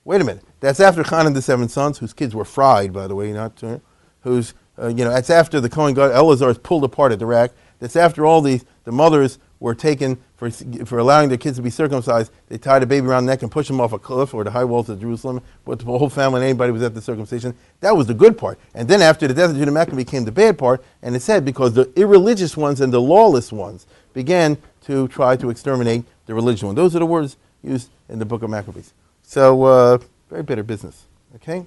Wait 0.05 0.21
a 0.21 0.25
minute. 0.25 0.45
That's 0.61 0.81
after 0.81 1.03
Hanan 1.03 1.35
the 1.35 1.43
seven 1.43 1.69
sons, 1.69 1.99
whose 1.99 2.13
kids 2.13 2.35
were 2.35 2.45
fried, 2.45 2.93
by 2.93 3.07
the 3.07 3.15
way, 3.15 3.33
not 3.33 3.63
uh, 3.63 3.79
whose 4.21 4.55
uh, 4.79 4.89
you 4.89 5.05
know. 5.05 5.11
That's 5.11 5.31
after 5.31 5.61
the 5.61 5.69
Kohen 5.69 5.95
God 5.95 6.11
Eleazar 6.11 6.51
is 6.51 6.59
pulled 6.59 6.85
apart 6.85 7.13
at 7.13 7.19
the 7.19 7.27
rack. 7.27 7.53
That's 7.79 7.97
after 7.97 8.27
all 8.27 8.41
the 8.41 8.61
the 8.85 8.93
mothers 8.93 9.39
were 9.61 9.75
taken 9.75 10.19
for 10.37 10.51
for 10.51 10.99
allowing 10.99 11.29
their 11.29 11.39
kids 11.39 11.57
to 11.59 11.63
be 11.63 11.71
circumcised. 11.71 12.33
They 12.49 12.59
tied 12.59 12.83
a 12.83 12.87
baby 12.87 13.07
around 13.07 13.27
the 13.27 13.33
neck 13.33 13.43
and 13.43 13.51
pushed 13.51 13.71
him 13.71 13.81
off 13.81 13.93
a 13.93 13.99
cliff 13.99 14.35
or 14.35 14.43
the 14.43 14.51
high 14.51 14.65
walls 14.65 14.89
of 14.89 15.01
Jerusalem. 15.01 15.43
But 15.65 15.79
the 15.79 15.85
whole 15.85 16.09
family 16.09 16.41
and 16.41 16.49
anybody 16.49 16.73
was 16.73 16.83
at 16.83 16.95
the 16.95 17.03
circumcision. 17.03 17.55
That 17.81 17.97
was 17.97 18.07
the 18.07 18.15
good 18.15 18.37
part. 18.37 18.59
And 18.75 18.89
then 18.89 19.03
after 19.03 19.29
the 19.29 19.35
death 19.35 19.51
of 19.51 19.57
Judah 19.57 19.71
Maccabee 19.71 20.05
came 20.05 20.25
the 20.25 20.33
bad 20.33 20.59
part. 20.59 20.83
And 21.03 21.15
it 21.15 21.21
said 21.21 21.45
because 21.45 21.75
the 21.75 21.93
irreligious 21.95 22.57
ones 22.57 22.81
and 22.81 22.93
the 22.93 23.01
lawless 23.01 23.53
ones 23.53 23.87
began 24.15 24.57
to 24.87 25.07
try 25.09 25.37
to 25.37 25.51
exterminate 25.51 26.05
the 26.27 26.35
religious 26.35 26.63
ones. 26.63 26.77
Those 26.77 26.97
are 26.97 27.01
the 27.01 27.07
words 27.07 27.37
used 27.63 27.91
in 28.09 28.19
the 28.19 28.25
book 28.25 28.43
of 28.43 28.51
Maccabees. 28.51 28.93
So. 29.23 29.63
Uh, 29.65 29.99
very 30.31 30.43
bitter 30.45 30.63
business. 30.63 31.07
Okay? 31.37 31.67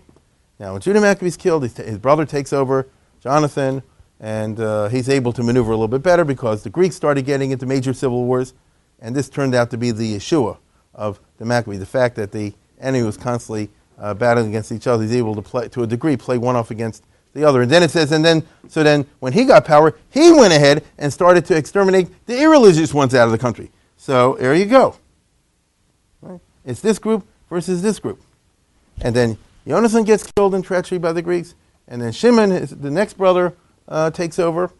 Now, 0.60 0.74
when 0.74 0.82
Judah 0.82 1.02
Maccabee 1.02 1.28
is 1.28 1.38
killed, 1.38 1.64
his 1.64 1.98
brother 1.98 2.26
takes 2.26 2.54
over, 2.54 2.88
Jonathan, 3.22 3.84
and 4.20 4.60
uh, 4.60 4.88
he's 4.88 5.10
able 5.10 5.34
to 5.34 5.44
maneuver 5.44 5.72
a 5.72 5.76
little 5.76 5.88
bit 5.88 6.04
better 6.04 6.24
because 6.24 6.64
the 6.64 6.70
Greeks 6.70 6.96
started 6.96 7.26
getting 7.26 7.52
into 7.52 7.66
major 7.66 7.94
civil 7.94 8.26
wars, 8.26 8.54
and 9.00 9.16
this 9.16 9.30
turned 9.30 9.54
out 9.54 9.70
to 9.72 9.78
be 9.78 9.92
the 9.92 10.16
Yeshua 10.16 10.58
of 10.94 11.20
the 11.38 11.46
Maccabees. 11.46 11.80
The 11.80 11.86
fact 11.86 12.16
that 12.16 12.32
the 12.32 12.54
enemy 12.80 13.04
was 13.04 13.18
constantly 13.18 13.70
uh, 13.98 14.14
battling 14.14 14.50
against 14.50 14.72
each 14.72 14.88
other, 14.88 15.04
he's 15.04 15.16
able 15.16 15.36
to 15.36 15.42
play, 15.42 15.68
to 15.70 15.84
a 15.84 15.88
degree, 15.88 16.18
play 16.18 16.38
one 16.38 16.56
off 16.56 16.72
against 16.72 17.04
the 17.34 17.44
other. 17.44 17.62
And 17.62 17.72
then 17.72 17.84
it 17.84 17.92
says, 17.92 18.12
and 18.12 18.24
then, 18.24 18.46
so 18.68 18.84
then 18.84 19.06
when 19.20 19.34
he 19.34 19.46
got 19.46 19.66
power, 19.66 19.96
he 20.10 20.32
went 20.32 20.54
ahead 20.54 20.84
and 20.98 21.12
started 21.12 21.46
to 21.46 21.58
exterminate 21.58 22.08
the 22.26 22.40
irreligious 22.40 22.94
ones 22.94 23.14
out 23.16 23.26
of 23.26 23.32
the 23.32 23.38
country. 23.38 23.72
So 23.98 24.38
there 24.40 24.54
you 24.54 24.66
go. 24.66 24.96
Right? 26.22 26.40
It's 26.66 26.82
this 26.82 27.00
group 27.00 27.26
versus 27.50 27.82
this 27.82 28.00
group. 28.00 28.22
And 29.02 29.16
then 29.16 29.38
Jonathan 29.68 30.04
gets 30.04 30.30
killed 30.32 30.54
in 30.54 30.62
treachery 30.62 30.98
by 30.98 31.12
the 31.12 31.22
Greeks. 31.22 31.56
And 31.88 32.02
then 32.02 32.12
Shimon, 32.12 32.50
the 32.50 32.92
next 32.92 33.18
brother, 33.18 33.54
uh, 33.88 34.12
takes 34.12 34.40
over. 34.40 34.72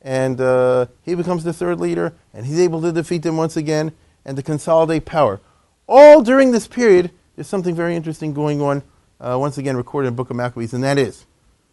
And 0.00 0.40
uh, 0.40 0.86
he 1.02 1.14
becomes 1.14 1.44
the 1.44 1.52
third 1.52 1.80
leader. 1.80 2.14
And 2.32 2.46
he's 2.46 2.60
able 2.60 2.80
to 2.82 2.92
defeat 2.92 3.22
them 3.22 3.36
once 3.36 3.56
again 3.56 3.92
and 4.24 4.36
to 4.36 4.42
consolidate 4.42 5.04
power. 5.04 5.40
All 5.88 6.22
during 6.22 6.52
this 6.52 6.66
period, 6.66 7.10
there's 7.36 7.48
something 7.48 7.74
very 7.74 7.96
interesting 7.96 8.32
going 8.32 8.60
on, 8.60 8.82
uh, 9.20 9.36
once 9.38 9.58
again 9.58 9.76
recorded 9.76 10.08
in 10.08 10.14
the 10.14 10.16
book 10.16 10.30
of 10.30 10.36
Maccabees. 10.36 10.72
And 10.72 10.84
that 10.84 10.98
is, 10.98 11.26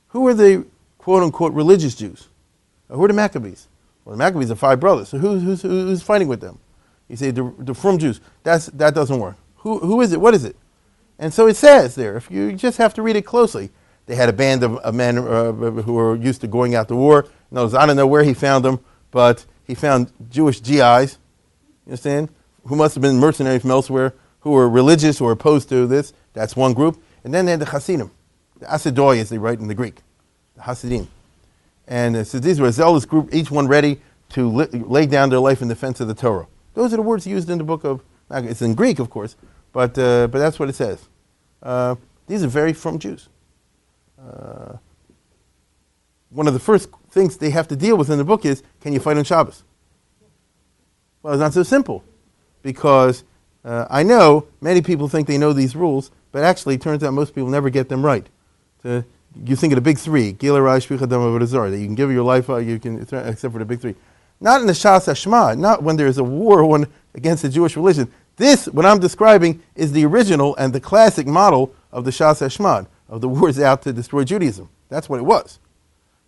who 0.10 0.28
are 0.28 0.34
the 0.34 0.66
quote 0.98 1.24
unquote 1.24 1.54
religious 1.54 1.96
Jews? 1.96 2.28
Who 2.90 3.04
are 3.04 3.08
the 3.08 3.14
Maccabees? 3.14 3.68
Well, 4.04 4.16
the 4.16 4.18
Maccabees 4.18 4.50
are 4.50 4.56
five 4.56 4.80
brothers. 4.80 5.10
So 5.10 5.20
who, 5.20 5.40
who's, 5.40 5.62
who's 5.62 6.02
fighting 6.02 6.28
with 6.28 6.42
them? 6.42 6.60
You 7.08 7.16
say 7.16 7.32
the, 7.32 7.54
the 7.60 7.74
frum 7.74 7.98
Jews. 7.98 8.20
That's, 8.44 8.68
that 8.68 8.96
doesn't 8.96 9.20
work. 9.20 9.36
Who, 9.58 9.80
who 9.80 10.02
is 10.02 10.14
it? 10.14 10.22
What 10.22 10.34
is 10.34 10.46
it? 10.46 10.56
And 11.18 11.34
so 11.34 11.48
it 11.48 11.56
says 11.56 11.96
there, 11.96 12.16
if 12.16 12.32
you 12.32 12.54
just 12.54 12.78
have 12.78 12.94
to 12.94 13.02
read 13.02 13.16
it 13.16 13.24
closely, 13.24 13.72
they 14.10 14.16
had 14.16 14.28
a 14.28 14.34
band 14.34 14.64
of, 14.64 14.76
of 14.78 14.96
men 14.96 15.20
uh, 15.20 15.52
who 15.52 15.94
were 15.94 16.16
used 16.16 16.42
to 16.42 16.48
going 16.48 16.74
out 16.74 16.88
to 16.88 16.96
war. 16.96 17.28
Knows 17.52 17.76
I 17.76 17.86
don't 17.86 17.96
know 17.96 18.08
where 18.08 18.24
he 18.24 18.34
found 18.34 18.66
them, 18.66 18.80
but 19.12 19.46
he 19.68 19.76
found 19.76 20.12
Jewish 20.32 20.64
GIs, 20.64 21.20
you 21.86 21.92
understand, 21.92 22.30
who 22.66 22.76
must 22.76 22.96
have 22.96 23.04
been 23.04 23.20
mercenaries 23.20 23.62
from 23.62 23.70
elsewhere, 23.70 24.16
who 24.40 24.50
were 24.50 24.68
religious 24.68 25.22
or 25.22 25.32
opposed 25.32 25.70
to 25.70 25.86
this. 25.86 26.12
That's 26.34 26.56
one 26.56 26.74
group. 26.74 27.00
And 27.24 27.32
then 27.32 27.46
they 27.46 27.52
had 27.52 27.60
the 27.60 27.68
Hasidim, 27.68 28.10
the 28.58 28.66
Asidoi, 28.66 29.20
as 29.20 29.30
they 29.30 29.38
write 29.38 29.60
in 29.60 29.68
the 29.68 29.76
Greek, 29.76 30.02
the 30.56 30.64
Hasidim. 30.64 31.08
And 31.88 32.16
uh, 32.16 32.24
so 32.24 32.40
these 32.40 32.60
were 32.60 32.70
a 32.70 32.72
zealous 32.72 33.06
group, 33.06 33.32
each 33.32 33.52
one 33.52 33.68
ready 33.68 34.02
to 34.30 34.50
li- 34.50 34.70
lay 34.72 35.06
down 35.06 35.30
their 35.30 35.40
life 35.40 35.62
in 35.62 35.68
defense 35.68 36.00
of 36.00 36.08
the 36.08 36.16
Torah. 36.16 36.48
Those 36.74 36.94
are 36.94 36.96
the 36.96 37.04
words 37.04 37.28
used 37.28 37.48
in 37.48 37.60
the 37.60 37.64
book 37.64 37.84
of, 37.84 38.02
it's 38.32 38.64
in 38.64 38.74
Greek, 38.74 38.98
of 38.98 39.12
course, 39.12 39.36
but, 39.72 39.96
uh, 40.00 40.26
but 40.26 40.40
that's 40.40 40.58
what 40.58 40.68
it 40.68 40.74
says. 40.74 41.08
Uh, 41.62 41.94
these 42.26 42.44
are 42.44 42.48
very 42.48 42.74
frum 42.74 42.98
Jews. 42.98 43.30
Uh, 44.30 44.78
one 46.30 46.48
of 46.48 46.54
the 46.54 46.60
first 46.60 46.90
things 47.10 47.38
they 47.38 47.50
have 47.50 47.68
to 47.70 47.76
deal 47.76 47.98
with 47.98 48.10
in 48.10 48.18
the 48.18 48.24
book 48.24 48.46
is 48.46 48.62
can 48.82 48.94
you 48.94 49.00
fight 49.00 49.18
on 49.18 49.24
Shabbos? 49.24 49.64
Well, 51.24 51.34
it's 51.34 51.40
not 51.40 51.54
so 51.54 51.64
simple 51.64 52.04
because 52.62 53.24
uh, 53.66 53.88
I 53.90 54.04
know 54.04 54.48
many 54.62 54.82
people 54.82 55.08
think 55.08 55.28
they 55.28 55.38
know 55.38 55.54
these 55.54 55.76
rules, 55.76 56.12
but 56.32 56.44
actually 56.44 56.76
it 56.76 56.82
turns 56.82 57.04
out 57.04 57.14
most 57.14 57.34
people 57.34 57.50
never 57.50 57.70
get 57.70 57.90
them 57.90 58.06
right. 58.06 58.28
So 58.84 59.04
you 59.44 59.56
think 59.56 59.74
of 59.74 59.76
the 59.76 59.82
big 59.82 59.98
three, 59.98 60.32
Gila, 60.34 60.62
Rai, 60.62 60.80
that 60.80 61.78
you 61.80 61.86
can 61.86 61.96
give 61.96 62.12
your 62.12 62.24
life, 62.24 62.48
you 62.48 62.80
can, 62.80 63.02
except 63.02 63.52
for 63.52 63.60
the 63.60 63.66
big 63.66 63.80
three. 63.80 63.96
Not 64.40 64.62
in 64.62 64.68
the 64.68 64.74
Shas 64.74 65.06
Hashmad, 65.06 65.58
not 65.58 65.84
when 65.84 65.98
there's 65.98 66.18
a 66.18 66.24
war 66.24 66.64
one 66.76 66.88
against 67.14 67.44
the 67.44 67.50
Jewish 67.50 67.76
religion. 67.76 68.12
This, 68.38 68.68
what 68.68 68.86
I'm 68.86 69.00
describing, 69.00 69.62
is 69.76 69.92
the 69.92 70.06
original 70.06 70.56
and 70.56 70.72
the 70.72 70.80
classic 70.80 71.28
model 71.28 71.74
of 71.92 72.06
the 72.06 72.12
Shas 72.12 72.40
Hashmad, 72.40 72.88
of 73.10 73.22
the 73.22 73.28
wars 73.30 73.60
out 73.60 73.82
to 73.84 73.94
destroy 73.94 74.24
Judaism. 74.24 74.70
That's 74.88 75.10
what 75.10 75.20
it 75.20 75.24
was. 75.24 75.60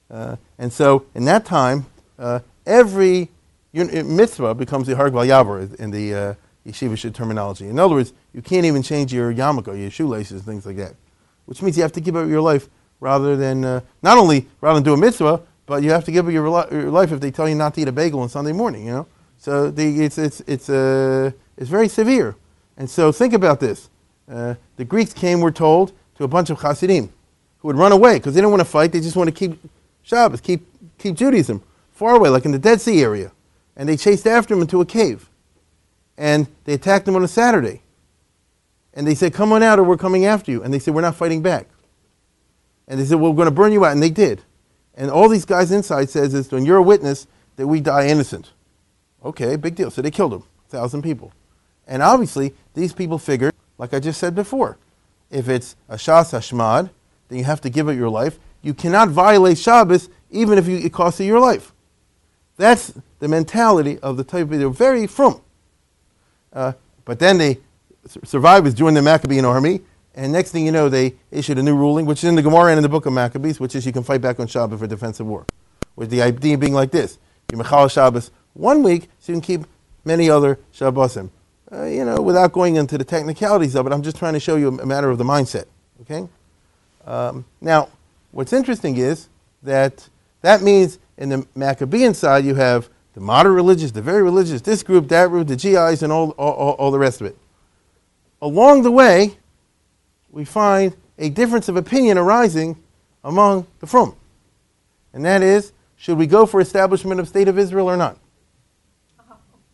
Uh, 0.09 0.35
and 0.57 0.73
so, 0.73 1.05
in 1.15 1.25
that 1.25 1.45
time, 1.45 1.85
uh, 2.19 2.39
every 2.65 3.29
mitzvah 3.73 4.53
becomes 4.55 4.87
the 4.87 4.95
Harg 4.95 5.11
Yavar 5.11 5.73
in 5.79 5.91
the 5.91 6.13
uh, 6.13 6.33
yeshivish 6.67 7.11
terminology. 7.13 7.67
In 7.67 7.79
other 7.79 7.95
words, 7.95 8.13
you 8.33 8.41
can't 8.41 8.65
even 8.65 8.83
change 8.83 9.13
your 9.13 9.33
yarmulke, 9.33 9.79
your 9.79 9.89
shoelaces, 9.89 10.41
things 10.43 10.65
like 10.65 10.77
that. 10.77 10.95
Which 11.45 11.61
means 11.61 11.77
you 11.77 11.83
have 11.83 11.93
to 11.93 12.01
give 12.01 12.15
up 12.15 12.27
your 12.27 12.41
life 12.41 12.67
rather 12.99 13.35
than, 13.35 13.63
uh, 13.63 13.81
not 14.03 14.17
only 14.17 14.47
rather 14.59 14.75
than 14.75 14.83
do 14.83 14.93
a 14.93 14.97
mitzvah, 14.97 15.41
but 15.65 15.83
you 15.83 15.91
have 15.91 16.03
to 16.05 16.11
give 16.11 16.27
up 16.27 16.33
your, 16.33 16.45
your, 16.71 16.91
life 16.91 17.11
if 17.11 17.19
they 17.19 17.31
tell 17.31 17.47
you 17.47 17.55
not 17.55 17.73
to 17.75 17.81
eat 17.81 17.87
a 17.87 17.91
bagel 17.91 18.19
on 18.19 18.29
Sunday 18.29 18.51
morning, 18.51 18.85
you 18.85 18.91
know? 18.91 19.07
So 19.37 19.71
the, 19.71 20.03
it's, 20.03 20.17
it's, 20.17 20.41
it's, 20.41 20.69
uh, 20.69 21.31
it's 21.57 21.69
very 21.69 21.87
severe. 21.87 22.35
And 22.77 22.89
so 22.89 23.11
think 23.11 23.33
about 23.33 23.59
this. 23.59 23.89
Uh, 24.29 24.55
the 24.77 24.85
Greeks 24.85 25.13
came, 25.13 25.41
we're 25.41 25.51
told, 25.51 25.93
to 26.21 26.25
a 26.25 26.27
bunch 26.27 26.49
of 26.49 26.61
Hasidim 26.61 27.11
who 27.59 27.67
would 27.67 27.75
run 27.75 27.91
away 27.91 28.17
because 28.17 28.33
they 28.33 28.41
don't 28.41 28.51
want 28.51 28.61
to 28.61 28.65
fight. 28.65 28.91
They 28.91 29.01
just 29.01 29.15
want 29.15 29.27
to 29.27 29.31
keep 29.33 29.59
Shabbos, 30.03 30.41
keep, 30.41 30.65
keep 30.97 31.15
Judaism 31.15 31.61
far 31.91 32.15
away, 32.15 32.29
like 32.29 32.45
in 32.45 32.51
the 32.51 32.59
Dead 32.59 32.79
Sea 32.79 33.01
area. 33.01 33.31
And 33.75 33.89
they 33.89 33.97
chased 33.97 34.25
after 34.25 34.53
him 34.53 34.61
into 34.61 34.81
a 34.81 34.85
cave. 34.85 35.29
And 36.17 36.47
they 36.65 36.73
attacked 36.73 37.07
him 37.07 37.15
on 37.15 37.23
a 37.23 37.27
Saturday. 37.27 37.81
And 38.93 39.07
they 39.07 39.15
said, 39.15 39.33
Come 39.33 39.51
on 39.51 39.63
out 39.63 39.79
or 39.79 39.83
we're 39.83 39.97
coming 39.97 40.25
after 40.25 40.51
you. 40.51 40.61
And 40.61 40.73
they 40.73 40.79
said, 40.79 40.93
We're 40.93 41.01
not 41.01 41.15
fighting 41.15 41.41
back. 41.41 41.67
And 42.87 42.99
they 42.99 43.05
said, 43.05 43.19
well, 43.19 43.31
We're 43.31 43.37
going 43.37 43.45
to 43.47 43.51
burn 43.55 43.71
you 43.71 43.85
out. 43.85 43.93
And 43.93 44.03
they 44.03 44.09
did. 44.09 44.41
And 44.93 45.09
all 45.09 45.29
these 45.29 45.45
guys 45.45 45.71
inside 45.71 46.09
says 46.09 46.33
is, 46.33 46.51
when 46.51 46.65
you're 46.65 46.77
a 46.77 46.83
witness, 46.83 47.25
that 47.55 47.67
we 47.67 47.79
die 47.79 48.07
innocent. 48.07 48.51
Okay, 49.23 49.55
big 49.55 49.75
deal. 49.75 49.89
So 49.89 50.01
they 50.01 50.11
killed 50.11 50.33
him, 50.33 50.43
thousand 50.67 51.01
people. 51.01 51.31
And 51.87 52.03
obviously, 52.03 52.53
these 52.73 52.91
people 52.91 53.17
figured, 53.17 53.53
like 53.77 53.93
I 53.93 53.99
just 53.99 54.19
said 54.19 54.35
before, 54.35 54.77
if 55.31 55.49
it's 55.49 55.75
a 55.89 55.95
Shas 55.95 56.31
Hashmad, 56.31 56.91
then 57.29 57.39
you 57.39 57.45
have 57.45 57.61
to 57.61 57.69
give 57.69 57.87
it 57.87 57.95
your 57.95 58.09
life. 58.09 58.37
You 58.61 58.73
cannot 58.73 59.09
violate 59.09 59.57
Shabbos 59.57 60.09
even 60.29 60.57
if 60.57 60.67
you, 60.67 60.77
it 60.77 60.93
costs 60.93 61.19
you 61.19 61.25
your 61.25 61.39
life. 61.39 61.73
That's 62.57 62.93
the 63.19 63.27
mentality 63.27 63.97
of 63.99 64.17
the 64.17 64.23
type 64.23 64.49
they're 64.49 64.69
very 64.69 65.07
frum. 65.07 65.41
Uh, 66.53 66.73
but 67.05 67.19
then 67.19 67.37
the 67.37 67.59
survivors 68.23 68.73
joined 68.73 68.97
the 68.97 69.01
Maccabean 69.01 69.45
army, 69.45 69.81
and 70.13 70.31
next 70.31 70.51
thing 70.51 70.65
you 70.65 70.71
know, 70.71 70.89
they 70.89 71.15
issued 71.31 71.57
a 71.57 71.63
new 71.63 71.75
ruling, 71.75 72.05
which 72.05 72.19
is 72.19 72.29
in 72.29 72.35
the 72.35 72.41
Gemara 72.41 72.71
and 72.71 72.77
in 72.77 72.83
the 72.83 72.89
book 72.89 73.05
of 73.05 73.13
Maccabees, 73.13 73.59
which 73.59 73.75
is 73.75 73.85
you 73.85 73.93
can 73.93 74.03
fight 74.03 74.21
back 74.21 74.39
on 74.39 74.47
Shabbos 74.47 74.79
for 74.79 74.87
defensive 74.87 75.25
war. 75.25 75.45
With 75.95 76.09
the 76.09 76.21
idea 76.21 76.57
being 76.57 76.73
like 76.73 76.91
this: 76.91 77.17
you 77.51 77.57
mechal 77.57 77.89
Shabbos 77.89 78.31
one 78.53 78.83
week, 78.83 79.09
so 79.19 79.31
you 79.31 79.39
can 79.39 79.41
keep 79.41 79.67
many 80.03 80.29
other 80.29 80.59
Shabbosim 80.73 81.29
uh, 81.73 81.85
you 81.85 82.03
know, 82.03 82.21
without 82.21 82.51
going 82.51 82.75
into 82.75 82.97
the 82.97 83.03
technicalities 83.03 83.75
of 83.75 83.87
it, 83.87 83.93
I'm 83.93 84.01
just 84.01 84.17
trying 84.17 84.33
to 84.33 84.39
show 84.39 84.55
you 84.55 84.67
a 84.79 84.85
matter 84.85 85.09
of 85.09 85.17
the 85.17 85.23
mindset. 85.23 85.65
Okay. 86.01 86.27
Um, 87.05 87.45
now, 87.61 87.89
what's 88.31 88.53
interesting 88.53 88.97
is 88.97 89.29
that 89.63 90.09
that 90.41 90.61
means 90.61 90.99
in 91.17 91.29
the 91.29 91.47
Maccabean 91.55 92.13
side 92.13 92.45
you 92.45 92.55
have 92.55 92.89
the 93.13 93.21
moderate 93.21 93.55
religious, 93.55 93.91
the 93.91 94.01
very 94.01 94.23
religious, 94.23 94.61
this 94.61 94.83
group, 94.83 95.07
that 95.09 95.29
group, 95.29 95.47
the 95.47 95.55
GIs, 95.55 96.03
and 96.03 96.11
all, 96.11 96.31
all, 96.31 96.71
all 96.73 96.91
the 96.91 96.99
rest 96.99 97.21
of 97.21 97.27
it. 97.27 97.37
Along 98.41 98.83
the 98.83 98.91
way, 98.91 99.37
we 100.31 100.45
find 100.45 100.95
a 101.17 101.29
difference 101.29 101.69
of 101.69 101.75
opinion 101.75 102.17
arising 102.17 102.81
among 103.23 103.67
the 103.79 103.87
Frum. 103.87 104.15
And 105.13 105.25
that 105.25 105.43
is, 105.43 105.73
should 105.97 106.17
we 106.17 106.25
go 106.25 106.45
for 106.45 106.61
establishment 106.61 107.19
of 107.19 107.27
state 107.27 107.47
of 107.47 107.59
Israel 107.59 107.89
or 107.89 107.97
not? 107.97 108.17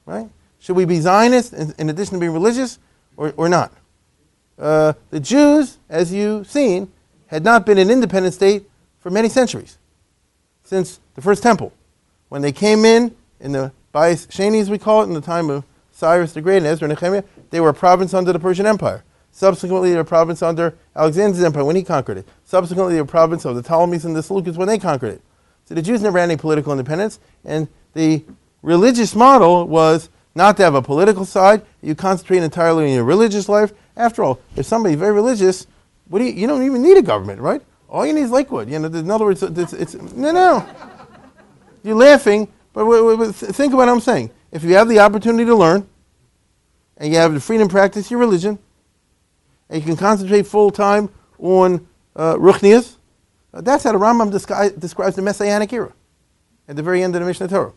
right? 0.05 0.29
Should 0.59 0.75
we 0.75 0.85
be 0.85 0.99
Zionists 0.99 1.53
in, 1.53 1.73
in 1.77 1.89
addition 1.89 2.13
to 2.13 2.19
being 2.19 2.33
religious 2.33 2.79
or, 3.15 3.33
or 3.37 3.49
not? 3.49 3.73
Uh, 4.57 4.93
the 5.09 5.19
Jews, 5.19 5.77
as 5.89 6.13
you've 6.13 6.49
seen, 6.49 6.91
had 7.27 7.43
not 7.43 7.65
been 7.65 7.77
an 7.77 7.89
independent 7.89 8.33
state 8.33 8.69
for 8.99 9.09
many 9.09 9.29
centuries, 9.29 9.77
since 10.63 10.99
the 11.15 11.21
first 11.21 11.43
temple. 11.43 11.71
When 12.29 12.41
they 12.41 12.51
came 12.51 12.85
in, 12.85 13.15
in 13.39 13.51
the 13.51 13.71
Bayis 13.93 14.27
Sheni, 14.27 14.59
as 14.59 14.69
we 14.69 14.77
call 14.77 15.01
it, 15.01 15.05
in 15.05 15.13
the 15.13 15.21
time 15.21 15.49
of 15.49 15.63
Cyrus 15.91 16.33
the 16.33 16.41
Great 16.41 16.57
and 16.57 16.65
Ezra 16.65 16.89
and 16.89 16.99
Nehemiah, 16.99 17.23
they 17.51 17.59
were 17.59 17.69
a 17.69 17.73
province 17.73 18.13
under 18.13 18.33
the 18.33 18.39
Persian 18.39 18.65
Empire. 18.65 19.03
Subsequently, 19.31 19.91
they 19.91 19.95
were 19.95 20.01
a 20.01 20.05
province 20.05 20.41
under 20.41 20.75
Alexander's 20.95 21.43
empire 21.43 21.63
when 21.63 21.75
he 21.75 21.83
conquered 21.83 22.17
it. 22.17 22.27
Subsequently, 22.43 22.95
they 22.95 23.01
were 23.01 23.05
a 23.05 23.07
province 23.07 23.45
of 23.45 23.55
the 23.55 23.61
Ptolemies 23.61 24.03
and 24.03 24.15
the 24.15 24.21
Seleucids 24.21 24.57
when 24.57 24.67
they 24.67 24.79
conquered 24.79 25.13
it. 25.13 25.21
So 25.65 25.75
the 25.75 25.81
Jews 25.81 26.01
never 26.01 26.17
had 26.17 26.29
any 26.29 26.37
political 26.37 26.71
independence, 26.71 27.19
and 27.45 27.67
the 27.93 28.23
religious 28.61 29.15
model 29.15 29.67
was 29.67 30.09
not 30.37 30.55
to 30.57 30.63
have 30.63 30.75
a 30.75 30.81
political 30.81 31.25
side. 31.25 31.63
You 31.81 31.95
concentrate 31.95 32.43
entirely 32.43 32.85
on 32.85 32.91
your 32.91 33.03
religious 33.03 33.49
life. 33.49 33.73
After 33.97 34.23
all, 34.23 34.39
if 34.55 34.65
somebody's 34.65 34.99
very 34.99 35.11
religious, 35.11 35.67
what 36.07 36.19
do 36.19 36.25
you, 36.25 36.31
you 36.31 36.47
don't 36.47 36.63
even 36.63 36.81
need 36.81 36.95
a 36.95 37.01
government, 37.01 37.41
right? 37.41 37.61
All 37.89 38.05
you 38.05 38.13
need 38.13 38.21
is 38.21 38.31
Lakewood. 38.31 38.69
You 38.69 38.79
know, 38.79 38.87
in 38.87 39.09
other 39.09 39.25
words, 39.25 39.41
it's, 39.43 39.73
it's 39.73 39.95
no, 39.95 40.31
no. 40.31 40.65
You're 41.83 41.95
laughing, 41.95 42.47
but 42.73 42.85
think 43.33 43.73
about 43.73 43.87
what 43.87 43.89
I'm 43.89 43.99
saying. 43.99 44.29
If 44.51 44.63
you 44.63 44.75
have 44.75 44.87
the 44.87 44.99
opportunity 44.99 45.45
to 45.45 45.55
learn, 45.55 45.87
and 46.97 47.11
you 47.11 47.19
have 47.19 47.33
the 47.33 47.39
freedom 47.39 47.67
to 47.67 47.71
practice 47.71 48.09
your 48.09 48.19
religion, 48.19 48.59
and 49.69 49.81
you 49.81 49.85
can 49.85 49.97
concentrate 49.97 50.47
full 50.47 50.71
time 50.71 51.09
on 51.39 51.87
uh, 52.15 52.35
uh, 53.53 53.61
that's 53.61 53.83
how 53.83 53.91
the 53.91 53.97
Rambam 53.97 54.31
descri- 54.31 54.77
describes 54.79 55.15
the 55.15 55.21
Messianic 55.21 55.71
era 55.73 55.93
at 56.67 56.75
the 56.75 56.83
very 56.83 57.03
end 57.03 57.15
of 57.15 57.23
the 57.23 57.31
Mishneh 57.31 57.49
Torah. 57.49 57.73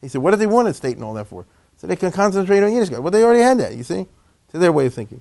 He 0.00 0.08
said, 0.08 0.20
What 0.20 0.32
do 0.32 0.36
they 0.36 0.46
want 0.46 0.68
a 0.68 0.74
state 0.74 0.96
and 0.96 1.04
all 1.04 1.14
that 1.14 1.26
for? 1.26 1.46
So 1.84 1.88
they 1.88 1.96
can 1.96 2.12
concentrate 2.12 2.62
on 2.62 2.70
Yiddishkeit. 2.70 3.00
Well, 3.00 3.10
they 3.10 3.22
already 3.22 3.42
had 3.42 3.58
that, 3.58 3.76
you 3.76 3.82
see? 3.82 4.06
To 4.52 4.58
their 4.58 4.72
way 4.72 4.86
of 4.86 4.94
thinking. 4.94 5.20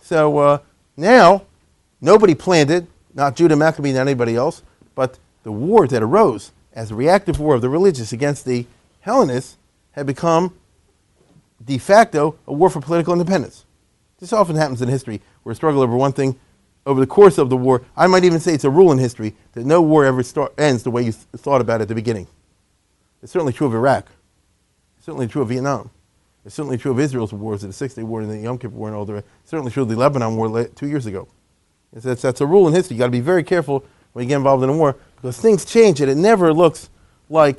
So 0.00 0.38
uh, 0.38 0.58
now, 0.96 1.42
nobody 2.00 2.34
planned 2.34 2.70
it, 2.70 2.86
not 3.12 3.36
Judah 3.36 3.54
Maccabee, 3.54 3.92
not 3.92 4.00
anybody 4.00 4.34
else, 4.34 4.62
but 4.94 5.18
the 5.42 5.52
war 5.52 5.86
that 5.86 6.02
arose 6.02 6.52
as 6.72 6.90
a 6.90 6.94
reactive 6.94 7.38
war 7.38 7.54
of 7.54 7.60
the 7.60 7.68
religious 7.68 8.14
against 8.14 8.46
the 8.46 8.64
Hellenists 9.00 9.58
had 9.90 10.06
become 10.06 10.54
de 11.62 11.76
facto 11.76 12.36
a 12.46 12.52
war 12.54 12.70
for 12.70 12.80
political 12.80 13.12
independence. 13.12 13.66
This 14.20 14.32
often 14.32 14.56
happens 14.56 14.80
in 14.80 14.88
history, 14.88 15.20
where 15.42 15.52
a 15.52 15.54
struggle 15.54 15.82
over 15.82 15.94
one 15.94 16.14
thing, 16.14 16.40
over 16.86 16.98
the 16.98 17.06
course 17.06 17.36
of 17.36 17.50
the 17.50 17.58
war, 17.58 17.82
I 17.94 18.06
might 18.06 18.24
even 18.24 18.40
say 18.40 18.54
it's 18.54 18.64
a 18.64 18.70
rule 18.70 18.90
in 18.90 18.96
history 18.96 19.34
that 19.52 19.66
no 19.66 19.82
war 19.82 20.06
ever 20.06 20.22
start, 20.22 20.54
ends 20.56 20.82
the 20.82 20.90
way 20.90 21.02
you 21.02 21.12
th- 21.12 21.26
thought 21.36 21.60
about 21.60 21.82
it 21.82 21.82
at 21.82 21.88
the 21.88 21.94
beginning. 21.94 22.26
It's 23.22 23.32
certainly 23.32 23.52
true 23.52 23.66
of 23.66 23.74
Iraq. 23.74 24.06
It's 25.08 25.14
certainly 25.14 25.26
true 25.26 25.40
of 25.40 25.48
Vietnam. 25.48 25.90
It's 26.44 26.54
certainly 26.54 26.76
true 26.76 26.90
of 26.90 27.00
Israel's 27.00 27.32
wars, 27.32 27.62
the 27.62 27.72
Six 27.72 27.94
Day 27.94 28.02
War 28.02 28.20
and 28.20 28.30
the 28.30 28.36
Yom 28.36 28.58
Kippur 28.58 28.74
War 28.74 28.88
and 28.88 28.94
all 28.94 29.06
the 29.06 29.14
rest. 29.14 29.26
It's 29.40 29.50
certainly 29.50 29.72
true 29.72 29.84
of 29.84 29.88
the 29.88 29.96
Lebanon 29.96 30.36
War 30.36 30.64
two 30.64 30.86
years 30.86 31.06
ago. 31.06 31.28
That's, 31.94 32.20
that's 32.20 32.42
a 32.42 32.46
rule 32.46 32.68
in 32.68 32.74
history. 32.74 32.96
You've 32.96 32.98
got 32.98 33.06
to 33.06 33.12
be 33.12 33.20
very 33.20 33.42
careful 33.42 33.86
when 34.12 34.24
you 34.24 34.28
get 34.28 34.36
involved 34.36 34.62
in 34.64 34.68
a 34.68 34.76
war 34.76 34.96
because 35.16 35.38
things 35.40 35.64
change 35.64 36.02
and 36.02 36.10
it 36.10 36.16
never 36.16 36.52
looks 36.52 36.90
like 37.30 37.58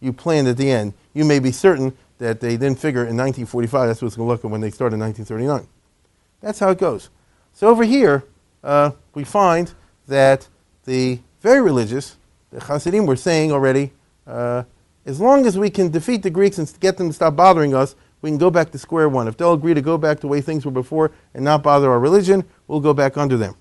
you 0.00 0.12
planned 0.12 0.48
at 0.48 0.56
the 0.56 0.68
end. 0.68 0.92
You 1.14 1.24
may 1.24 1.38
be 1.38 1.52
certain 1.52 1.96
that 2.18 2.40
they 2.40 2.56
didn't 2.56 2.80
figure 2.80 3.02
in 3.02 3.16
1945 3.16 3.86
that's 3.86 4.02
what 4.02 4.08
it's 4.08 4.16
going 4.16 4.26
to 4.26 4.32
look 4.32 4.42
like 4.42 4.50
when 4.50 4.60
they 4.60 4.72
started 4.72 4.94
in 4.94 5.00
1939. 5.02 5.68
That's 6.40 6.58
how 6.58 6.70
it 6.70 6.78
goes. 6.78 7.10
So 7.52 7.68
over 7.68 7.84
here, 7.84 8.24
uh, 8.64 8.90
we 9.14 9.22
find 9.22 9.72
that 10.08 10.48
the 10.84 11.20
very 11.42 11.62
religious, 11.62 12.16
the 12.50 12.58
Hasidim, 12.58 13.06
were 13.06 13.14
saying 13.14 13.52
already, 13.52 13.92
uh, 14.26 14.64
as 15.08 15.20
long 15.20 15.46
as 15.46 15.56
we 15.56 15.70
can 15.70 15.90
defeat 15.90 16.22
the 16.22 16.28
Greeks 16.28 16.58
and 16.58 16.70
get 16.80 16.98
them 16.98 17.08
to 17.08 17.14
stop 17.14 17.34
bothering 17.34 17.74
us, 17.74 17.96
we 18.20 18.28
can 18.28 18.36
go 18.36 18.50
back 18.50 18.70
to 18.72 18.78
square 18.78 19.08
one. 19.08 19.26
If 19.26 19.38
they'll 19.38 19.54
agree 19.54 19.72
to 19.72 19.80
go 19.80 19.96
back 19.96 20.18
to 20.18 20.20
the 20.22 20.28
way 20.28 20.42
things 20.42 20.66
were 20.66 20.70
before 20.70 21.12
and 21.32 21.42
not 21.42 21.62
bother 21.62 21.90
our 21.90 21.98
religion, 21.98 22.44
we'll 22.66 22.80
go 22.80 22.92
back 22.92 23.16
under 23.16 23.38
them. 23.38 23.54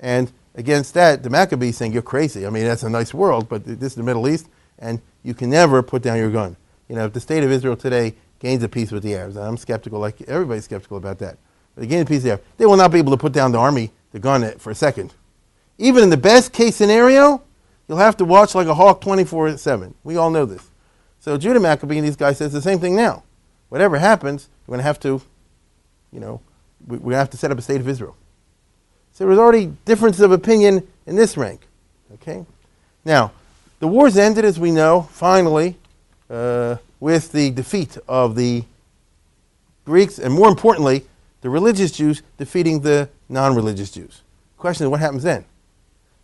And 0.00 0.32
against 0.56 0.94
that, 0.94 1.22
the 1.22 1.30
Maccabees 1.30 1.76
saying, 1.76 1.92
You're 1.92 2.02
crazy. 2.02 2.44
I 2.44 2.50
mean, 2.50 2.64
that's 2.64 2.82
a 2.82 2.90
nice 2.90 3.14
world, 3.14 3.48
but 3.48 3.64
this 3.64 3.92
is 3.92 3.94
the 3.94 4.02
Middle 4.02 4.28
East, 4.28 4.48
and 4.80 5.00
you 5.22 5.32
can 5.32 5.48
never 5.48 5.80
put 5.80 6.02
down 6.02 6.18
your 6.18 6.30
gun. 6.30 6.56
You 6.88 6.96
know, 6.96 7.04
if 7.04 7.12
the 7.12 7.20
state 7.20 7.44
of 7.44 7.52
Israel 7.52 7.76
today 7.76 8.16
gains 8.40 8.64
a 8.64 8.68
peace 8.68 8.90
with 8.90 9.04
the 9.04 9.14
Arabs, 9.14 9.36
and 9.36 9.46
I'm 9.46 9.56
skeptical, 9.56 10.00
like 10.00 10.20
everybody's 10.22 10.64
skeptical 10.64 10.96
about 10.96 11.20
that, 11.20 11.38
but 11.76 11.82
they 11.82 11.86
gain 11.86 12.02
a 12.02 12.04
peace 12.04 12.24
there, 12.24 12.40
they 12.56 12.66
will 12.66 12.76
not 12.76 12.90
be 12.90 12.98
able 12.98 13.12
to 13.12 13.16
put 13.16 13.32
down 13.32 13.52
the 13.52 13.58
army, 13.58 13.92
the 14.10 14.18
gun, 14.18 14.42
eh, 14.42 14.54
for 14.58 14.70
a 14.72 14.74
second. 14.74 15.14
Even 15.78 16.02
in 16.02 16.10
the 16.10 16.16
best 16.16 16.52
case 16.52 16.74
scenario, 16.74 17.42
you'll 17.92 18.00
have 18.00 18.16
to 18.16 18.24
watch 18.24 18.54
like 18.54 18.68
a 18.68 18.74
hawk 18.74 19.02
24 19.02 19.58
7. 19.58 19.94
We 20.02 20.16
all 20.16 20.30
know 20.30 20.46
this. 20.46 20.70
So 21.20 21.36
Judah 21.36 21.60
Maccabee 21.60 21.98
and 21.98 22.06
these 22.06 22.16
guys 22.16 22.38
says 22.38 22.50
the 22.50 22.62
same 22.62 22.78
thing 22.78 22.96
now. 22.96 23.22
Whatever 23.68 23.98
happens, 23.98 24.48
we're 24.66 24.72
going 24.72 24.78
to 24.78 24.84
have 24.84 24.98
to, 25.00 25.20
you 26.10 26.18
know, 26.18 26.40
we're 26.86 26.96
going 26.96 27.10
to 27.10 27.16
have 27.18 27.28
to 27.28 27.36
set 27.36 27.50
up 27.50 27.58
a 27.58 27.62
state 27.62 27.82
of 27.82 27.88
Israel. 27.88 28.16
So 29.12 29.26
there's 29.26 29.38
already 29.38 29.66
difference 29.84 30.20
of 30.20 30.32
opinion 30.32 30.88
in 31.04 31.16
this 31.16 31.36
rank. 31.36 31.68
Okay? 32.14 32.46
Now, 33.04 33.32
the 33.78 33.88
wars 33.88 34.16
ended, 34.16 34.46
as 34.46 34.58
we 34.58 34.70
know, 34.70 35.02
finally, 35.12 35.76
uh, 36.30 36.76
with 36.98 37.32
the 37.32 37.50
defeat 37.50 37.98
of 38.08 38.36
the 38.36 38.64
Greeks, 39.84 40.18
and 40.18 40.32
more 40.32 40.48
importantly, 40.48 41.04
the 41.42 41.50
religious 41.50 41.92
Jews 41.92 42.22
defeating 42.38 42.80
the 42.80 43.10
non 43.28 43.54
religious 43.54 43.90
Jews. 43.90 44.22
The 44.56 44.60
question 44.62 44.86
is, 44.86 44.90
what 44.90 45.00
happens 45.00 45.24
then? 45.24 45.44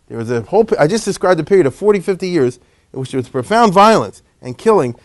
There 0.09 0.17
was 0.17 0.29
a 0.31 0.41
whole, 0.41 0.67
I 0.77 0.87
just 0.87 1.05
described 1.05 1.39
a 1.39 1.43
period 1.43 1.67
of 1.67 1.75
40, 1.75 1.99
50 2.01 2.27
years 2.27 2.59
in 2.91 2.99
which 2.99 3.11
there 3.11 3.19
was 3.19 3.29
profound 3.29 3.73
violence 3.73 4.21
and 4.41 4.57
killing 4.57 4.95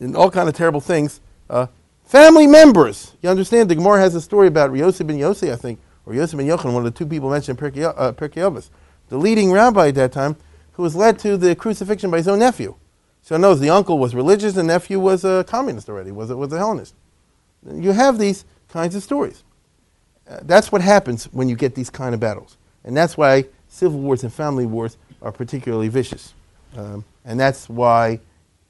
and 0.00 0.16
all 0.16 0.30
kind 0.30 0.48
of 0.48 0.54
terrible 0.54 0.80
things. 0.80 1.20
Uh, 1.48 1.68
family 2.04 2.46
members. 2.46 3.14
You 3.22 3.30
understand? 3.30 3.70
The 3.70 3.76
Gemara 3.76 4.00
has 4.00 4.14
a 4.14 4.20
story 4.20 4.48
about 4.48 4.74
Yosef 4.74 5.06
ben 5.06 5.18
Yossi, 5.18 5.52
I 5.52 5.56
think, 5.56 5.78
or 6.04 6.14
Yosef 6.14 6.36
ben 6.36 6.46
Yochanan, 6.46 6.74
one 6.74 6.84
of 6.84 6.92
the 6.92 6.98
two 6.98 7.06
people 7.06 7.30
mentioned 7.30 7.60
in 7.60 7.70
Pirkei, 7.70 7.94
uh, 7.96 8.60
the 9.08 9.18
leading 9.18 9.52
rabbi 9.52 9.88
at 9.88 9.94
that 9.94 10.12
time, 10.12 10.36
who 10.72 10.82
was 10.82 10.96
led 10.96 11.18
to 11.20 11.36
the 11.36 11.54
crucifixion 11.54 12.10
by 12.10 12.18
his 12.18 12.28
own 12.28 12.40
nephew. 12.40 12.74
So 13.22 13.36
knows 13.36 13.60
the 13.60 13.70
uncle 13.70 13.98
was 13.98 14.14
religious, 14.14 14.54
the 14.54 14.62
nephew 14.62 14.98
was 14.98 15.24
a 15.24 15.44
communist 15.46 15.88
already, 15.88 16.10
was 16.10 16.30
a, 16.30 16.36
was 16.36 16.52
a 16.52 16.58
Hellenist. 16.58 16.94
You 17.70 17.92
have 17.92 18.18
these 18.18 18.44
kinds 18.68 18.94
of 18.94 19.02
stories. 19.02 19.44
Uh, 20.28 20.38
that's 20.42 20.72
what 20.72 20.80
happens 20.80 21.26
when 21.26 21.48
you 21.48 21.56
get 21.56 21.74
these 21.74 21.90
kind 21.90 22.14
of 22.14 22.20
battles. 22.20 22.56
And 22.82 22.96
that's 22.96 23.16
why 23.16 23.44
civil 23.80 23.98
wars 23.98 24.22
and 24.22 24.32
family 24.32 24.66
wars 24.66 24.98
are 25.22 25.32
particularly 25.32 25.88
vicious. 25.88 26.34
Um, 26.76 27.02
and 27.24 27.40
that's 27.40 27.66
why 27.66 28.20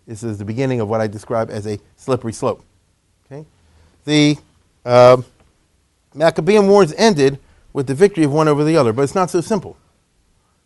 this 0.07 0.23
is 0.23 0.39
the 0.39 0.45
beginning 0.45 0.81
of 0.81 0.89
what 0.89 1.01
I 1.01 1.09
describe 1.09 1.51
as 1.51 1.67
a 1.67 1.81
slippery 1.97 2.33
slope. 2.33 2.65
Okay? 3.27 3.45
The 4.05 4.39
uh, 4.85 5.21
Maccabean 6.15 6.69
wars 6.69 6.95
ended 6.95 7.41
with 7.73 7.89
the 7.89 7.95
victory 7.95 8.23
of 8.23 8.33
one 8.33 8.47
over 8.47 8.63
the 8.63 8.77
other, 8.77 8.93
but 8.93 9.03
it's 9.03 9.17
not 9.17 9.31
so 9.31 9.41
simple. 9.41 9.77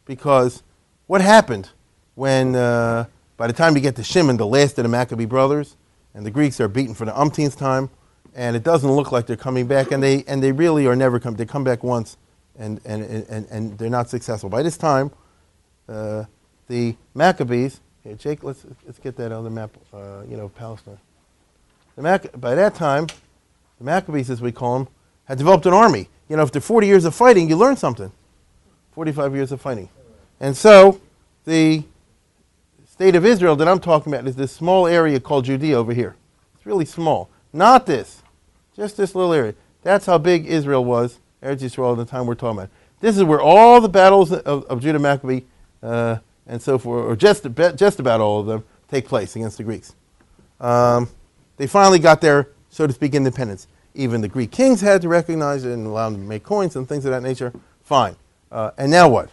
Because 0.04 0.62
what 1.06 1.22
happened 1.22 1.70
when, 2.14 2.54
uh, 2.54 3.06
by 3.38 3.46
the 3.46 3.54
time 3.54 3.74
you 3.74 3.80
get 3.80 3.96
to 3.96 4.04
Shimon, 4.04 4.36
the 4.36 4.46
last 4.46 4.78
of 4.78 4.82
the 4.82 4.90
Maccabee 4.90 5.24
brothers, 5.24 5.76
and 6.12 6.24
the 6.24 6.30
Greeks 6.30 6.60
are 6.60 6.68
beaten 6.68 6.94
for 6.94 7.06
the 7.06 7.18
umpteenth 7.18 7.58
time, 7.58 7.88
and 8.34 8.54
it 8.56 8.62
doesn't 8.62 8.90
look 8.90 9.10
like 9.10 9.26
they're 9.26 9.36
coming 9.36 9.66
back, 9.66 9.90
and 9.90 10.02
they, 10.02 10.22
and 10.24 10.42
they 10.42 10.52
really 10.52 10.86
are 10.86 10.94
never 10.94 11.18
come. 11.18 11.34
They 11.34 11.46
come 11.46 11.64
back 11.64 11.82
once, 11.82 12.18
and, 12.58 12.80
and, 12.84 13.02
and, 13.04 13.46
and 13.50 13.78
they're 13.78 13.90
not 13.90 14.08
successful. 14.08 14.48
By 14.48 14.62
this 14.62 14.76
time, 14.76 15.10
uh, 15.88 16.24
the 16.68 16.96
Maccabees, 17.14 17.80
here, 18.02 18.14
Jake, 18.14 18.42
let's, 18.42 18.64
let's 18.86 18.98
get 18.98 19.16
that 19.16 19.32
on 19.32 19.44
the 19.44 19.50
map, 19.50 19.70
uh, 19.92 20.22
you 20.28 20.36
know, 20.36 20.48
Palestine. 20.48 20.98
The 21.96 22.02
Mac- 22.02 22.40
by 22.40 22.54
that 22.54 22.74
time, 22.74 23.06
the 23.78 23.84
Maccabees, 23.84 24.30
as 24.30 24.40
we 24.40 24.52
call 24.52 24.78
them, 24.78 24.88
had 25.24 25.38
developed 25.38 25.66
an 25.66 25.72
army. 25.72 26.08
You 26.28 26.36
know, 26.36 26.42
after 26.42 26.60
40 26.60 26.86
years 26.86 27.04
of 27.04 27.14
fighting, 27.14 27.48
you 27.48 27.56
learn 27.56 27.76
something. 27.76 28.12
45 28.92 29.34
years 29.34 29.52
of 29.52 29.60
fighting. 29.60 29.88
And 30.40 30.56
so, 30.56 31.00
the 31.44 31.84
state 32.86 33.16
of 33.16 33.24
Israel 33.26 33.56
that 33.56 33.68
I'm 33.68 33.80
talking 33.80 34.12
about 34.12 34.26
is 34.26 34.36
this 34.36 34.52
small 34.52 34.86
area 34.86 35.18
called 35.18 35.46
Judea 35.46 35.76
over 35.76 35.92
here. 35.92 36.16
It's 36.54 36.66
really 36.66 36.84
small. 36.84 37.28
Not 37.52 37.86
this. 37.86 38.22
Just 38.76 38.96
this 38.96 39.14
little 39.14 39.32
area. 39.32 39.54
That's 39.82 40.06
how 40.06 40.18
big 40.18 40.46
Israel 40.46 40.84
was, 40.84 41.18
Eretz 41.44 41.60
Yisrael, 41.60 41.96
the 41.96 42.04
time 42.04 42.26
we're 42.26 42.34
talking 42.34 42.58
about. 42.58 42.70
This 43.00 43.16
is 43.16 43.22
where 43.22 43.40
all 43.40 43.80
the 43.80 43.88
battles 43.88 44.32
of, 44.32 44.64
of 44.64 44.80
Judah 44.80 44.98
Maccabee 44.98 45.42
uh, 45.82 46.16
and 46.46 46.60
so 46.60 46.78
forth, 46.78 47.04
or 47.04 47.14
just, 47.14 47.46
just 47.76 48.00
about 48.00 48.20
all 48.20 48.40
of 48.40 48.46
them, 48.46 48.64
take 48.88 49.06
place 49.06 49.36
against 49.36 49.58
the 49.58 49.64
Greeks. 49.64 49.94
Um, 50.60 51.08
they 51.58 51.66
finally 51.66 51.98
got 51.98 52.20
their, 52.20 52.48
so 52.70 52.86
to 52.86 52.92
speak, 52.92 53.14
independence. 53.14 53.66
Even 53.94 54.22
the 54.22 54.28
Greek 54.28 54.50
kings 54.50 54.80
had 54.80 55.02
to 55.02 55.08
recognize 55.08 55.64
it 55.64 55.72
and 55.72 55.86
allow 55.86 56.08
them 56.10 56.22
to 56.22 56.26
make 56.26 56.42
coins 56.42 56.76
and 56.76 56.88
things 56.88 57.04
of 57.04 57.12
that 57.12 57.22
nature. 57.22 57.52
Fine. 57.82 58.16
Uh, 58.50 58.70
and 58.78 58.90
now 58.90 59.08
what? 59.08 59.30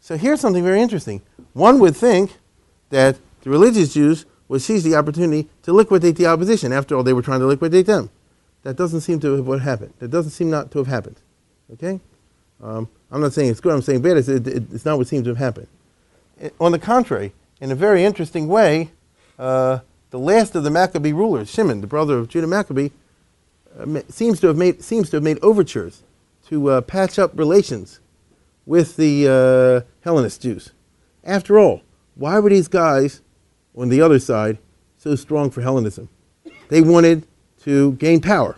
So 0.00 0.16
here's 0.16 0.40
something 0.40 0.64
very 0.64 0.80
interesting. 0.80 1.22
One 1.52 1.78
would 1.78 1.96
think 1.96 2.36
that 2.90 3.18
the 3.42 3.50
religious 3.50 3.94
Jews 3.94 4.26
would 4.48 4.60
seize 4.60 4.82
the 4.84 4.96
opportunity 4.96 5.48
to 5.62 5.72
liquidate 5.72 6.16
the 6.16 6.26
opposition. 6.26 6.72
After 6.72 6.96
all, 6.96 7.02
they 7.02 7.12
were 7.12 7.22
trying 7.22 7.40
to 7.40 7.46
liquidate 7.46 7.86
them. 7.86 8.10
That 8.62 8.76
doesn't 8.76 9.02
seem 9.02 9.20
to 9.20 9.36
have 9.36 9.46
what 9.46 9.62
happened. 9.62 9.94
That 10.00 10.10
doesn't 10.10 10.32
seem 10.32 10.50
not 10.50 10.70
to 10.72 10.78
have 10.78 10.86
happened. 10.86 11.20
Okay? 11.72 12.00
Um, 12.62 12.88
I'm 13.10 13.20
not 13.20 13.32
saying 13.32 13.50
it's 13.50 13.60
good. 13.60 13.72
I'm 13.72 13.82
saying 13.82 14.02
bad. 14.02 14.16
It's, 14.16 14.28
it, 14.28 14.46
it's 14.46 14.84
not 14.84 14.98
what 14.98 15.06
seems 15.06 15.24
to 15.24 15.30
have 15.30 15.38
happened. 15.38 15.68
It, 16.40 16.54
on 16.60 16.72
the 16.72 16.78
contrary, 16.78 17.32
in 17.60 17.70
a 17.70 17.74
very 17.74 18.04
interesting 18.04 18.48
way, 18.48 18.90
uh, 19.38 19.80
the 20.10 20.18
last 20.18 20.54
of 20.54 20.64
the 20.64 20.70
Maccabee 20.70 21.12
rulers, 21.12 21.50
Shimon, 21.50 21.80
the 21.80 21.86
brother 21.86 22.18
of 22.18 22.28
Judah 22.28 22.46
Maccabee, 22.46 22.90
uh, 23.78 24.00
seems 24.08 24.40
to 24.40 24.46
have 24.46 24.56
made 24.56 24.82
seems 24.82 25.10
to 25.10 25.16
have 25.16 25.24
made 25.24 25.38
overtures 25.42 26.02
to 26.48 26.70
uh, 26.70 26.80
patch 26.82 27.18
up 27.18 27.36
relations 27.36 28.00
with 28.66 28.96
the 28.96 29.26
uh, 29.26 29.90
Hellenist 30.04 30.42
Jews. 30.42 30.72
After 31.24 31.58
all, 31.58 31.82
why 32.14 32.38
were 32.38 32.50
these 32.50 32.68
guys 32.68 33.22
on 33.76 33.88
the 33.88 34.00
other 34.00 34.18
side 34.18 34.58
so 34.98 35.16
strong 35.16 35.50
for 35.50 35.62
Hellenism? 35.62 36.08
They 36.68 36.80
wanted 36.80 37.26
to 37.62 37.92
gain 37.92 38.20
power. 38.20 38.56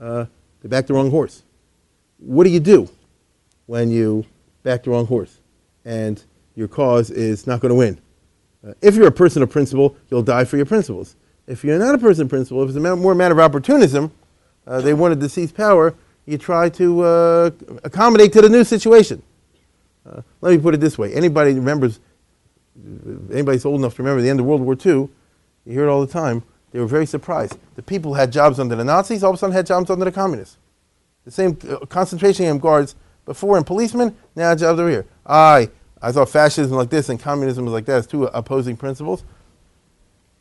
Uh, 0.00 0.26
they 0.62 0.68
backed 0.68 0.88
the 0.88 0.94
wrong 0.94 1.10
horse. 1.10 1.42
What 2.18 2.44
do 2.44 2.50
you 2.50 2.60
do 2.60 2.88
when 3.66 3.90
you 3.90 4.24
back 4.62 4.82
the 4.82 4.90
wrong 4.90 5.06
horse 5.06 5.38
and 5.84 6.22
your 6.54 6.68
cause 6.68 7.10
is 7.10 7.46
not 7.46 7.60
going 7.60 7.70
to 7.70 7.76
win? 7.76 8.00
Uh, 8.66 8.74
if 8.82 8.96
you're 8.96 9.06
a 9.06 9.12
person 9.12 9.42
of 9.42 9.50
principle, 9.50 9.96
you'll 10.10 10.22
die 10.22 10.44
for 10.44 10.56
your 10.56 10.66
principles. 10.66 11.14
If 11.46 11.64
you're 11.64 11.78
not 11.78 11.94
a 11.94 11.98
person 11.98 12.24
of 12.24 12.28
principle, 12.28 12.62
if 12.62 12.70
it's 12.70 12.76
a 12.76 12.96
more 12.96 13.12
a 13.12 13.14
matter 13.14 13.34
of 13.34 13.40
opportunism, 13.40 14.12
uh, 14.66 14.80
they 14.80 14.94
wanted 14.94 15.20
to 15.20 15.28
seize 15.28 15.52
power, 15.52 15.94
you 16.26 16.36
try 16.36 16.68
to 16.70 17.00
uh, 17.02 17.50
accommodate 17.84 18.32
to 18.34 18.42
the 18.42 18.48
new 18.48 18.64
situation. 18.64 19.22
Uh, 20.04 20.22
let 20.40 20.50
me 20.50 20.58
put 20.58 20.74
it 20.74 20.80
this 20.80 20.98
way: 20.98 21.14
anybody 21.14 21.54
remembers, 21.54 22.00
anybody's 23.32 23.64
old 23.64 23.80
enough 23.80 23.94
to 23.96 24.02
remember 24.02 24.20
the 24.20 24.28
end 24.28 24.40
of 24.40 24.46
World 24.46 24.60
War 24.60 24.74
II, 24.74 24.92
you 24.92 25.72
hear 25.72 25.84
it 25.84 25.88
all 25.88 26.04
the 26.04 26.12
time. 26.12 26.42
They 26.72 26.80
were 26.80 26.86
very 26.86 27.06
surprised. 27.06 27.56
The 27.76 27.82
people 27.82 28.12
who 28.12 28.20
had 28.20 28.30
jobs 28.30 28.58
under 28.58 28.76
the 28.76 28.84
Nazis 28.84 29.22
all 29.22 29.30
of 29.30 29.36
a 29.36 29.38
sudden 29.38 29.54
had 29.54 29.66
jobs 29.66 29.88
under 29.88 30.04
the 30.04 30.12
communists. 30.12 30.58
The 31.28 31.32
same 31.32 31.58
uh, 31.68 31.84
concentration 31.84 32.46
camp 32.46 32.62
guards 32.62 32.94
before 33.26 33.58
and 33.58 33.66
policemen 33.66 34.16
now 34.34 34.54
jobs 34.54 34.80
over 34.80 34.88
here. 34.88 35.04
I 35.26 35.68
I 36.00 36.10
thought 36.10 36.30
fascism 36.30 36.74
like 36.74 36.88
this 36.88 37.10
and 37.10 37.20
communism 37.20 37.66
was 37.66 37.74
like 37.74 37.84
that. 37.84 37.98
It's 37.98 38.06
two 38.06 38.24
opposing 38.24 38.78
principles. 38.78 39.24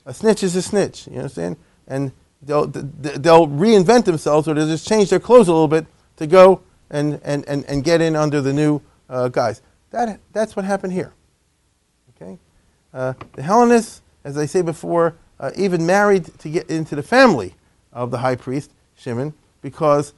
A 0.05 0.13
snitch 0.13 0.43
is 0.43 0.55
a 0.55 0.61
snitch. 0.61 1.07
You 1.07 1.17
understand? 1.17 1.57
And 1.89 2.13
they'll, 2.41 2.67
they'll 2.67 3.47
reinvent 3.47 4.05
themselves 4.05 4.47
or 4.47 4.53
they'll 4.53 4.65
just 4.65 4.87
change 4.87 5.09
their 5.09 5.19
clothes 5.19 5.49
a 5.49 5.51
little 5.51 5.67
bit 5.67 5.87
to 6.15 6.25
go 6.25 6.61
and, 6.89 7.19
and, 7.21 7.43
and, 7.49 7.65
and 7.65 7.83
get 7.83 7.99
in 7.99 8.15
under 8.15 8.39
the 8.39 8.53
new 8.53 8.81
uh, 9.09 9.27
guys. 9.27 9.61
That, 9.89 10.21
that's 10.31 10.55
what 10.55 10.63
happened 10.63 10.93
here. 10.93 11.11
Okay? 12.15 12.39
Uh, 12.93 13.13
the 13.33 13.41
Hellenists, 13.41 14.01
as 14.23 14.37
I 14.37 14.45
say 14.45 14.61
before, 14.61 15.15
uh, 15.41 15.51
even 15.57 15.85
married 15.85 16.25
to 16.39 16.47
get 16.47 16.69
into 16.69 16.95
the 16.95 17.03
family 17.03 17.55
of 17.91 18.09
the 18.09 18.19
high 18.19 18.37
priest, 18.37 18.71
Shimon, 18.95 19.33
because, 19.61 20.13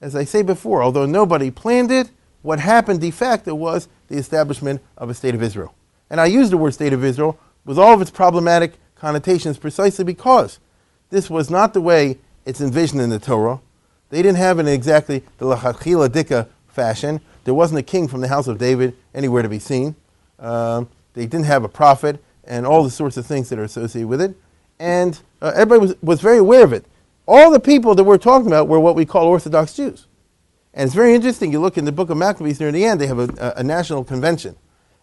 as 0.00 0.16
I 0.16 0.24
say 0.24 0.42
before, 0.42 0.82
although 0.82 1.06
nobody 1.06 1.50
planned 1.50 1.90
it, 1.90 2.10
what 2.42 2.58
happened 2.58 3.00
de 3.00 3.10
facto 3.10 3.54
was 3.54 3.88
the 4.08 4.16
establishment 4.16 4.80
of 4.96 5.10
a 5.10 5.14
state 5.14 5.34
of 5.34 5.42
Israel. 5.42 5.74
And 6.08 6.20
I 6.20 6.26
use 6.26 6.50
the 6.50 6.56
word 6.56 6.74
state 6.74 6.92
of 6.92 7.04
Israel 7.04 7.38
with 7.64 7.78
all 7.78 7.94
of 7.94 8.00
its 8.00 8.10
problematic 8.10 8.74
connotations 8.94 9.58
precisely 9.58 10.04
because 10.04 10.58
this 11.10 11.28
was 11.28 11.50
not 11.50 11.74
the 11.74 11.80
way 11.80 12.18
it's 12.46 12.60
envisioned 12.60 13.02
in 13.02 13.10
the 13.10 13.18
Torah. 13.18 13.60
They 14.08 14.22
didn't 14.22 14.38
have 14.38 14.58
it 14.58 14.62
in 14.62 14.68
exactly 14.68 15.22
the 15.38 15.46
Lachachila 15.46 16.08
Dika 16.08 16.48
fashion. 16.68 17.20
There 17.44 17.54
wasn't 17.54 17.80
a 17.80 17.82
king 17.82 18.08
from 18.08 18.20
the 18.20 18.28
house 18.28 18.48
of 18.48 18.58
David 18.58 18.96
anywhere 19.14 19.42
to 19.42 19.48
be 19.48 19.58
seen. 19.58 19.94
Um, 20.38 20.88
they 21.14 21.26
didn't 21.26 21.46
have 21.46 21.64
a 21.64 21.68
prophet 21.68 22.22
and 22.44 22.66
all 22.66 22.82
the 22.82 22.90
sorts 22.90 23.16
of 23.16 23.26
things 23.26 23.48
that 23.50 23.58
are 23.58 23.64
associated 23.64 24.08
with 24.08 24.20
it. 24.20 24.34
And 24.78 25.20
uh, 25.42 25.52
everybody 25.54 25.80
was, 25.80 25.94
was 26.02 26.20
very 26.20 26.38
aware 26.38 26.64
of 26.64 26.72
it. 26.72 26.84
All 27.26 27.50
the 27.50 27.60
people 27.60 27.94
that 27.94 28.04
we're 28.04 28.18
talking 28.18 28.46
about 28.46 28.68
were 28.68 28.80
what 28.80 28.96
we 28.96 29.04
call 29.04 29.26
Orthodox 29.26 29.74
Jews. 29.74 30.06
And 30.74 30.86
it's 30.86 30.94
very 30.94 31.14
interesting. 31.14 31.52
You 31.52 31.60
look 31.60 31.78
in 31.78 31.84
the 31.84 31.92
book 31.92 32.10
of 32.10 32.16
Maccabees 32.16 32.60
near 32.60 32.72
the 32.72 32.84
end, 32.84 33.00
they 33.00 33.06
have 33.06 33.18
a, 33.18 33.54
a, 33.56 33.62
national 33.62 34.04
convention. 34.04 34.56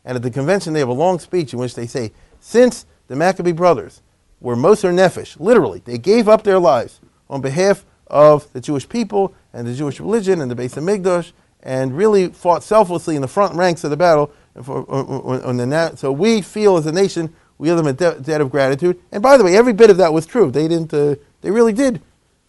And 0.06 0.16
at 0.16 0.22
the 0.22 0.32
convention, 0.32 0.74
they 0.74 0.80
have 0.80 0.88
a 0.88 0.94
long 0.94 1.20
speech 1.20 1.54
in 1.54 1.60
which 1.60 1.76
they 1.76 1.88
say, 1.88 2.14
since 2.40 2.86
the 3.08 3.16
Maccabee 3.16 3.52
brothers 3.52 4.02
were 4.40 4.56
Moser 4.56 4.92
Nefesh, 4.92 5.40
literally. 5.40 5.82
They 5.84 5.98
gave 5.98 6.30
up 6.30 6.44
their 6.44 6.60
lives 6.60 7.02
on 7.30 7.42
behalf 7.42 7.86
of 8.08 8.52
the 8.54 8.62
Jewish 8.62 8.88
people 8.88 9.34
and 9.52 9.68
the 9.68 9.74
Jewish 9.74 10.00
religion 10.00 10.40
and 10.40 10.50
the 10.50 10.56
Beis 10.56 10.76
Hamikdash, 10.76 11.34
and 11.64 11.98
really 11.98 12.30
fought 12.30 12.64
selflessly 12.64 13.16
in 13.16 13.22
the 13.22 13.28
front 13.28 13.56
ranks 13.56 13.84
of 13.84 13.90
the 13.90 13.98
battle. 13.98 14.32
For, 14.62 14.90
on, 14.90 15.42
on 15.42 15.58
the, 15.58 15.96
so 15.96 16.12
we 16.12 16.42
feel 16.42 16.78
as 16.78 16.86
a 16.86 16.92
nation, 16.92 17.34
we 17.58 17.72
owe 17.72 17.76
them 17.76 17.88
a 17.88 17.94
de- 17.94 18.20
debt 18.22 18.40
of 18.40 18.50
gratitude. 18.50 19.00
And 19.12 19.22
by 19.22 19.38
the 19.38 19.44
way, 19.44 19.58
every 19.58 19.74
bit 19.74 19.90
of 19.90 19.98
that 19.98 20.14
was 20.14 20.26
true. 20.26 20.52
They 20.52 20.68
didn't. 20.68 20.94
Uh, 20.94 21.16
they 21.42 21.52
really 21.52 21.74
did, 21.74 22.02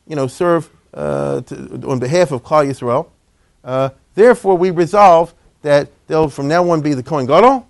you 0.09 0.17
know, 0.17 0.27
serve 0.27 0.71
uh, 0.95 1.43
to, 1.43 1.81
on 1.87 1.99
behalf 1.99 2.33
of 2.33 2.43
Klal 2.43 2.67
Yisrael. 2.67 3.09
Uh, 3.63 3.91
therefore, 4.15 4.57
we 4.57 4.71
resolve 4.71 5.35
that 5.63 5.91
they'll 6.07 6.29
from 6.29 6.49
now 6.49 6.69
on 6.71 6.81
be 6.81 6.95
the 6.95 7.03
Kohen 7.03 7.27
Gadol, 7.27 7.69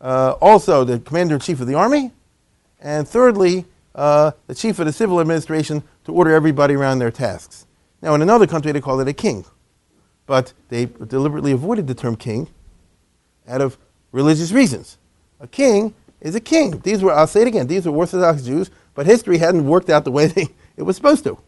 uh, 0.00 0.32
also 0.40 0.84
the 0.84 0.98
commander 0.98 1.36
in 1.36 1.40
chief 1.40 1.60
of 1.60 1.66
the 1.66 1.74
army, 1.74 2.10
and 2.80 3.08
thirdly, 3.08 3.64
uh, 3.94 4.32
the 4.48 4.54
chief 4.54 4.78
of 4.78 4.86
the 4.86 4.92
civil 4.92 5.20
administration 5.20 5.82
to 6.04 6.12
order 6.12 6.34
everybody 6.34 6.74
around 6.74 6.98
their 6.98 7.10
tasks. 7.10 7.66
Now, 8.02 8.14
in 8.14 8.22
another 8.22 8.46
country, 8.46 8.72
they 8.72 8.80
call 8.80 9.00
it 9.00 9.08
a 9.08 9.12
king, 9.12 9.44
but 10.26 10.52
they 10.68 10.86
deliberately 10.86 11.52
avoided 11.52 11.86
the 11.86 11.94
term 11.94 12.16
king 12.16 12.48
out 13.46 13.60
of 13.60 13.78
religious 14.12 14.52
reasons. 14.52 14.98
A 15.40 15.46
king 15.46 15.94
is 16.20 16.34
a 16.34 16.40
king. 16.40 16.80
These 16.80 17.02
were, 17.02 17.12
I'll 17.12 17.26
say 17.26 17.42
it 17.42 17.48
again, 17.48 17.66
these 17.66 17.86
were 17.86 17.94
Orthodox 17.94 18.42
Jews, 18.42 18.70
but 18.94 19.06
history 19.06 19.38
hadn't 19.38 19.66
worked 19.66 19.90
out 19.90 20.04
the 20.04 20.10
way 20.10 20.26
they, 20.26 20.48
it 20.76 20.82
was 20.82 20.96
supposed 20.96 21.24
to. 21.24 21.38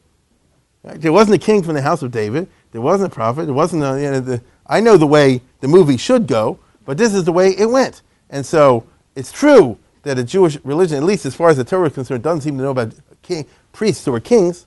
Right? 0.83 1.01
There 1.01 1.13
wasn't 1.13 1.35
a 1.35 1.45
king 1.45 1.63
from 1.63 1.75
the 1.75 1.83
house 1.83 2.03
of 2.03 2.11
David. 2.11 2.49
There 2.73 2.81
wasn't 2.81 3.13
a 3.13 3.15
prophet. 3.15 3.47
There 3.47 3.55
wasn't 3.55 3.83
a, 3.83 4.01
you 4.01 4.11
know, 4.11 4.21
the, 4.21 4.43
I 4.67 4.81
know 4.81 4.97
the 4.97 5.07
way 5.07 5.41
the 5.61 5.69
movie 5.69 5.97
should 5.97 6.27
go, 6.27 6.59
but 6.85 6.97
this 6.97 7.15
is 7.15 7.25
the 7.25 7.33
way 7.33 7.51
it 7.51 7.67
went. 7.67 8.03
And 8.31 8.45
so 8.45 8.87
it's 9.15 9.33
true 9.33 9.79
that 10.03 10.19
a 10.19 10.25
Jewish 10.25 10.59
religion, 10.63 10.99
at 10.99 11.03
least 11.03 11.27
as 11.27 11.35
far 11.35 11.49
as 11.49 11.57
the 11.57 11.65
Torah 11.65 11.89
is 11.89 11.95
concerned, 11.95 12.23
doesn't 12.23 12.43
seem 12.43 12.57
to 12.59 12.63
know 12.63 12.71
about 12.71 12.95
king, 13.23 13.47
priests 13.73 14.05
who 14.05 14.15
are 14.15 14.21
kings, 14.21 14.67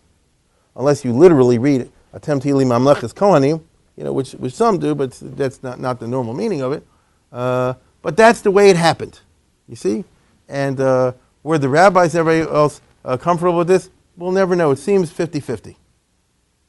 unless 0.75 1.05
you 1.05 1.13
literally 1.13 1.57
read 1.57 1.89
Atem 2.13 2.41
Tili 2.41 2.65
Mamlechas 2.65 3.13
Kohanim, 3.13 3.61
you 3.95 4.03
know, 4.03 4.13
which, 4.13 4.31
which 4.33 4.53
some 4.53 4.77
do, 4.79 4.95
but 4.95 5.17
that's 5.21 5.63
not, 5.63 5.79
not 5.79 5.99
the 5.99 6.07
normal 6.07 6.33
meaning 6.33 6.61
of 6.61 6.73
it. 6.73 6.85
Uh, 7.31 7.73
but 8.01 8.17
that's 8.17 8.41
the 8.41 8.51
way 8.51 8.69
it 8.69 8.75
happened, 8.75 9.19
you 9.67 9.75
see? 9.75 10.03
And 10.47 10.79
uh, 10.79 11.13
were 11.43 11.57
the 11.57 11.69
rabbis 11.69 12.15
and 12.15 12.21
everybody 12.21 12.51
else 12.51 12.81
uh, 13.05 13.17
comfortable 13.17 13.57
with 13.57 13.67
this? 13.67 13.89
We'll 14.19 14.33
never 14.33 14.55
know. 14.55 14.71
It 14.71 14.79
seems 14.79 15.11
50 15.11 15.39
50. 15.39 15.77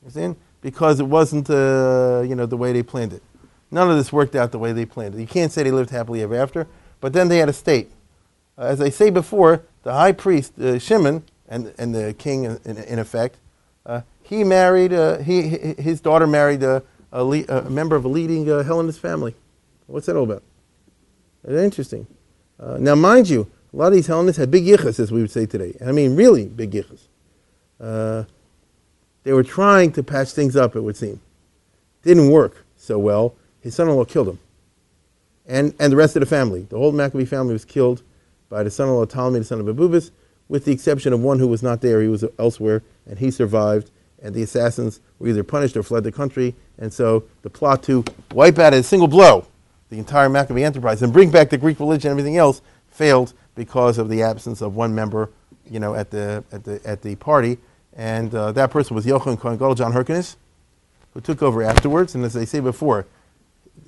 You 0.04 0.10
see? 0.10 0.34
Because 0.62 1.00
it 1.00 1.06
wasn't, 1.06 1.50
uh, 1.50 2.22
you 2.26 2.36
know, 2.36 2.46
the 2.46 2.56
way 2.56 2.72
they 2.72 2.82
planned 2.82 3.12
it. 3.12 3.22
None 3.70 3.90
of 3.90 3.96
this 3.98 4.12
worked 4.12 4.36
out 4.36 4.52
the 4.52 4.58
way 4.58 4.72
they 4.72 4.86
planned 4.86 5.16
it. 5.16 5.20
You 5.20 5.28
can't 5.28 5.52
say 5.52 5.64
they 5.64 5.72
lived 5.72 5.90
happily 5.90 6.22
ever 6.22 6.36
after, 6.36 6.68
but 7.00 7.12
then 7.12 7.28
they 7.28 7.38
had 7.38 7.50
a 7.50 7.54
state 7.54 7.90
uh, 8.60 8.64
as 8.64 8.80
I 8.80 8.90
say 8.90 9.10
before, 9.10 9.62
the 9.84 9.92
high 9.92 10.12
priest, 10.12 10.58
uh, 10.60 10.78
Shimon, 10.78 11.24
and, 11.48 11.74
and 11.78 11.94
the 11.94 12.14
king 12.14 12.44
in, 12.44 12.58
in 12.64 12.98
effect, 12.98 13.38
uh, 13.86 14.02
he 14.22 14.44
married, 14.44 14.92
uh, 14.92 15.18
he, 15.18 15.48
his 15.48 16.00
daughter 16.00 16.26
married 16.26 16.62
a, 16.62 16.82
a, 17.10 17.24
le- 17.24 17.46
a 17.48 17.70
member 17.70 17.96
of 17.96 18.04
a 18.04 18.08
leading 18.08 18.50
uh, 18.50 18.62
Hellenist 18.62 19.00
family. 19.00 19.34
What's 19.86 20.06
that 20.06 20.16
all 20.16 20.24
about? 20.24 20.42
That's 21.42 21.62
interesting. 21.62 22.06
Uh, 22.60 22.76
now, 22.78 22.94
mind 22.94 23.30
you, 23.30 23.50
a 23.72 23.76
lot 23.76 23.88
of 23.88 23.94
these 23.94 24.06
Hellenists 24.06 24.38
had 24.38 24.50
big 24.50 24.64
yichus, 24.64 25.00
as 25.00 25.10
we 25.10 25.22
would 25.22 25.30
say 25.30 25.46
today. 25.46 25.76
I 25.84 25.92
mean, 25.92 26.14
really 26.14 26.46
big 26.46 26.72
yichus. 26.72 27.08
Uh, 27.80 28.24
they 29.22 29.32
were 29.32 29.42
trying 29.42 29.92
to 29.92 30.02
patch 30.02 30.32
things 30.32 30.56
up, 30.56 30.76
it 30.76 30.80
would 30.80 30.96
seem. 30.96 31.20
Didn't 32.02 32.30
work 32.30 32.64
so 32.76 32.98
well. 32.98 33.34
His 33.60 33.74
son-in-law 33.74 34.04
killed 34.06 34.28
him. 34.28 34.38
And, 35.46 35.74
and 35.78 35.92
the 35.92 35.96
rest 35.96 36.16
of 36.16 36.20
the 36.20 36.26
family. 36.26 36.62
The 36.62 36.78
whole 36.78 36.92
Maccabee 36.92 37.24
family 37.24 37.52
was 37.52 37.64
killed 37.64 38.02
by 38.48 38.62
the 38.62 38.70
son 38.70 38.88
in 38.88 38.94
law 38.94 39.04
Ptolemy, 39.04 39.40
the 39.40 39.44
son 39.44 39.60
of 39.60 39.68
Abubus, 39.68 40.10
with 40.48 40.64
the 40.64 40.72
exception 40.72 41.12
of 41.12 41.20
one 41.20 41.38
who 41.38 41.48
was 41.48 41.62
not 41.62 41.80
there. 41.80 42.00
He 42.00 42.08
was 42.08 42.24
elsewhere, 42.38 42.82
and 43.06 43.18
he 43.18 43.30
survived. 43.30 43.90
And 44.22 44.34
the 44.34 44.42
assassins 44.42 45.00
were 45.18 45.28
either 45.28 45.44
punished 45.44 45.76
or 45.76 45.82
fled 45.82 46.04
the 46.04 46.12
country. 46.12 46.54
And 46.78 46.92
so 46.92 47.24
the 47.42 47.50
plot 47.50 47.82
to 47.84 48.04
wipe 48.32 48.58
out 48.58 48.74
in 48.74 48.80
a 48.80 48.82
single 48.82 49.08
blow 49.08 49.46
the 49.90 49.98
entire 49.98 50.28
Maccabee 50.28 50.62
enterprise 50.62 51.02
and 51.02 51.12
bring 51.12 51.30
back 51.30 51.50
the 51.50 51.58
Greek 51.58 51.80
religion 51.80 52.10
and 52.10 52.18
everything 52.18 52.36
else 52.36 52.62
failed 52.88 53.34
because 53.54 53.98
of 53.98 54.08
the 54.08 54.22
absence 54.22 54.60
of 54.60 54.76
one 54.76 54.94
member, 54.94 55.30
you 55.68 55.80
know, 55.80 55.94
at 55.94 56.10
the 56.10 56.44
at 56.52 56.64
the 56.64 56.80
at 56.84 57.02
the 57.02 57.16
party. 57.16 57.58
And 57.96 58.34
uh, 58.34 58.52
that 58.52 58.70
person 58.70 58.94
was 58.94 59.04
Yochanan 59.04 59.38
Kohen 59.38 59.56
Gadol, 59.56 59.74
John 59.74 59.92
Hyrcanus, 59.92 60.36
who 61.12 61.20
took 61.20 61.42
over 61.42 61.62
afterwards. 61.62 62.14
And 62.14 62.24
as 62.24 62.36
I 62.36 62.44
say 62.44 62.60
before, 62.60 63.06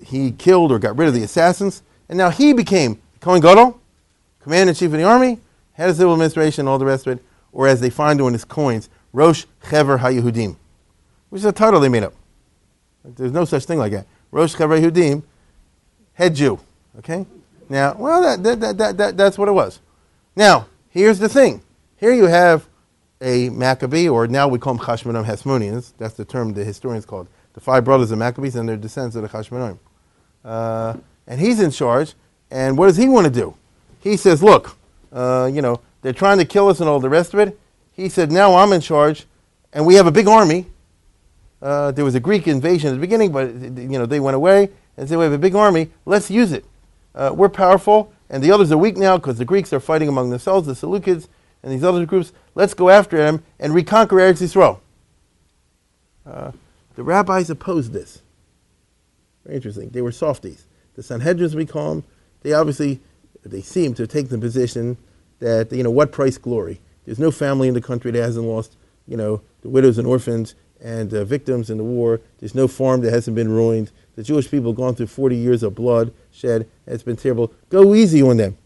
he 0.05 0.33
killed 0.33 0.73
or 0.73 0.79
got 0.79 0.97
rid 0.97 1.09
of 1.09 1.15
the 1.15 1.23
assassins, 1.23 1.83
and 2.09 2.19
now 2.19 2.31
he 2.31 2.53
became 2.53 3.01
Kohen 3.21 3.41
Gadol, 3.41 3.81
commander 4.41 4.71
in 4.71 4.75
chief 4.75 4.93
of 4.93 4.99
the 4.99 5.05
army, 5.05 5.39
head 5.75 5.89
of 5.89 5.97
civil 5.97 6.13
administration, 6.13 6.67
all 6.67 6.79
the 6.79 6.85
rest 6.85 7.07
of 7.07 7.19
it, 7.19 7.25
or 7.53 7.69
as 7.69 7.81
they 7.81 7.91
find 7.91 8.21
on 8.21 8.33
his 8.33 8.45
coins, 8.45 8.89
Rosh 9.13 9.45
Chever 9.71 9.99
HaYehudim, 9.99 10.57
which 11.31 11.41
is 11.41 11.45
a 11.45 11.53
title 11.53 11.81
they 11.81 11.89
made 11.89 12.03
up. 12.03 12.15
There's 13.05 13.33
no 13.33 13.45
such 13.45 13.65
thing 13.65 13.79
like 13.79 13.93
that. 13.93 14.07
Rosh 14.31 14.55
Chever 14.57 14.79
HaYehudim, 14.79 15.23
head 16.15 16.35
Jew. 16.35 16.59
Okay? 16.99 17.27
Now, 17.69 17.95
well, 17.95 18.23
that, 18.23 18.43
that, 18.43 18.61
that, 18.61 18.79
that, 18.79 18.97
that, 18.97 19.17
that's 19.17 19.39
what 19.39 19.49
it 19.49 19.53
was. 19.53 19.81
Now, 20.35 20.67
here's 20.91 21.19
the 21.19 21.29
thing. 21.29 21.63
Here 21.97 22.13
you 22.13 22.27
have 22.27 22.67
a 23.23 23.49
Maccabee, 23.49 24.09
or 24.09 24.27
now 24.27 24.49
we 24.49 24.59
call 24.59 24.75
them 24.75 24.85
Chashmonim 24.85 25.25
Hasmoneans. 25.25 25.93
That's 25.97 26.14
the 26.14 26.25
term 26.25 26.53
the 26.53 26.64
historians 26.64 27.07
called. 27.07 27.29
The 27.55 27.61
five 27.61 27.85
brothers 27.85 28.11
of 28.11 28.18
Maccabees 28.18 28.57
and 28.57 28.68
their 28.68 28.77
descendants 28.77 29.16
of 29.16 29.23
the 29.23 29.29
Chashmonim. 29.29 29.79
Uh, 30.45 30.97
and 31.27 31.41
he's 31.41 31.61
in 31.61 31.70
charge, 31.70 32.14
and 32.51 32.77
what 32.77 32.87
does 32.87 32.97
he 32.97 33.09
want 33.09 33.27
to 33.27 33.33
do? 33.33 33.55
he 34.03 34.16
says, 34.16 34.43
look, 34.43 34.77
uh, 35.12 35.49
you 35.53 35.62
know, 35.62 35.81
they're 36.03 36.12
trying 36.12 36.39
to 36.39 36.45
kill 36.45 36.68
us 36.68 36.81
and 36.81 36.89
all 36.89 36.99
the 36.99 37.09
rest 37.09 37.33
of 37.35 37.41
it. 37.41 37.59
He 37.93 38.09
said, 38.09 38.33
now 38.33 38.57
I'm 38.57 38.73
in 38.73 38.81
charge, 38.81 39.27
and 39.73 39.87
we 39.87 39.95
have 39.95 40.07
a 40.07 40.11
big 40.11 40.27
army. 40.27 40.66
Uh, 41.61 41.93
there 41.93 42.05
was 42.05 42.16
a 42.16 42.20
Greek 42.20 42.49
invasion 42.49 42.91
at 42.91 42.95
the 42.95 43.01
beginning, 43.01 43.31
but 43.31 43.55
you 43.55 43.99
know 43.99 44.05
they 44.05 44.18
went 44.18 44.35
away 44.35 44.70
and 44.97 45.09
said 45.09 45.16
we 45.16 45.25
have 45.25 45.33
a 45.33 45.39
big 45.39 45.55
army. 45.55 45.91
Let's 46.05 46.29
use 46.29 46.51
it. 46.51 46.64
Uh, 47.14 47.33
we're 47.33 47.49
powerful, 47.49 48.12
and 48.29 48.43
the 48.43 48.51
others 48.51 48.73
are 48.73 48.79
weak 48.79 48.97
now 48.97 49.16
because 49.16 49.39
the 49.39 49.45
Greeks 49.45 49.73
are 49.73 49.79
fighting 49.79 50.09
among 50.09 50.31
themselves, 50.31 50.66
the 50.66 50.73
Seleucids 50.73 51.29
and 51.63 51.73
these 51.73 51.85
other 51.85 52.05
groups. 52.07 52.33
Let's 52.55 52.75
go 52.75 52.91
after 52.91 53.17
them 53.17 53.43
and 53.59 53.75
reconquer 53.75 54.17
Eretz 54.17 54.43
Yisrael. 54.43 54.81
Uh, 56.27 56.53
the 56.95 57.03
rabbis 57.03 57.51
opposed 57.51 57.93
this. 57.93 58.23
Very 59.45 59.57
interesting. 59.57 59.91
They 59.91 60.03
were 60.03 60.13
softies. 60.13 60.67
The 60.95 61.03
Sanhedrins, 61.03 61.55
we 61.55 61.67
call 61.67 61.95
them, 61.95 62.05
they 62.43 62.53
obviously 62.53 63.01
they 63.45 63.63
seem 63.63 63.95
to 63.95 64.07
take 64.07 64.29
the 64.29 64.39
position 64.39 64.97
that 65.41 65.73
you 65.73 65.83
know 65.83 65.91
what 65.91 66.13
price 66.13 66.39
glory. 66.39 66.81
There's 67.05 67.19
no 67.19 67.31
family 67.31 67.69
in 67.69 67.75
the 67.75 67.81
country 67.81 68.11
that 68.11 68.23
hasn't 68.23 68.47
lost 68.47 68.77
you 69.09 69.17
know 69.17 69.43
the 69.63 69.69
widows 69.69 69.99
and 69.99 70.07
orphans 70.07 70.55
and 70.81 71.13
uh, 71.15 71.25
victims 71.25 71.71
in 71.71 71.79
the 71.79 71.85
war. 71.85 72.21
There's 72.39 72.55
no 72.55 72.69
farm 72.69 73.01
that 73.03 73.13
hasn't 73.13 73.35
been 73.35 73.51
ruined. 73.51 73.91
The 74.17 74.23
Jewish 74.23 74.51
people 74.51 74.73
have 74.73 74.77
gone 74.77 74.95
through 74.95 75.07
40 75.07 75.37
years 75.37 75.63
of 75.63 75.75
blood 75.75 76.13
shed. 76.33 76.69
It's 76.87 77.03
been 77.03 77.17
terrible. 77.17 77.53
Go 77.71 77.95
easy 77.95 78.21
on 78.21 78.37
them. 78.37 78.59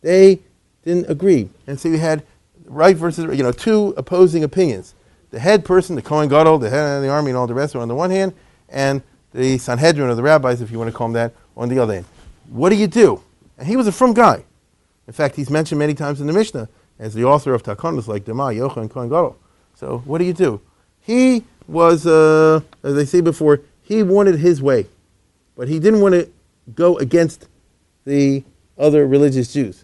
They 0.00 0.40
didn't 0.84 1.10
agree, 1.10 1.48
and 1.66 1.78
so 1.80 1.88
you 1.88 1.98
had 1.98 2.22
right 2.66 2.96
versus 2.96 3.36
you 3.36 3.42
know 3.42 3.52
two 3.52 3.94
opposing 3.96 4.44
opinions. 4.44 4.94
The 5.30 5.38
head 5.40 5.64
person, 5.64 5.96
the 5.96 6.02
Kohen 6.02 6.28
Gadol, 6.28 6.58
the 6.58 6.70
head 6.70 6.96
of 6.96 7.02
the 7.02 7.08
army, 7.08 7.30
and 7.30 7.36
all 7.36 7.46
the 7.46 7.54
rest 7.54 7.74
on 7.74 7.88
the 7.88 7.94
one 7.94 8.10
hand, 8.10 8.32
and 8.68 9.02
the 9.32 9.58
Sanhedrin 9.58 10.08
or 10.08 10.14
the 10.14 10.22
rabbis, 10.22 10.60
if 10.60 10.70
you 10.70 10.78
want 10.78 10.90
to 10.90 10.96
call 10.96 11.08
them 11.08 11.14
that, 11.14 11.32
on 11.56 11.68
the 11.68 11.78
other 11.78 11.94
hand. 11.94 12.06
What 12.48 12.70
do 12.70 12.76
you 12.76 12.86
do? 12.86 13.20
And 13.58 13.66
he 13.66 13.76
was 13.76 13.86
a 13.86 13.92
frum 13.92 14.14
guy. 14.14 14.44
In 15.06 15.12
fact, 15.12 15.36
he's 15.36 15.50
mentioned 15.50 15.78
many 15.78 15.94
times 15.94 16.20
in 16.20 16.26
the 16.26 16.32
Mishnah 16.32 16.68
as 16.98 17.14
the 17.14 17.24
author 17.24 17.52
of 17.52 17.62
Takanas 17.62 18.06
like 18.06 18.24
Dema, 18.24 18.54
Yocha, 18.56 18.76
and 18.76 18.90
Kohen 18.90 19.08
Gadol. 19.08 19.36
So 19.74 19.98
what 20.04 20.18
do 20.18 20.24
you 20.24 20.32
do? 20.32 20.60
He 21.00 21.44
was, 21.66 22.06
uh, 22.06 22.60
as 22.82 22.96
I 22.96 23.04
say 23.04 23.20
before, 23.20 23.60
he 23.82 24.02
wanted 24.02 24.36
his 24.36 24.62
way, 24.62 24.86
but 25.56 25.68
he 25.68 25.78
didn't 25.78 26.00
want 26.00 26.14
to 26.14 26.30
go 26.74 26.96
against 26.98 27.48
the 28.04 28.44
other 28.78 29.06
religious 29.06 29.52
Jews. 29.52 29.83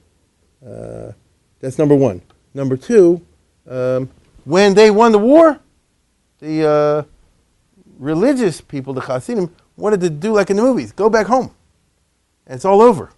That's 1.61 1.78
number 1.78 1.94
one. 1.94 2.22
Number 2.54 2.76
two, 2.76 3.24
um, 3.68 4.11
when 4.44 4.74
they 4.74 4.90
won 4.90 5.12
the 5.12 5.18
war, 5.18 5.61
the 6.40 6.68
uh, 6.68 7.02
religious 7.98 8.61
people, 8.61 8.94
the 8.94 9.02
Hasidim, 9.02 9.54
wanted 9.76 10.00
to 10.00 10.11
do 10.11 10.32
like 10.32 10.50
in 10.50 10.56
the 10.56 10.62
movies 10.62 10.92
go 10.92 11.08
back 11.08 11.26
home. 11.26 11.54
And 12.46 12.56
it's 12.56 12.64
all 12.64 12.80
over. 12.80 13.11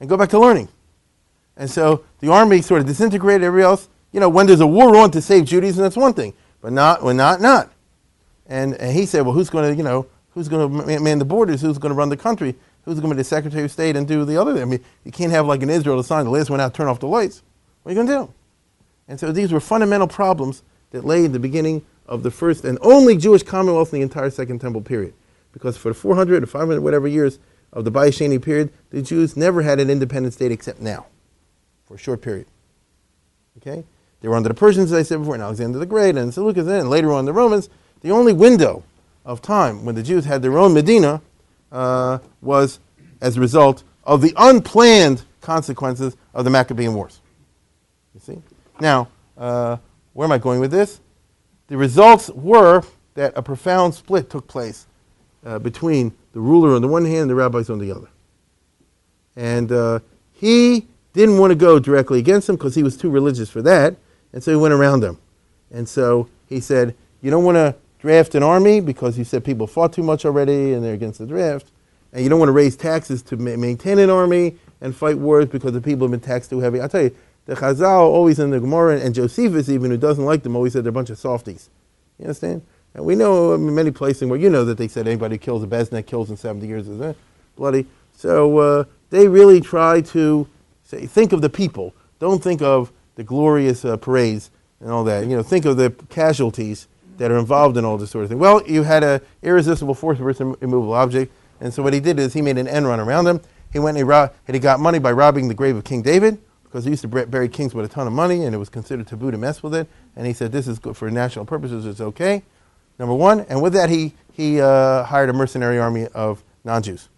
And 0.00 0.08
go 0.08 0.16
back 0.16 0.30
to 0.30 0.38
learning. 0.38 0.68
And 1.56 1.70
so 1.70 2.04
the 2.20 2.32
army 2.32 2.62
sort 2.62 2.80
of 2.80 2.86
disintegrated, 2.86 3.44
everybody 3.44 3.64
else. 3.64 3.88
You 4.10 4.20
know, 4.20 4.28
when 4.28 4.46
there's 4.46 4.60
a 4.60 4.66
war 4.66 4.96
on 4.96 5.10
to 5.12 5.22
save 5.22 5.44
Judaism, 5.44 5.82
that's 5.82 5.96
one 5.96 6.14
thing. 6.14 6.34
But 6.60 6.72
not 6.72 7.02
when 7.02 7.16
not, 7.16 7.40
not. 7.40 7.70
And, 8.46 8.74
and 8.74 8.96
he 8.96 9.06
said, 9.06 9.22
well, 9.22 9.34
who's 9.34 9.50
going 9.50 9.70
to, 9.70 9.76
you 9.76 9.84
know, 9.84 10.06
who's 10.30 10.48
going 10.48 10.70
to 10.70 11.00
man 11.00 11.18
the 11.18 11.24
borders? 11.24 11.60
Who's 11.60 11.78
going 11.78 11.90
to 11.90 11.96
run 11.96 12.08
the 12.08 12.16
country? 12.16 12.56
Who's 12.84 12.98
going 12.98 13.10
to 13.10 13.14
be 13.14 13.20
the 13.20 13.24
Secretary 13.24 13.64
of 13.64 13.70
State 13.70 13.96
and 13.96 14.08
do 14.08 14.24
the 14.24 14.40
other 14.40 14.54
thing? 14.54 14.62
I 14.62 14.64
mean, 14.64 14.84
you 15.04 15.12
can't 15.12 15.30
have 15.32 15.46
like 15.46 15.62
in 15.62 15.70
Israel 15.70 15.96
the 15.96 16.04
sign, 16.04 16.24
the 16.24 16.30
last 16.30 16.50
one 16.50 16.60
out, 16.60 16.74
turn 16.74 16.88
off 16.88 17.00
the 17.00 17.06
lights. 17.06 17.42
What 17.82 17.90
are 17.90 17.94
you 17.94 18.04
going 18.04 18.06
to 18.08 18.26
do? 18.26 18.34
And 19.08 19.20
so 19.20 19.30
these 19.30 19.52
were 19.52 19.60
fundamental 19.60 20.08
problems 20.08 20.62
that 20.90 21.04
lay 21.04 21.24
in 21.24 21.32
the 21.32 21.38
beginning 21.38 21.84
of 22.06 22.22
the 22.22 22.30
first 22.30 22.64
and 22.64 22.78
only 22.82 23.16
Jewish 23.16 23.42
commonwealth 23.42 23.92
in 23.92 24.00
the 24.00 24.02
entire 24.02 24.30
Second 24.30 24.60
Temple 24.60 24.82
period. 24.82 25.14
Because 25.52 25.76
for 25.76 25.90
the 25.90 25.94
400 25.94 26.42
or 26.42 26.46
500, 26.46 26.80
whatever 26.80 27.06
years 27.06 27.38
of 27.72 27.84
the 27.84 27.92
Bayis 27.92 28.18
Sheni 28.18 28.40
period, 28.42 28.72
the 28.90 29.02
Jews 29.02 29.36
never 29.36 29.62
had 29.62 29.80
an 29.80 29.90
independent 29.90 30.34
state 30.34 30.52
except 30.52 30.80
now, 30.80 31.06
for 31.84 31.94
a 31.94 31.98
short 31.98 32.20
period. 32.22 32.46
Okay? 33.58 33.84
They 34.20 34.28
were 34.28 34.36
under 34.36 34.48
the 34.48 34.54
Persians, 34.54 34.92
as 34.92 34.98
I 34.98 35.02
said 35.02 35.18
before, 35.18 35.34
and 35.34 35.42
Alexander 35.42 35.78
the 35.78 35.86
Great, 35.86 36.16
and 36.16 36.32
Seleucus, 36.32 36.66
and 36.66 36.88
later 36.88 37.12
on 37.12 37.24
the 37.24 37.32
Romans. 37.32 37.68
The 38.00 38.10
only 38.10 38.32
window 38.32 38.84
of 39.24 39.42
time 39.42 39.84
when 39.84 39.94
the 39.94 40.02
Jews 40.02 40.24
had 40.24 40.42
their 40.42 40.58
own 40.58 40.74
Medina 40.74 41.20
uh, 41.72 42.18
was 42.40 42.78
as 43.20 43.36
a 43.36 43.40
result 43.40 43.82
of 44.04 44.20
the 44.20 44.32
unplanned 44.36 45.22
consequences 45.40 46.16
of 46.34 46.44
the 46.44 46.50
Maccabean 46.50 46.94
Wars. 46.94 47.20
You 48.14 48.20
see? 48.20 48.42
Now, 48.80 49.08
uh, 49.36 49.78
where 50.12 50.26
am 50.26 50.32
I 50.32 50.38
going 50.38 50.60
with 50.60 50.70
this? 50.70 51.00
The 51.68 51.76
results 51.76 52.28
were 52.30 52.82
that 53.14 53.32
a 53.36 53.42
profound 53.42 53.94
split 53.94 54.30
took 54.30 54.46
place 54.46 54.86
uh, 55.44 55.58
between 55.58 56.12
the 56.32 56.40
ruler 56.40 56.74
on 56.74 56.82
the 56.82 56.88
one 56.88 57.04
hand 57.04 57.22
and 57.22 57.30
the 57.30 57.34
rabbis 57.34 57.70
on 57.70 57.78
the 57.78 57.90
other. 57.90 58.08
And 59.36 59.72
uh, 59.72 60.00
he 60.32 60.86
didn't 61.12 61.38
want 61.38 61.50
to 61.50 61.54
go 61.54 61.78
directly 61.78 62.18
against 62.18 62.46
them 62.46 62.56
because 62.56 62.74
he 62.74 62.82
was 62.82 62.96
too 62.96 63.10
religious 63.10 63.50
for 63.50 63.62
that, 63.62 63.96
and 64.32 64.42
so 64.42 64.50
he 64.50 64.56
went 64.56 64.74
around 64.74 65.00
them. 65.00 65.18
And 65.70 65.88
so 65.88 66.28
he 66.48 66.60
said, 66.60 66.94
You 67.20 67.30
don't 67.30 67.44
want 67.44 67.56
to 67.56 67.74
draft 68.02 68.34
an 68.34 68.42
army 68.42 68.80
because 68.80 69.16
you 69.16 69.22
said 69.22 69.44
people 69.44 69.68
fought 69.68 69.92
too 69.92 70.02
much 70.02 70.24
already 70.24 70.72
and 70.72 70.84
they're 70.84 70.92
against 70.92 71.20
the 71.20 71.26
draft, 71.26 71.70
and 72.12 72.24
you 72.24 72.28
don't 72.28 72.40
want 72.40 72.48
to 72.48 72.52
raise 72.52 72.74
taxes 72.74 73.22
to 73.22 73.36
ma- 73.36 73.56
maintain 73.56 74.00
an 74.00 74.10
army 74.10 74.56
and 74.80 74.94
fight 74.94 75.16
wars 75.16 75.46
because 75.46 75.72
the 75.72 75.80
people 75.80 76.08
have 76.08 76.10
been 76.10 76.18
taxed 76.18 76.50
too 76.50 76.58
heavy. 76.58 76.80
I'll 76.80 76.88
tell 76.88 77.04
you, 77.04 77.16
the 77.46 77.54
Chazal 77.54 78.00
always 78.00 78.40
in 78.40 78.50
the 78.50 78.58
Gemara, 78.58 78.98
and 78.98 79.14
Josephus 79.14 79.68
even, 79.68 79.92
who 79.92 79.96
doesn't 79.96 80.24
like 80.24 80.42
them, 80.42 80.56
always 80.56 80.72
said 80.72 80.82
they're 80.82 80.90
a 80.90 80.92
bunch 80.92 81.10
of 81.10 81.18
softies. 81.18 81.70
You 82.18 82.24
understand? 82.24 82.62
And 82.94 83.04
we 83.04 83.14
know 83.14 83.54
in 83.54 83.72
many 83.72 83.92
places 83.92 84.28
where 84.28 84.38
you 84.38 84.50
know 84.50 84.64
that 84.64 84.78
they 84.78 84.88
said 84.88 85.06
anybody 85.06 85.36
who 85.36 85.38
kills 85.38 85.62
a 85.62 85.68
Beznek 85.68 86.06
kills 86.06 86.28
in 86.28 86.36
70 86.36 86.66
years 86.66 86.88
is 86.88 87.00
eh, 87.00 87.14
bloody. 87.54 87.86
So 88.16 88.58
uh, 88.58 88.84
they 89.10 89.28
really 89.28 89.60
try 89.60 90.00
to 90.00 90.48
say, 90.82 91.06
think 91.06 91.32
of 91.32 91.40
the 91.40 91.48
people. 91.48 91.94
Don't 92.18 92.42
think 92.42 92.62
of 92.62 92.92
the 93.14 93.22
glorious 93.22 93.84
uh, 93.84 93.96
parades 93.96 94.50
and 94.80 94.90
all 94.90 95.04
that. 95.04 95.24
You 95.26 95.36
know, 95.36 95.42
think 95.44 95.64
of 95.64 95.76
the 95.76 95.90
casualties 96.10 96.88
that 97.18 97.30
are 97.30 97.38
involved 97.38 97.76
in 97.76 97.84
all 97.84 97.98
this 97.98 98.10
sort 98.10 98.24
of 98.24 98.30
thing. 98.30 98.38
Well, 98.38 98.62
you 98.66 98.82
had 98.82 99.04
an 99.04 99.20
irresistible 99.42 99.94
force 99.94 100.18
versus 100.18 100.56
immovable 100.60 100.94
object, 100.94 101.32
and 101.60 101.72
so 101.72 101.82
what 101.82 101.92
he 101.92 102.00
did 102.00 102.18
is 102.18 102.32
he 102.32 102.42
made 102.42 102.58
an 102.58 102.68
end 102.68 102.86
run 102.86 103.00
around 103.00 103.24
them. 103.24 103.40
He 103.72 103.78
went 103.78 103.96
and 103.96 104.06
he, 104.06 104.14
and 104.46 104.54
he 104.54 104.58
got 104.58 104.80
money 104.80 104.98
by 104.98 105.12
robbing 105.12 105.48
the 105.48 105.54
grave 105.54 105.76
of 105.76 105.84
King 105.84 106.02
David 106.02 106.38
because 106.64 106.84
he 106.84 106.90
used 106.90 107.02
to 107.02 107.08
bury 107.08 107.48
kings 107.48 107.74
with 107.74 107.84
a 107.84 107.88
ton 107.88 108.06
of 108.06 108.12
money, 108.12 108.44
and 108.44 108.54
it 108.54 108.58
was 108.58 108.68
considered 108.68 109.06
taboo 109.06 109.30
to 109.30 109.38
mess 109.38 109.62
with 109.62 109.74
it. 109.74 109.88
And 110.16 110.26
he 110.26 110.32
said, 110.32 110.52
"This 110.52 110.66
is 110.66 110.78
good 110.78 110.96
for 110.96 111.10
national 111.10 111.44
purposes. 111.44 111.86
It's 111.86 112.00
okay." 112.00 112.42
Number 112.98 113.14
one, 113.14 113.40
and 113.40 113.62
with 113.62 113.72
that, 113.74 113.90
he 113.90 114.14
he 114.32 114.60
uh, 114.60 115.04
hired 115.04 115.28
a 115.30 115.32
mercenary 115.32 115.78
army 115.78 116.06
of 116.08 116.42
non-Jews. 116.64 117.08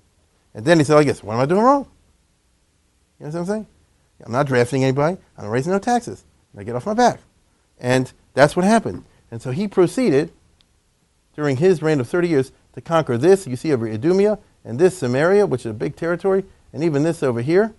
And 0.54 0.64
then 0.64 0.78
he 0.78 0.84
said, 0.84 0.96
"I 0.96 1.04
guess 1.04 1.22
what 1.22 1.34
am 1.34 1.40
I 1.40 1.46
doing 1.46 1.62
wrong?" 1.62 1.88
You 3.18 3.26
know 3.26 3.32
what 3.32 3.38
I'm 3.40 3.46
saying? 3.46 3.66
I'm 4.24 4.32
not 4.32 4.46
drafting 4.46 4.84
anybody. 4.84 5.16
I'm 5.36 5.44
not 5.44 5.50
raising 5.50 5.72
no 5.72 5.78
taxes. 5.78 6.24
I 6.56 6.62
get 6.62 6.76
off 6.76 6.86
my 6.86 6.94
back, 6.94 7.20
and 7.80 8.12
that's 8.32 8.54
what 8.54 8.64
happened. 8.64 9.04
And 9.30 9.42
so 9.42 9.50
he 9.50 9.68
proceeded 9.68 10.32
during 11.34 11.56
his 11.56 11.82
reign 11.82 12.00
of 12.00 12.08
30 12.08 12.28
years 12.28 12.52
to 12.74 12.80
conquer 12.80 13.18
this. 13.18 13.46
You 13.46 13.56
see 13.56 13.72
over 13.72 13.88
Idumea 13.88 14.38
and 14.64 14.78
this 14.78 14.98
Samaria, 14.98 15.46
which 15.46 15.62
is 15.62 15.70
a 15.70 15.74
big 15.74 15.96
territory, 15.96 16.44
and 16.72 16.82
even 16.84 17.02
this 17.02 17.22
over 17.22 17.42
here 17.42 17.74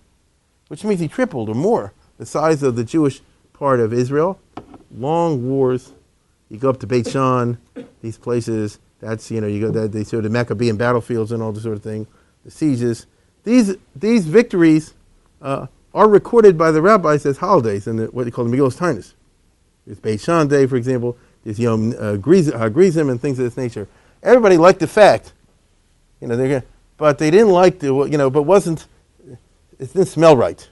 which 0.68 0.84
means 0.84 1.00
he 1.00 1.08
tripled 1.08 1.48
or 1.48 1.54
more 1.54 1.92
the 2.18 2.26
size 2.26 2.62
of 2.62 2.76
the 2.76 2.84
Jewish 2.84 3.20
part 3.52 3.80
of 3.80 3.92
Israel. 3.92 4.38
Long 4.96 5.48
wars. 5.48 5.92
You 6.48 6.58
go 6.58 6.70
up 6.70 6.80
to 6.80 6.86
Beit 6.86 7.08
Shan, 7.08 7.58
these 8.02 8.18
places. 8.18 8.78
That's 9.00 9.30
you 9.30 9.40
know 9.40 9.46
you 9.46 9.60
go 9.60 9.70
that 9.70 9.92
they 9.92 10.04
sort 10.04 10.24
of 10.24 10.32
Maccabean 10.32 10.76
battlefields 10.76 11.32
and 11.32 11.42
all 11.42 11.52
this 11.52 11.64
sort 11.64 11.76
of 11.76 11.82
thing. 11.82 12.06
The 12.44 12.50
sieges. 12.50 13.06
These 13.44 13.76
these 13.94 14.26
victories 14.26 14.94
uh, 15.42 15.66
are 15.92 16.08
recorded 16.08 16.56
by 16.56 16.70
the 16.70 16.80
rabbis 16.80 17.26
as 17.26 17.38
holidays 17.38 17.86
in 17.86 17.96
the, 17.96 18.06
what 18.06 18.24
they 18.24 18.30
call 18.30 18.44
the 18.44 18.56
Megillah 18.56 18.76
Taanis. 18.76 19.14
There's 19.84 19.98
Beit 19.98 20.20
Shan 20.20 20.48
Day, 20.48 20.66
for 20.66 20.76
example. 20.76 21.16
There's 21.46 21.60
Yom 21.60 21.94
uh, 21.96 22.16
Gerizim 22.16 23.08
and 23.08 23.20
things 23.20 23.38
of 23.38 23.44
this 23.44 23.56
nature. 23.56 23.86
Everybody 24.20 24.56
liked 24.56 24.80
the 24.80 24.88
fact, 24.88 25.32
you 26.20 26.26
know, 26.26 26.36
they're 26.36 26.64
but 26.96 27.18
they 27.18 27.30
didn't 27.30 27.50
like 27.50 27.78
the 27.78 27.94
you 28.10 28.18
know, 28.18 28.30
but 28.30 28.42
wasn't 28.42 28.88
it 29.28 29.38
didn't 29.92 30.06
smell 30.06 30.36
right. 30.36 30.68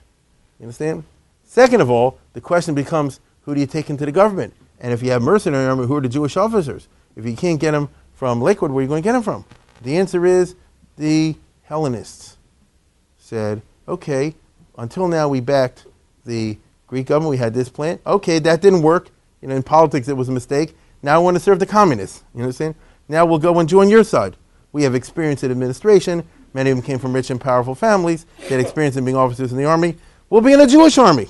You 0.59 0.65
understand? 0.65 1.05
Second 1.45 1.79
of 1.79 1.89
all, 1.89 2.19
the 2.33 2.41
question 2.41 2.75
becomes 2.75 3.21
who 3.43 3.55
do 3.55 3.61
you 3.61 3.67
take 3.67 3.89
into 3.89 4.05
the 4.05 4.11
government? 4.11 4.53
And 4.81 4.91
if 4.91 5.01
you 5.01 5.11
have 5.11 5.21
mercenary 5.21 5.65
army, 5.65 5.87
who 5.87 5.95
are 5.95 6.01
the 6.01 6.09
Jewish 6.09 6.35
officers? 6.35 6.89
If 7.15 7.25
you 7.25 7.37
can't 7.37 7.59
get 7.59 7.71
them 7.71 7.87
from 8.13 8.41
Lakewood, 8.41 8.71
where 8.71 8.79
are 8.79 8.81
you 8.81 8.89
going 8.89 9.01
to 9.01 9.07
get 9.07 9.13
them 9.13 9.23
from? 9.23 9.45
The 9.81 9.95
answer 9.95 10.25
is 10.25 10.55
the 10.97 11.35
Hellenists 11.63 12.35
said, 13.17 13.61
okay, 13.87 14.35
until 14.77 15.07
now 15.07 15.29
we 15.29 15.39
backed 15.39 15.85
the 16.25 16.57
Greek 16.87 17.07
government, 17.07 17.29
we 17.29 17.37
had 17.37 17.53
this 17.53 17.69
plan. 17.69 17.99
Okay, 18.05 18.39
that 18.39 18.61
didn't 18.61 18.81
work. 18.81 19.09
You 19.45 19.49
know, 19.49 19.57
in 19.57 19.61
politics 19.61 20.07
it 20.07 20.17
was 20.17 20.27
a 20.27 20.31
mistake. 20.31 20.75
Now 21.03 21.13
I 21.13 21.17
want 21.19 21.37
to 21.37 21.39
serve 21.39 21.59
the 21.59 21.67
communists. 21.67 22.23
You 22.33 22.41
understand? 22.41 22.73
Now 23.07 23.27
we'll 23.27 23.37
go 23.37 23.59
and 23.59 23.69
join 23.69 23.89
your 23.89 24.03
side. 24.03 24.35
We 24.71 24.81
have 24.81 24.95
experience 24.95 25.43
in 25.43 25.51
administration. 25.51 26.27
Many 26.55 26.71
of 26.71 26.77
them 26.77 26.83
came 26.83 26.97
from 26.97 27.13
rich 27.13 27.29
and 27.29 27.39
powerful 27.39 27.75
families. 27.75 28.25
They 28.39 28.55
had 28.55 28.59
experience 28.59 28.95
in 28.95 29.05
being 29.05 29.15
officers 29.15 29.51
in 29.51 29.59
the 29.59 29.65
army. 29.65 29.97
We'll 30.31 30.41
be 30.41 30.53
in 30.53 30.61
a 30.61 30.65
Jewish 30.65 30.97
army. 30.97 31.27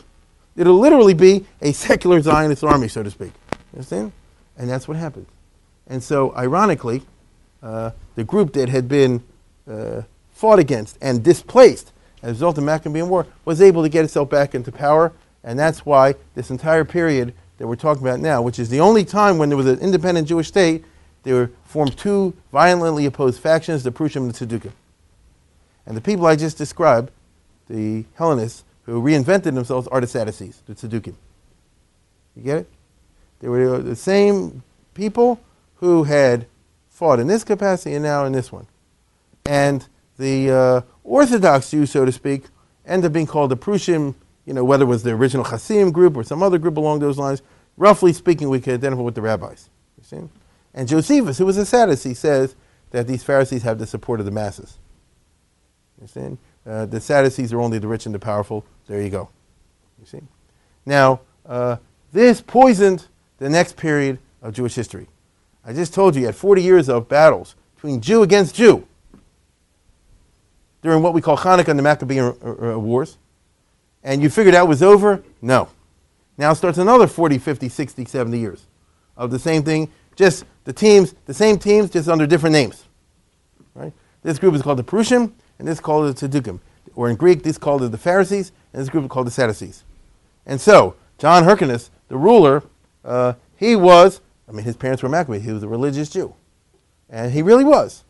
It'll 0.55 0.80
literally 0.80 1.13
be 1.13 1.45
a 1.61 1.74
secular 1.74 2.22
Zionist 2.22 2.63
army, 2.63 2.88
so 2.88 3.03
to 3.03 3.11
speak. 3.11 3.34
You 3.51 3.80
understand? 3.80 4.13
And 4.57 4.70
that's 4.70 4.88
what 4.88 4.95
happened. 4.95 5.26
And 5.86 6.01
so, 6.01 6.34
ironically, 6.38 7.01
uh, 7.61 7.91
the 8.16 8.24
group 8.24 8.53
that 8.53 8.70
had 8.70 8.88
been 8.88 9.26
uh, 9.70 10.03
fought 10.32 10.59
against 10.59 10.97
and 11.01 11.22
displaced 11.22 11.91
as 12.24 12.30
a 12.30 12.32
result 12.32 12.57
of 12.57 12.63
the 12.63 12.66
Maccabean 12.66 13.09
War 13.09 13.28
was 13.43 13.61
able 13.61 13.84
to 13.84 13.89
get 13.89 14.05
itself 14.05 14.30
back 14.30 14.55
into 14.55 14.72
power 14.72 15.11
And 15.43 15.59
that's 15.59 15.86
why 15.86 16.16
this 16.34 16.49
entire 16.49 16.86
period 16.86 17.34
that 17.57 17.67
we're 17.67 17.75
talking 17.75 18.03
about 18.03 18.19
now, 18.19 18.41
which 18.41 18.59
is 18.59 18.69
the 18.69 18.79
only 18.79 19.05
time 19.05 19.37
when 19.37 19.49
there 19.49 19.57
was 19.57 19.67
an 19.67 19.79
independent 19.79 20.27
Jewish 20.27 20.47
state, 20.47 20.83
there 21.23 21.35
were 21.35 21.51
formed 21.63 21.97
two 21.97 22.33
violently 22.51 23.05
opposed 23.05 23.39
factions, 23.39 23.83
the 23.83 23.91
Prushim 23.91 24.17
and 24.17 24.33
the 24.33 24.45
Tzaddukim. 24.45 24.71
And 25.85 25.95
the 25.95 26.01
people 26.01 26.25
I 26.25 26.35
just 26.35 26.57
described, 26.57 27.11
the 27.67 28.05
Hellenists, 28.15 28.63
who 28.83 29.01
reinvented 29.01 29.55
themselves, 29.55 29.87
are 29.87 30.01
the 30.01 30.07
Sadducees, 30.07 30.61
the 30.67 30.75
Tzaddukim. 30.75 31.15
You 32.35 32.43
get 32.43 32.57
it? 32.59 32.69
They 33.39 33.47
were 33.47 33.79
the 33.79 33.95
same 33.95 34.63
people 34.93 35.39
who 35.75 36.03
had 36.03 36.47
fought 36.89 37.19
in 37.19 37.27
this 37.27 37.43
capacity 37.43 37.95
and 37.95 38.03
now 38.03 38.25
in 38.25 38.33
this 38.33 38.51
one. 38.51 38.67
And 39.45 39.87
the 40.17 40.51
uh, 40.51 40.81
Orthodox 41.03 41.71
Jews, 41.71 41.91
so 41.91 42.05
to 42.05 42.11
speak, 42.11 42.45
end 42.85 43.05
up 43.05 43.13
being 43.13 43.27
called 43.27 43.51
the 43.51 43.57
Prushim, 43.57 44.15
you 44.45 44.53
know, 44.53 44.63
whether 44.63 44.83
it 44.83 44.87
was 44.87 45.03
the 45.03 45.11
original 45.11 45.45
Hasidim 45.45 45.91
group 45.91 46.15
or 46.15 46.23
some 46.23 46.43
other 46.43 46.57
group 46.57 46.77
along 46.77 46.99
those 46.99 47.17
lines. 47.17 47.41
Roughly 47.77 48.13
speaking, 48.13 48.49
we 48.49 48.61
can 48.61 48.73
identify 48.73 49.01
with 49.01 49.15
the 49.15 49.21
rabbis. 49.21 49.69
You 49.97 50.03
see? 50.03 50.29
And 50.73 50.87
Josephus, 50.87 51.37
who 51.37 51.45
was 51.45 51.57
a 51.57 51.65
Sadducee, 51.65 52.13
says 52.13 52.55
that 52.91 53.07
these 53.07 53.23
Pharisees 53.23 53.63
have 53.63 53.79
the 53.79 53.87
support 53.87 54.19
of 54.19 54.25
the 54.25 54.31
masses. 54.31 54.77
You 56.01 56.07
see? 56.07 56.37
Uh, 56.65 56.85
the 56.85 57.01
Sadducees 57.01 57.51
are 57.53 57.59
only 57.59 57.79
the 57.79 57.87
rich 57.87 58.05
and 58.05 58.13
the 58.13 58.19
powerful. 58.19 58.65
There 58.87 59.01
you 59.01 59.09
go. 59.09 59.29
You 59.99 60.05
see? 60.05 60.21
Now, 60.85 61.21
uh, 61.45 61.77
this 62.13 62.41
poisoned 62.41 63.07
the 63.39 63.49
next 63.49 63.77
period 63.77 64.19
of 64.41 64.53
Jewish 64.53 64.75
history. 64.75 65.07
I 65.65 65.73
just 65.73 65.93
told 65.93 66.15
you 66.15 66.21
you 66.21 66.27
had 66.27 66.35
40 66.35 66.61
years 66.61 66.89
of 66.89 67.09
battles 67.09 67.55
between 67.75 68.01
Jew 68.01 68.21
against 68.21 68.55
Jew 68.55 68.87
during 70.81 71.01
what 71.01 71.13
we 71.13 71.21
call 71.21 71.37
Hanukkah 71.37 71.69
and 71.69 71.79
the 71.79 71.83
Maccabean 71.83 72.25
uh, 72.43 72.73
uh, 72.73 72.79
Wars. 72.79 73.17
And 74.05 74.21
you 74.21 74.29
figured 74.29 74.53
that 74.53 74.67
was 74.67 74.83
over? 74.83 75.23
No. 75.41 75.67
Now 76.37 76.53
starts 76.53 76.77
another 76.77 77.07
40, 77.07 77.39
50, 77.39 77.67
60, 77.67 78.05
70 78.05 78.39
years 78.39 78.67
of 79.17 79.31
the 79.31 79.39
same 79.39 79.63
thing, 79.63 79.91
just 80.15 80.45
the 80.63 80.71
teams, 80.71 81.15
the 81.25 81.33
same 81.33 81.57
teams, 81.57 81.89
just 81.89 82.07
under 82.07 82.27
different 82.27 82.53
names. 82.53 82.85
Right? 83.73 83.91
This 84.21 84.37
group 84.37 84.53
is 84.53 84.61
called 84.61 84.77
the 84.77 84.83
Prushim, 84.83 85.31
and 85.57 85.67
this 85.67 85.77
is 85.77 85.81
called 85.81 86.15
the 86.15 86.27
Tzaddukim. 86.27 86.59
Or 86.93 87.09
in 87.09 87.15
Greek, 87.15 87.41
this 87.41 87.53
is 87.53 87.57
called 87.57 87.81
the 87.81 87.97
Pharisees, 87.97 88.51
and 88.73 88.81
this 88.81 88.89
group 88.89 89.05
is 89.05 89.09
called 89.09 89.27
the 89.27 89.31
Sadducees. 89.31 89.83
And 90.45 90.61
so, 90.61 90.95
John 91.17 91.43
Hyrcanus, 91.43 91.89
the 92.07 92.17
ruler, 92.17 92.63
uh, 93.03 93.33
he 93.57 93.75
was, 93.75 94.21
I 94.47 94.51
mean, 94.51 94.65
his 94.65 94.75
parents 94.75 95.01
were 95.01 95.09
Maccabees. 95.09 95.43
He 95.43 95.51
was 95.51 95.63
a 95.63 95.67
religious 95.67 96.09
Jew. 96.09 96.35
And 97.09 97.31
he 97.31 97.41
really 97.41 97.63
was. 97.63 98.03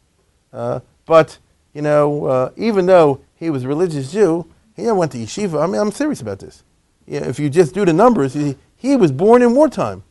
Uh, 0.52 0.82
but, 1.06 1.38
you 1.74 1.82
know, 1.82 2.26
uh, 2.26 2.52
even 2.58 2.86
though 2.86 3.22
he 3.36 3.50
was 3.50 3.64
a 3.64 3.68
religious 3.68 4.12
Jew, 4.12 4.46
he 4.76 4.84
never 4.84 4.96
went 4.96 5.12
to 5.14 5.18
yeshiva. 5.18 5.64
I 5.64 5.68
mean, 5.68 5.80
I'm 5.80 5.92
serious 5.92 6.22
about 6.22 6.40
this. 6.40 6.64
You 7.08 7.20
know, 7.20 7.28
if 7.28 7.40
you 7.40 7.50
just 7.50 7.74
do 7.74 7.86
the 7.86 7.94
numbers, 7.94 8.34
he, 8.34 8.58
he 8.76 8.96
was 8.96 9.12
born 9.12 9.42
in 9.42 9.56
wartime. 9.56 10.04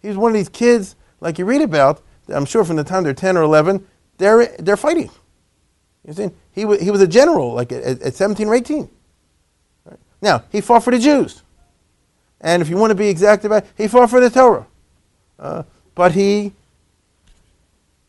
He 0.00 0.08
was 0.08 0.16
one 0.16 0.30
of 0.30 0.34
these 0.34 0.48
kids, 0.48 0.96
like 1.20 1.38
you 1.38 1.44
read 1.44 1.62
about, 1.62 2.02
I'm 2.28 2.44
sure 2.44 2.64
from 2.64 2.76
the 2.76 2.84
time 2.84 3.04
they're 3.04 3.14
10 3.14 3.36
or 3.36 3.42
11, 3.42 3.86
they're, 4.18 4.46
they're 4.58 4.76
fighting. 4.76 5.10
You 6.06 6.14
see? 6.14 6.30
He, 6.52 6.62
w- 6.62 6.82
he 6.82 6.90
was 6.90 7.00
a 7.00 7.06
general, 7.06 7.52
like 7.52 7.70
at, 7.72 8.00
at 8.02 8.14
17 8.14 8.48
or 8.48 8.54
18. 8.54 8.88
Right? 9.84 9.98
Now, 10.20 10.44
he 10.50 10.60
fought 10.60 10.82
for 10.82 10.90
the 10.90 10.98
Jews. 10.98 11.42
And 12.40 12.62
if 12.62 12.68
you 12.68 12.76
want 12.76 12.90
to 12.90 12.94
be 12.94 13.08
exact 13.08 13.44
about 13.44 13.64
it, 13.64 13.70
he 13.76 13.88
fought 13.88 14.10
for 14.10 14.20
the 14.20 14.30
Torah. 14.30 14.66
Uh, 15.38 15.62
but 15.94 16.12
he, 16.12 16.52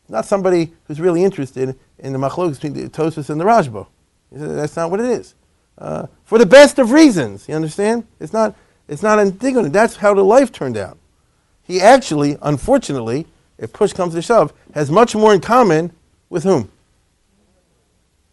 not 0.08 0.24
somebody 0.24 0.72
who's 0.84 1.00
really 1.00 1.22
interested 1.22 1.76
in 1.98 2.12
the 2.12 2.18
machlokes 2.18 2.60
between 2.60 2.72
the 2.72 2.88
Tosfos 2.88 3.30
and 3.30 3.40
the 3.40 3.44
Rashba. 3.44 3.86
That's 4.32 4.76
not 4.76 4.90
what 4.90 5.00
it 5.00 5.06
is. 5.06 5.34
Uh, 5.80 6.06
for 6.24 6.38
the 6.38 6.46
best 6.46 6.78
of 6.78 6.92
reasons, 6.92 7.48
you 7.48 7.54
understand? 7.54 8.06
It's 8.20 8.32
not, 8.32 8.54
it's 8.86 9.02
not 9.02 9.18
indignant. 9.18 9.72
That's 9.72 9.96
how 9.96 10.14
the 10.14 10.22
life 10.22 10.52
turned 10.52 10.76
out. 10.76 10.98
He 11.62 11.80
actually, 11.80 12.36
unfortunately, 12.42 13.26
if 13.58 13.72
push 13.72 13.92
comes 13.92 14.14
to 14.14 14.22
shove, 14.22 14.52
has 14.74 14.90
much 14.90 15.14
more 15.14 15.32
in 15.32 15.40
common 15.40 15.92
with 16.28 16.44
whom? 16.44 16.70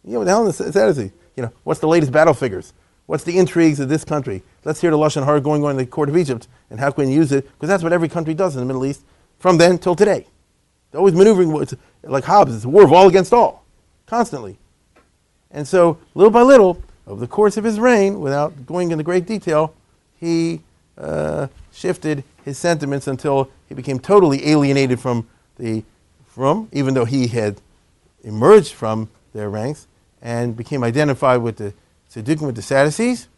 You 0.04 0.14
know, 0.14 0.18
what 0.20 0.24
the 0.24 0.30
hell 0.30 0.48
is 0.48 0.58
that? 0.58 1.12
You 1.36 1.42
know, 1.44 1.52
what's 1.64 1.80
the 1.80 1.88
latest 1.88 2.12
battle 2.12 2.34
figures? 2.34 2.72
What's 3.06 3.24
the 3.24 3.38
intrigues 3.38 3.80
of 3.80 3.88
this 3.88 4.04
country? 4.04 4.42
Let's 4.64 4.80
hear 4.80 4.90
the 4.90 4.98
Lashon 4.98 5.24
Hara 5.24 5.40
going 5.40 5.64
on 5.64 5.70
in 5.70 5.76
the 5.76 5.86
court 5.86 6.08
of 6.08 6.16
Egypt 6.16 6.46
and 6.70 6.78
how 6.78 6.90
can 6.90 7.06
we 7.06 7.14
use 7.14 7.32
it? 7.32 7.44
Because 7.52 7.68
that's 7.68 7.82
what 7.82 7.92
every 7.92 8.08
country 8.08 8.34
does 8.34 8.54
in 8.54 8.60
the 8.60 8.66
Middle 8.66 8.84
East 8.84 9.02
from 9.38 9.56
then 9.56 9.78
till 9.78 9.94
today. 9.94 10.26
They're 10.90 10.98
always 10.98 11.14
maneuvering 11.14 11.54
it's, 11.62 11.74
like 12.02 12.24
Hobbes. 12.24 12.54
It's 12.54 12.64
a 12.64 12.68
war 12.68 12.84
of 12.84 12.92
all 12.92 13.08
against 13.08 13.32
all, 13.32 13.64
constantly. 14.06 14.58
And 15.50 15.66
so, 15.66 15.98
little 16.14 16.30
by 16.30 16.42
little, 16.42 16.82
over 17.08 17.20
the 17.20 17.26
course 17.26 17.56
of 17.56 17.64
his 17.64 17.80
reign, 17.80 18.20
without 18.20 18.66
going 18.66 18.90
into 18.90 19.02
great 19.02 19.26
detail, 19.26 19.74
he 20.20 20.60
uh, 20.98 21.48
shifted 21.72 22.22
his 22.44 22.58
sentiments 22.58 23.06
until 23.06 23.50
he 23.68 23.74
became 23.74 23.98
totally 23.98 24.48
alienated 24.48 25.00
from 25.00 25.26
the 25.58 25.82
frum, 26.26 26.68
even 26.72 26.94
though 26.94 27.06
he 27.06 27.28
had 27.28 27.60
emerged 28.22 28.72
from 28.72 29.08
their 29.32 29.48
ranks 29.48 29.86
and 30.20 30.56
became 30.56 30.84
identified 30.84 31.40
with 31.40 31.56
the 31.56 31.72
Tzaddukim 32.12 32.42
with 32.42 32.56
the 32.56 32.62
Sadducees. 32.62 33.28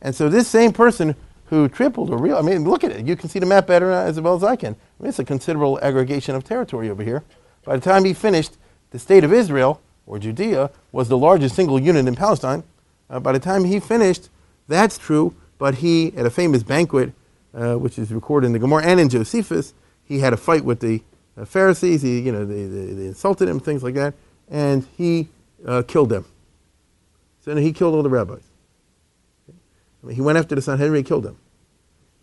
And 0.00 0.14
so 0.14 0.28
this 0.28 0.48
same 0.48 0.72
person 0.72 1.14
who 1.46 1.68
tripled 1.68 2.10
or 2.10 2.18
real, 2.18 2.36
I 2.36 2.42
mean, 2.42 2.64
look 2.64 2.82
at 2.82 2.92
it. 2.92 3.06
You 3.06 3.14
can 3.16 3.28
see 3.28 3.38
the 3.38 3.46
map 3.46 3.66
better 3.66 3.90
as 3.90 4.20
well 4.20 4.34
as 4.34 4.42
I 4.42 4.56
can. 4.56 4.72
I 4.72 5.02
mean, 5.02 5.10
it's 5.10 5.18
a 5.18 5.24
considerable 5.24 5.78
aggregation 5.82 6.34
of 6.34 6.44
territory 6.44 6.88
over 6.88 7.02
here. 7.02 7.22
By 7.64 7.76
the 7.76 7.82
time 7.82 8.04
he 8.04 8.14
finished, 8.14 8.56
the 8.90 8.98
state 8.98 9.22
of 9.22 9.32
Israel, 9.32 9.80
or 10.06 10.18
Judea, 10.18 10.70
was 10.92 11.08
the 11.08 11.18
largest 11.18 11.54
single 11.54 11.78
unit 11.78 12.06
in 12.08 12.14
Palestine. 12.14 12.64
Uh, 13.12 13.20
by 13.20 13.30
the 13.30 13.38
time 13.38 13.64
he 13.64 13.78
finished, 13.78 14.30
that's 14.68 14.96
true, 14.96 15.34
but 15.58 15.76
he, 15.76 16.12
at 16.16 16.24
a 16.24 16.30
famous 16.30 16.62
banquet, 16.62 17.12
uh, 17.54 17.74
which 17.74 17.98
is 17.98 18.10
recorded 18.10 18.46
in 18.46 18.54
the 18.54 18.58
Gemara 18.58 18.84
and 18.84 18.98
in 18.98 19.10
Josephus, 19.10 19.74
he 20.02 20.20
had 20.20 20.32
a 20.32 20.36
fight 20.38 20.64
with 20.64 20.80
the 20.80 21.02
uh, 21.36 21.44
Pharisees. 21.44 22.00
He, 22.00 22.20
you 22.20 22.32
know, 22.32 22.46
they, 22.46 22.64
they, 22.64 22.86
they, 22.94 23.06
insulted 23.06 23.48
him, 23.48 23.60
things 23.60 23.82
like 23.82 23.94
that, 23.94 24.14
and 24.50 24.86
he 24.96 25.28
uh, 25.66 25.82
killed 25.86 26.08
them. 26.08 26.24
So 27.44 27.54
he 27.54 27.72
killed 27.72 27.94
all 27.94 28.02
the 28.02 28.08
rabbis. 28.08 28.40
I 29.48 30.06
mean, 30.06 30.16
he 30.16 30.22
went 30.22 30.38
after 30.38 30.54
the 30.54 30.62
Sanhedrin, 30.62 30.96
he 30.96 31.02
killed 31.02 31.24
them, 31.24 31.36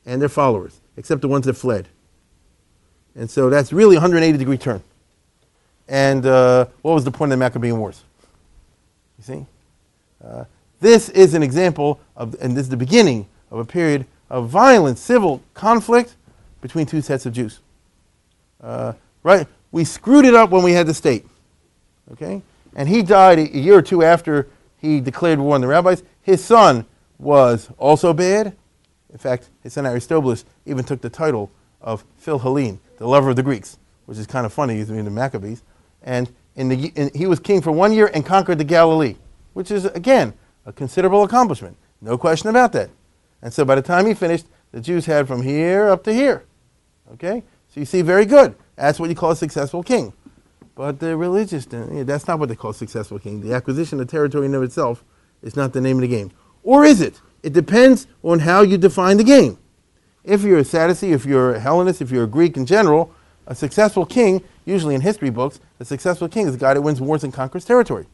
and 0.07 0.19
their 0.19 0.27
followers, 0.27 0.81
except 0.97 1.21
the 1.21 1.27
ones 1.27 1.45
that 1.45 1.53
fled. 1.53 1.87
And 3.15 3.29
so 3.29 3.49
that's 3.51 3.71
really 3.71 3.95
a 3.95 3.99
180 3.99 4.37
degree 4.39 4.57
turn. 4.57 4.81
And 5.87 6.25
uh, 6.25 6.65
what 6.81 6.93
was 6.93 7.03
the 7.03 7.11
point 7.11 7.31
of 7.31 7.37
the 7.37 7.43
Maccabean 7.45 7.77
Wars? 7.77 8.03
You 9.19 9.23
see? 9.23 9.45
This 10.79 11.09
is 11.09 11.33
an 11.33 11.43
example 11.43 11.99
of, 12.15 12.35
and 12.41 12.55
this 12.55 12.63
is 12.63 12.69
the 12.69 12.77
beginning 12.77 13.27
of 13.51 13.59
a 13.59 13.65
period 13.65 14.05
of 14.29 14.49
violent 14.49 14.97
civil 14.97 15.41
conflict 15.53 16.15
between 16.61 16.85
two 16.85 17.01
sets 17.01 17.25
of 17.25 17.33
Jews. 17.33 17.59
Uh, 18.61 18.93
right? 19.23 19.47
We 19.71 19.83
screwed 19.83 20.25
it 20.25 20.33
up 20.33 20.49
when 20.49 20.63
we 20.63 20.71
had 20.71 20.87
the 20.87 20.93
state. 20.93 21.25
Okay? 22.11 22.41
And 22.75 22.87
he 22.87 23.01
died 23.01 23.39
a 23.39 23.57
year 23.57 23.75
or 23.75 23.81
two 23.81 24.03
after 24.03 24.47
he 24.77 24.99
declared 25.01 25.39
war 25.39 25.55
on 25.55 25.61
the 25.61 25.67
rabbis. 25.67 26.03
His 26.21 26.43
son 26.43 26.85
was 27.17 27.69
also 27.77 28.13
bad. 28.13 28.55
In 29.11 29.17
fact, 29.17 29.49
his 29.63 29.73
son 29.73 29.85
Aristobulus 29.85 30.45
even 30.65 30.85
took 30.85 31.01
the 31.01 31.09
title 31.09 31.51
of 31.81 32.03
Philhellene, 32.23 32.79
the 32.97 33.07
lover 33.07 33.31
of 33.31 33.35
the 33.35 33.43
Greeks, 33.43 33.77
which 34.05 34.17
is 34.17 34.27
kind 34.27 34.45
of 34.45 34.53
funny. 34.53 34.75
He's 34.75 34.89
in 34.89 35.03
the 35.05 35.11
Maccabees. 35.11 35.63
And 36.03 36.31
in 36.55 36.69
the, 36.69 36.91
in, 36.95 37.11
he 37.13 37.25
was 37.25 37.39
king 37.39 37.61
for 37.61 37.71
one 37.71 37.91
year 37.91 38.09
and 38.13 38.25
conquered 38.25 38.57
the 38.57 38.63
Galilee, 38.63 39.15
which 39.53 39.71
is, 39.71 39.85
again, 39.85 40.33
a 40.65 40.73
considerable 40.73 41.23
accomplishment. 41.23 41.77
No 42.01 42.17
question 42.17 42.49
about 42.49 42.71
that. 42.73 42.89
And 43.41 43.53
so 43.53 43.65
by 43.65 43.75
the 43.75 43.81
time 43.81 44.05
he 44.05 44.13
finished, 44.13 44.45
the 44.71 44.81
Jews 44.81 45.05
had 45.05 45.27
from 45.27 45.41
here 45.41 45.87
up 45.87 46.03
to 46.03 46.13
here. 46.13 46.45
Okay? 47.13 47.43
So 47.69 47.79
you 47.79 47.85
see, 47.85 48.01
very 48.01 48.25
good. 48.25 48.55
That's 48.75 48.99
what 48.99 49.09
you 49.09 49.15
call 49.15 49.31
a 49.31 49.35
successful 49.35 49.83
king. 49.83 50.13
But 50.75 50.99
the 50.99 51.17
religious, 51.17 51.65
that's 51.65 52.27
not 52.27 52.39
what 52.39 52.49
they 52.49 52.55
call 52.55 52.73
successful 52.73 53.19
king. 53.19 53.41
The 53.41 53.53
acquisition 53.53 53.99
of 53.99 54.07
territory 54.07 54.45
in 54.45 54.55
of 54.55 54.63
itself 54.63 55.03
is 55.41 55.55
not 55.55 55.73
the 55.73 55.81
name 55.81 55.97
of 55.97 56.01
the 56.01 56.07
game. 56.07 56.31
Or 56.63 56.85
is 56.85 57.01
it? 57.01 57.21
It 57.43 57.53
depends 57.53 58.07
on 58.23 58.39
how 58.39 58.61
you 58.61 58.77
define 58.77 59.17
the 59.17 59.23
game. 59.23 59.57
If 60.23 60.43
you're 60.43 60.59
a 60.59 60.63
Sadducee, 60.65 61.11
if 61.11 61.25
you're 61.25 61.55
a 61.55 61.59
Hellenist, 61.59 62.01
if 62.01 62.11
you're 62.11 62.25
a 62.25 62.27
Greek 62.27 62.57
in 62.57 62.65
general, 62.65 63.13
a 63.47 63.55
successful 63.55 64.05
king, 64.05 64.43
usually 64.65 64.95
in 64.95 65.01
history 65.01 65.29
books, 65.29 65.59
a 65.79 65.85
successful 65.85 66.27
king 66.29 66.47
is 66.47 66.55
a 66.55 66.57
guy 66.57 66.73
that 66.73 66.81
wins 66.81 67.01
wars 67.01 67.23
and 67.23 67.33
conquers 67.33 67.65
territory. 67.65 68.05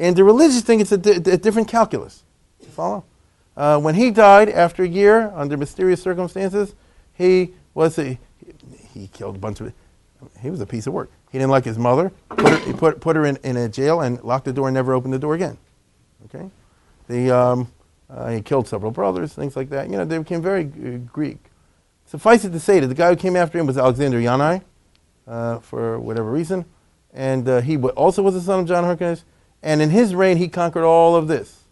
And 0.00 0.16
the 0.16 0.24
religious 0.24 0.62
thing, 0.62 0.80
it's 0.80 0.92
a, 0.92 0.96
different 0.96 1.68
calculus. 1.68 2.24
You 2.58 2.68
follow? 2.68 3.04
Uh, 3.54 3.78
when 3.78 3.94
he 3.94 4.10
died 4.10 4.48
after 4.48 4.82
a 4.82 4.88
year 4.88 5.30
under 5.34 5.58
mysterious 5.58 6.00
circumstances, 6.00 6.74
he 7.12 7.52
was 7.74 7.98
a, 7.98 8.18
he 8.94 9.08
killed 9.08 9.36
a 9.36 9.38
bunch 9.38 9.60
of 9.60 9.72
he 10.40 10.50
was 10.50 10.60
a 10.60 10.66
piece 10.66 10.86
of 10.86 10.94
work. 10.94 11.10
He 11.30 11.38
didn't 11.38 11.50
like 11.50 11.64
his 11.64 11.78
mother. 11.78 12.12
Put 12.30 12.48
her, 12.48 12.56
he 12.66 12.72
put, 12.72 13.00
put 13.00 13.16
her 13.16 13.26
in, 13.26 13.36
in 13.44 13.56
a 13.56 13.68
jail 13.68 14.00
and 14.00 14.22
locked 14.22 14.46
the 14.46 14.52
door 14.52 14.68
and 14.68 14.74
never 14.74 14.94
opened 14.94 15.12
the 15.12 15.18
door 15.18 15.34
again. 15.34 15.58
Okay? 16.26 16.50
The, 17.08 17.30
um, 17.30 17.72
uh, 18.08 18.30
he 18.30 18.42
killed 18.42 18.68
several 18.68 18.92
brothers, 18.92 19.34
things 19.34 19.54
like 19.54 19.68
that. 19.70 19.88
You 19.88 19.96
know, 19.98 20.04
they 20.04 20.18
became 20.18 20.42
very 20.42 20.64
uh, 20.64 20.98
Greek. 21.10 21.38
Suffice 22.06 22.44
it 22.44 22.50
to 22.50 22.60
say 22.60 22.80
that 22.80 22.86
the 22.86 22.94
guy 22.94 23.10
who 23.10 23.16
came 23.16 23.36
after 23.36 23.58
him 23.58 23.66
was 23.66 23.78
Alexander 23.78 24.18
Yanai, 24.18 24.62
uh, 25.26 25.58
for 25.60 25.98
whatever 25.98 26.30
reason. 26.30 26.64
And 27.12 27.48
uh, 27.48 27.60
he 27.60 27.76
also 27.78 28.22
was 28.22 28.34
the 28.34 28.40
son 28.40 28.60
of 28.60 28.66
John 28.66 28.84
Hyrcanus. 28.84 29.24
And 29.62 29.82
in 29.82 29.90
his 29.90 30.14
reign, 30.14 30.36
he 30.38 30.48
conquered 30.48 30.84
all 30.84 31.16
of 31.16 31.28
this. 31.28 31.64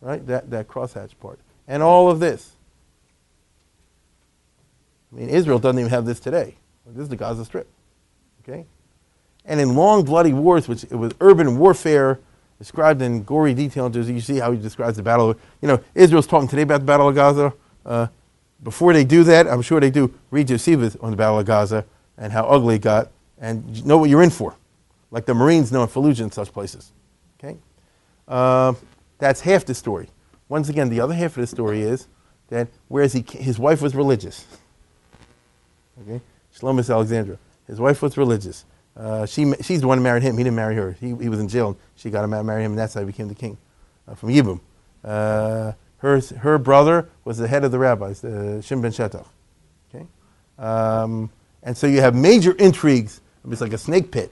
Right? 0.00 0.26
That, 0.26 0.50
that 0.50 0.68
crosshatch 0.68 1.12
part. 1.20 1.40
and 1.68 1.82
all 1.82 2.10
of 2.10 2.20
this. 2.20 2.52
I 5.12 5.16
mean, 5.16 5.28
Israel 5.28 5.58
doesn't 5.58 5.78
even 5.78 5.90
have 5.90 6.04
this 6.04 6.20
today. 6.20 6.56
This 6.86 7.04
is 7.04 7.08
the 7.08 7.16
Gaza 7.16 7.44
Strip. 7.44 7.68
Okay? 8.42 8.66
And 9.44 9.60
in 9.60 9.74
long, 9.74 10.04
bloody 10.04 10.32
wars, 10.32 10.68
which 10.68 10.84
it 10.84 10.94
was 10.94 11.12
urban 11.20 11.58
warfare 11.58 12.18
described 12.58 13.02
in 13.02 13.22
gory 13.22 13.54
detail, 13.54 13.94
you 13.94 14.20
see 14.20 14.38
how 14.38 14.52
he 14.52 14.58
describes 14.58 14.96
the 14.96 15.02
battle. 15.02 15.30
Of, 15.30 15.40
you 15.60 15.68
know, 15.68 15.80
Israel's 15.94 16.26
talking 16.26 16.48
today 16.48 16.62
about 16.62 16.80
the 16.80 16.86
Battle 16.86 17.08
of 17.08 17.14
Gaza. 17.14 17.52
Uh, 17.84 18.06
before 18.62 18.92
they 18.92 19.04
do 19.04 19.24
that, 19.24 19.46
I'm 19.46 19.62
sure 19.62 19.78
they 19.80 19.90
do 19.90 20.12
read 20.30 20.48
Josephus 20.48 20.96
on 21.00 21.10
the 21.10 21.16
Battle 21.16 21.38
of 21.38 21.46
Gaza 21.46 21.84
and 22.16 22.32
how 22.32 22.44
ugly 22.46 22.76
it 22.76 22.82
got, 22.82 23.10
and 23.38 23.84
know 23.84 23.98
what 23.98 24.08
you're 24.08 24.22
in 24.22 24.30
for, 24.30 24.56
like 25.16 25.24
the 25.24 25.32
Marines 25.32 25.72
know 25.72 25.82
in 25.82 25.88
Fallujah 25.88 26.20
and 26.20 26.34
such 26.34 26.52
places. 26.52 26.92
Okay? 27.38 27.56
Uh, 28.28 28.74
that's 29.16 29.40
half 29.40 29.64
the 29.64 29.74
story. 29.74 30.10
Once 30.50 30.68
again, 30.68 30.90
the 30.90 31.00
other 31.00 31.14
half 31.14 31.38
of 31.38 31.40
the 31.40 31.46
story 31.46 31.80
is 31.80 32.06
that 32.48 32.68
whereas 32.88 33.14
he, 33.14 33.24
his 33.30 33.58
wife 33.58 33.80
was 33.80 33.94
religious, 33.94 34.44
okay, 36.02 36.20
Shlomis 36.54 36.92
Alexandra, 36.92 37.38
his 37.66 37.80
wife 37.80 38.02
was 38.02 38.18
religious. 38.18 38.66
Uh, 38.94 39.24
she, 39.24 39.50
she's 39.62 39.80
the 39.80 39.88
one 39.88 39.96
who 39.96 40.04
married 40.04 40.22
him. 40.22 40.36
He 40.36 40.44
didn't 40.44 40.56
marry 40.56 40.74
her. 40.74 40.92
He, 41.00 41.14
he 41.14 41.30
was 41.30 41.40
in 41.40 41.48
jail. 41.48 41.78
She 41.96 42.10
got 42.10 42.22
him 42.22 42.32
to 42.32 42.44
marry 42.44 42.62
him, 42.62 42.72
and 42.72 42.78
that's 42.78 42.92
how 42.92 43.00
he 43.00 43.06
became 43.06 43.28
the 43.28 43.34
king 43.34 43.56
uh, 44.06 44.14
from 44.16 44.28
Yibum. 44.28 44.60
Uh, 45.02 45.72
her, 45.98 46.20
her 46.20 46.58
brother 46.58 47.08
was 47.24 47.38
the 47.38 47.48
head 47.48 47.64
of 47.64 47.72
the 47.72 47.78
rabbis, 47.78 48.22
uh, 48.22 48.60
Shimon 48.60 48.82
ben 48.82 48.92
Shetach. 48.92 49.26
Okay? 49.88 50.06
Um, 50.58 51.30
and 51.62 51.74
so 51.74 51.86
you 51.86 52.02
have 52.02 52.14
major 52.14 52.52
intrigues. 52.52 53.22
It's 53.50 53.62
like 53.62 53.72
a 53.72 53.78
snake 53.78 54.10
pit 54.10 54.30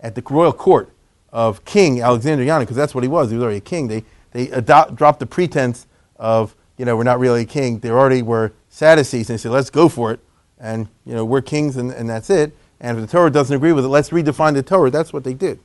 at 0.00 0.14
the 0.14 0.22
royal 0.28 0.52
court 0.52 0.90
of 1.32 1.64
King 1.64 2.00
Alexander 2.00 2.44
Yanai, 2.44 2.60
because 2.60 2.76
that's 2.76 2.94
what 2.94 3.04
he 3.04 3.08
was. 3.08 3.30
He 3.30 3.36
was 3.36 3.42
already 3.42 3.58
a 3.58 3.60
king. 3.60 3.88
They, 3.88 4.04
they 4.32 4.48
adopt, 4.50 4.94
dropped 4.94 5.20
the 5.20 5.26
pretense 5.26 5.86
of, 6.16 6.54
you 6.78 6.84
know, 6.84 6.96
we're 6.96 7.04
not 7.04 7.18
really 7.18 7.42
a 7.42 7.46
king. 7.46 7.78
They 7.78 7.90
already 7.90 8.22
were 8.22 8.52
Sadducees, 8.70 9.30
and 9.30 9.38
they 9.38 9.42
said, 9.42 9.52
let's 9.52 9.70
go 9.70 9.88
for 9.88 10.12
it. 10.12 10.20
And, 10.58 10.88
you 11.04 11.14
know, 11.14 11.24
we're 11.24 11.42
kings, 11.42 11.76
and, 11.76 11.90
and 11.90 12.08
that's 12.08 12.30
it. 12.30 12.56
And 12.80 12.98
if 12.98 13.04
the 13.04 13.10
Torah 13.10 13.30
doesn't 13.30 13.54
agree 13.54 13.72
with 13.72 13.84
it, 13.84 13.88
let's 13.88 14.10
redefine 14.10 14.54
the 14.54 14.62
Torah. 14.62 14.90
That's 14.90 15.12
what 15.12 15.24
they 15.24 15.34
did. 15.34 15.58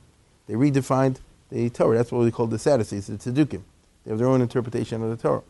They 0.46 0.54
redefined 0.54 1.18
the 1.50 1.70
Torah. 1.70 1.96
That's 1.96 2.10
what 2.10 2.22
we 2.22 2.30
call 2.30 2.46
the 2.46 2.58
Sadducees, 2.58 3.06
the 3.06 3.14
Tzaddukim. 3.14 3.62
They 4.04 4.10
have 4.10 4.18
their 4.18 4.28
own 4.28 4.40
interpretation 4.40 5.02
of 5.02 5.10
the 5.10 5.16
Torah 5.16 5.42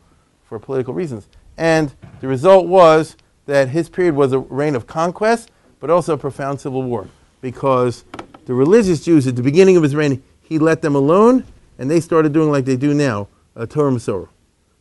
for 0.45 0.59
political 0.59 0.93
reasons. 0.93 1.29
And 1.57 1.95
the 2.21 2.29
result 2.29 2.67
was 2.67 3.17
that 3.47 3.69
his 3.69 3.89
period 3.89 4.15
was 4.15 4.33
a 4.33 4.39
reign 4.39 4.75
of 4.75 4.87
conquest, 4.87 5.51
but 5.81 5.91
also 5.91 6.15
a 6.15 6.19
profound 6.19 6.61
civil 6.61 6.83
war. 6.83 7.09
Because 7.41 8.05
the 8.47 8.55
religious 8.55 9.05
Jews, 9.05 9.27
at 9.27 9.37
the 9.37 9.43
beginning 9.43 9.77
of 9.77 9.83
his 9.83 9.95
reign, 9.95 10.23
he 10.43 10.59
let 10.59 10.83
them 10.83 10.95
alone, 10.95 11.45
and 11.79 11.91
they 11.91 12.01
started 12.01 12.33
doing 12.33 12.51
like 12.51 12.65
they 12.65 12.77
do 12.77 12.95
now, 12.95 13.29
a 13.55 13.67
Torah 13.67 13.91
Masorah. 13.93 14.29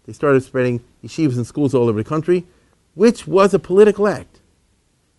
They 0.05 0.13
started 0.13 0.43
spreading 0.43 0.83
yeshivas 1.03 1.37
and 1.37 1.45
schools 1.45 1.73
all 1.73 1.87
over 1.87 2.01
the 2.01 2.07
country, 2.07 2.45
which 2.95 3.27
was 3.27 3.53
a 3.53 3.59
political 3.59 4.07
act. 4.07 4.39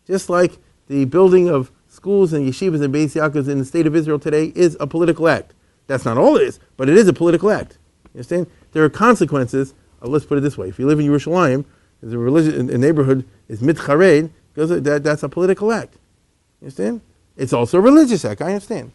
Just 0.07 0.29
like 0.29 0.59
the 0.89 1.05
building 1.05 1.49
of 1.49 1.71
schools 1.89 2.33
and 2.33 2.47
yeshivas 2.47 2.83
and 2.83 2.93
Beis 2.93 3.15
Yaakov 3.15 3.49
in 3.49 3.59
the 3.59 3.65
state 3.65 3.87
of 3.87 3.95
Israel 3.95 4.19
today 4.19 4.53
is 4.55 4.77
a 4.81 4.87
political 4.87 5.29
act. 5.29 5.55
That's 5.87 6.05
not 6.05 6.19
all 6.19 6.37
it 6.37 6.43
is, 6.43 6.59
but 6.77 6.89
it 6.89 6.97
is 6.97 7.09
a 7.09 7.13
political 7.13 7.51
act. 7.51 7.79
You 8.13 8.19
understand? 8.19 8.47
There 8.73 8.85
are 8.85 8.91
consequences. 8.91 9.75
Uh, 10.03 10.09
let's 10.09 10.25
put 10.25 10.39
it 10.39 10.43
this 10.43 10.59
way: 10.59 10.69
if 10.69 10.79
you 10.79 10.87
live 10.87 11.01
in 11.01 11.07
Yerushalayim, 11.07 11.65
the 12.03 12.19
religion 12.19 12.71
a 12.71 12.79
neighborhood 12.79 13.27
is 13.49 13.61
mitchared, 13.61 14.31
that, 14.55 15.03
that's 15.05 15.23
a 15.23 15.29
political 15.29 15.73
act. 15.73 15.95
You 16.61 16.67
understand? 16.67 17.01
It's 17.37 17.53
also 17.53 17.79
a 17.79 17.81
religious 17.81 18.25
act. 18.25 18.43
I 18.43 18.47
understand. 18.47 18.93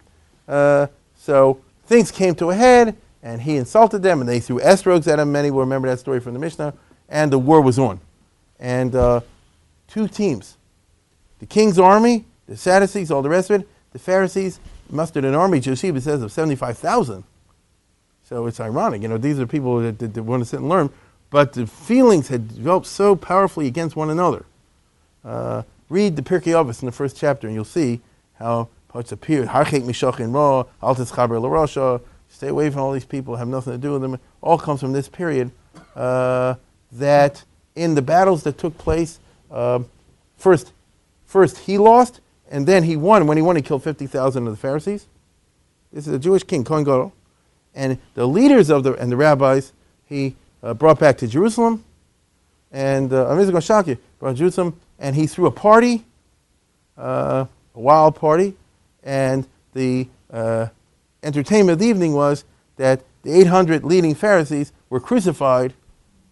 Uh, 0.47 0.87
so 1.15 1.59
things 1.85 2.11
came 2.11 2.35
to 2.35 2.51
a 2.51 2.55
head, 2.55 2.95
and 3.23 3.41
he 3.41 3.57
insulted 3.57 4.03
them, 4.03 4.21
and 4.21 4.29
they 4.29 4.39
threw 4.39 4.59
esrogs 4.59 5.07
at 5.07 5.19
him. 5.19 5.31
Many 5.31 5.51
will 5.51 5.61
remember 5.61 5.87
that 5.89 5.99
story 5.99 6.19
from 6.19 6.33
the 6.33 6.39
Mishnah, 6.39 6.73
and 7.09 7.31
the 7.31 7.39
war 7.39 7.61
was 7.61 7.79
on. 7.79 7.99
And 8.59 8.95
uh, 8.95 9.21
two 9.87 10.07
teams, 10.07 10.57
the 11.39 11.45
king's 11.45 11.79
army, 11.79 12.25
the 12.47 12.57
Sadducees, 12.57 13.11
all 13.11 13.21
the 13.21 13.29
rest 13.29 13.49
of 13.49 13.61
it, 13.61 13.67
the 13.91 13.99
Pharisees 13.99 14.59
mustered 14.89 15.25
an 15.25 15.35
army, 15.35 15.59
Josephus 15.59 16.05
says, 16.05 16.21
of 16.21 16.31
75,000. 16.31 17.23
So 18.23 18.45
it's 18.45 18.59
ironic. 18.59 19.01
You 19.01 19.07
know, 19.07 19.17
these 19.17 19.39
are 19.39 19.47
people 19.47 19.79
that, 19.79 19.99
that, 19.99 20.13
that, 20.13 20.23
want 20.23 20.41
to 20.41 20.45
sit 20.45 20.59
and 20.59 20.69
learn, 20.69 20.89
but 21.29 21.53
the 21.53 21.67
feelings 21.67 22.27
had 22.27 22.47
developed 22.49 22.87
so 22.87 23.15
powerfully 23.15 23.67
against 23.67 23.95
one 23.95 24.09
another. 24.09 24.45
Uh, 25.23 25.63
read 25.89 26.15
the 26.15 26.21
Pirkei 26.21 26.53
Avos 26.53 26.81
in 26.81 26.85
the 26.85 26.91
first 26.91 27.17
chapter, 27.17 27.47
and 27.47 27.55
you'll 27.55 27.65
see 27.65 28.01
how 28.39 28.69
parts 28.87 29.11
appear. 29.11 29.45
Harchek 29.45 29.83
mishachin 29.83 30.33
ra, 30.33 30.63
altis 30.81 31.11
chaber 31.11 31.41
l'rasha. 31.41 32.01
Stay 32.29 32.49
away 32.49 32.69
from 32.69 32.81
all 32.81 32.91
these 32.91 33.05
people. 33.05 33.35
Have 33.35 33.47
nothing 33.47 33.73
to 33.73 33.79
do 33.79 33.93
with 33.93 34.01
them. 34.01 34.19
All 34.41 34.57
comes 34.57 34.81
from 34.81 34.93
this 34.93 35.07
period. 35.07 35.51
Uh, 35.95 36.55
that 36.91 37.43
in 37.75 37.95
the 37.95 38.01
battles 38.01 38.43
that 38.43 38.57
took 38.57 38.77
place, 38.77 39.19
uh, 39.51 39.79
first, 40.37 40.73
first 41.25 41.59
he 41.59 41.77
lost, 41.77 42.19
and 42.49 42.67
then 42.67 42.83
he 42.83 42.95
won. 42.95 43.27
When 43.27 43.37
he 43.37 43.41
won, 43.41 43.55
he 43.55 43.61
killed 43.61 43.83
fifty 43.83 44.07
thousand 44.07 44.47
of 44.47 44.53
the 44.53 44.57
Pharisees. 44.57 45.07
This 45.91 46.07
is 46.07 46.13
a 46.13 46.19
Jewish 46.19 46.43
king, 46.43 46.63
Kohen 46.63 46.83
Gadol, 46.83 47.13
and 47.73 47.97
the 48.13 48.27
leaders 48.27 48.69
of 48.69 48.83
the 48.83 48.93
and 48.93 49.11
the 49.11 49.17
rabbis 49.17 49.71
he 50.05 50.35
uh, 50.63 50.73
brought 50.73 50.99
back 50.99 51.17
to 51.19 51.27
Jerusalem, 51.27 51.83
and 52.71 53.11
uh, 53.13 53.59
shock 53.59 53.87
you. 53.87 53.97
brought 54.19 54.35
Jerusalem, 54.35 54.79
and 54.99 55.15
he 55.15 55.27
threw 55.27 55.45
a 55.45 55.51
party. 55.51 56.05
Uh, 56.97 57.45
a 57.77 57.79
wild 57.79 58.15
party, 58.15 58.55
and 59.03 59.47
the 59.73 60.07
uh, 60.31 60.67
entertainment 61.21 61.73
of 61.73 61.79
the 61.79 61.85
evening 61.85 62.13
was 62.13 62.43
that 62.77 63.03
the 63.21 63.31
800 63.39 63.83
leading 63.83 64.15
Pharisees 64.15 64.73
were 64.89 64.99
crucified 64.99 65.73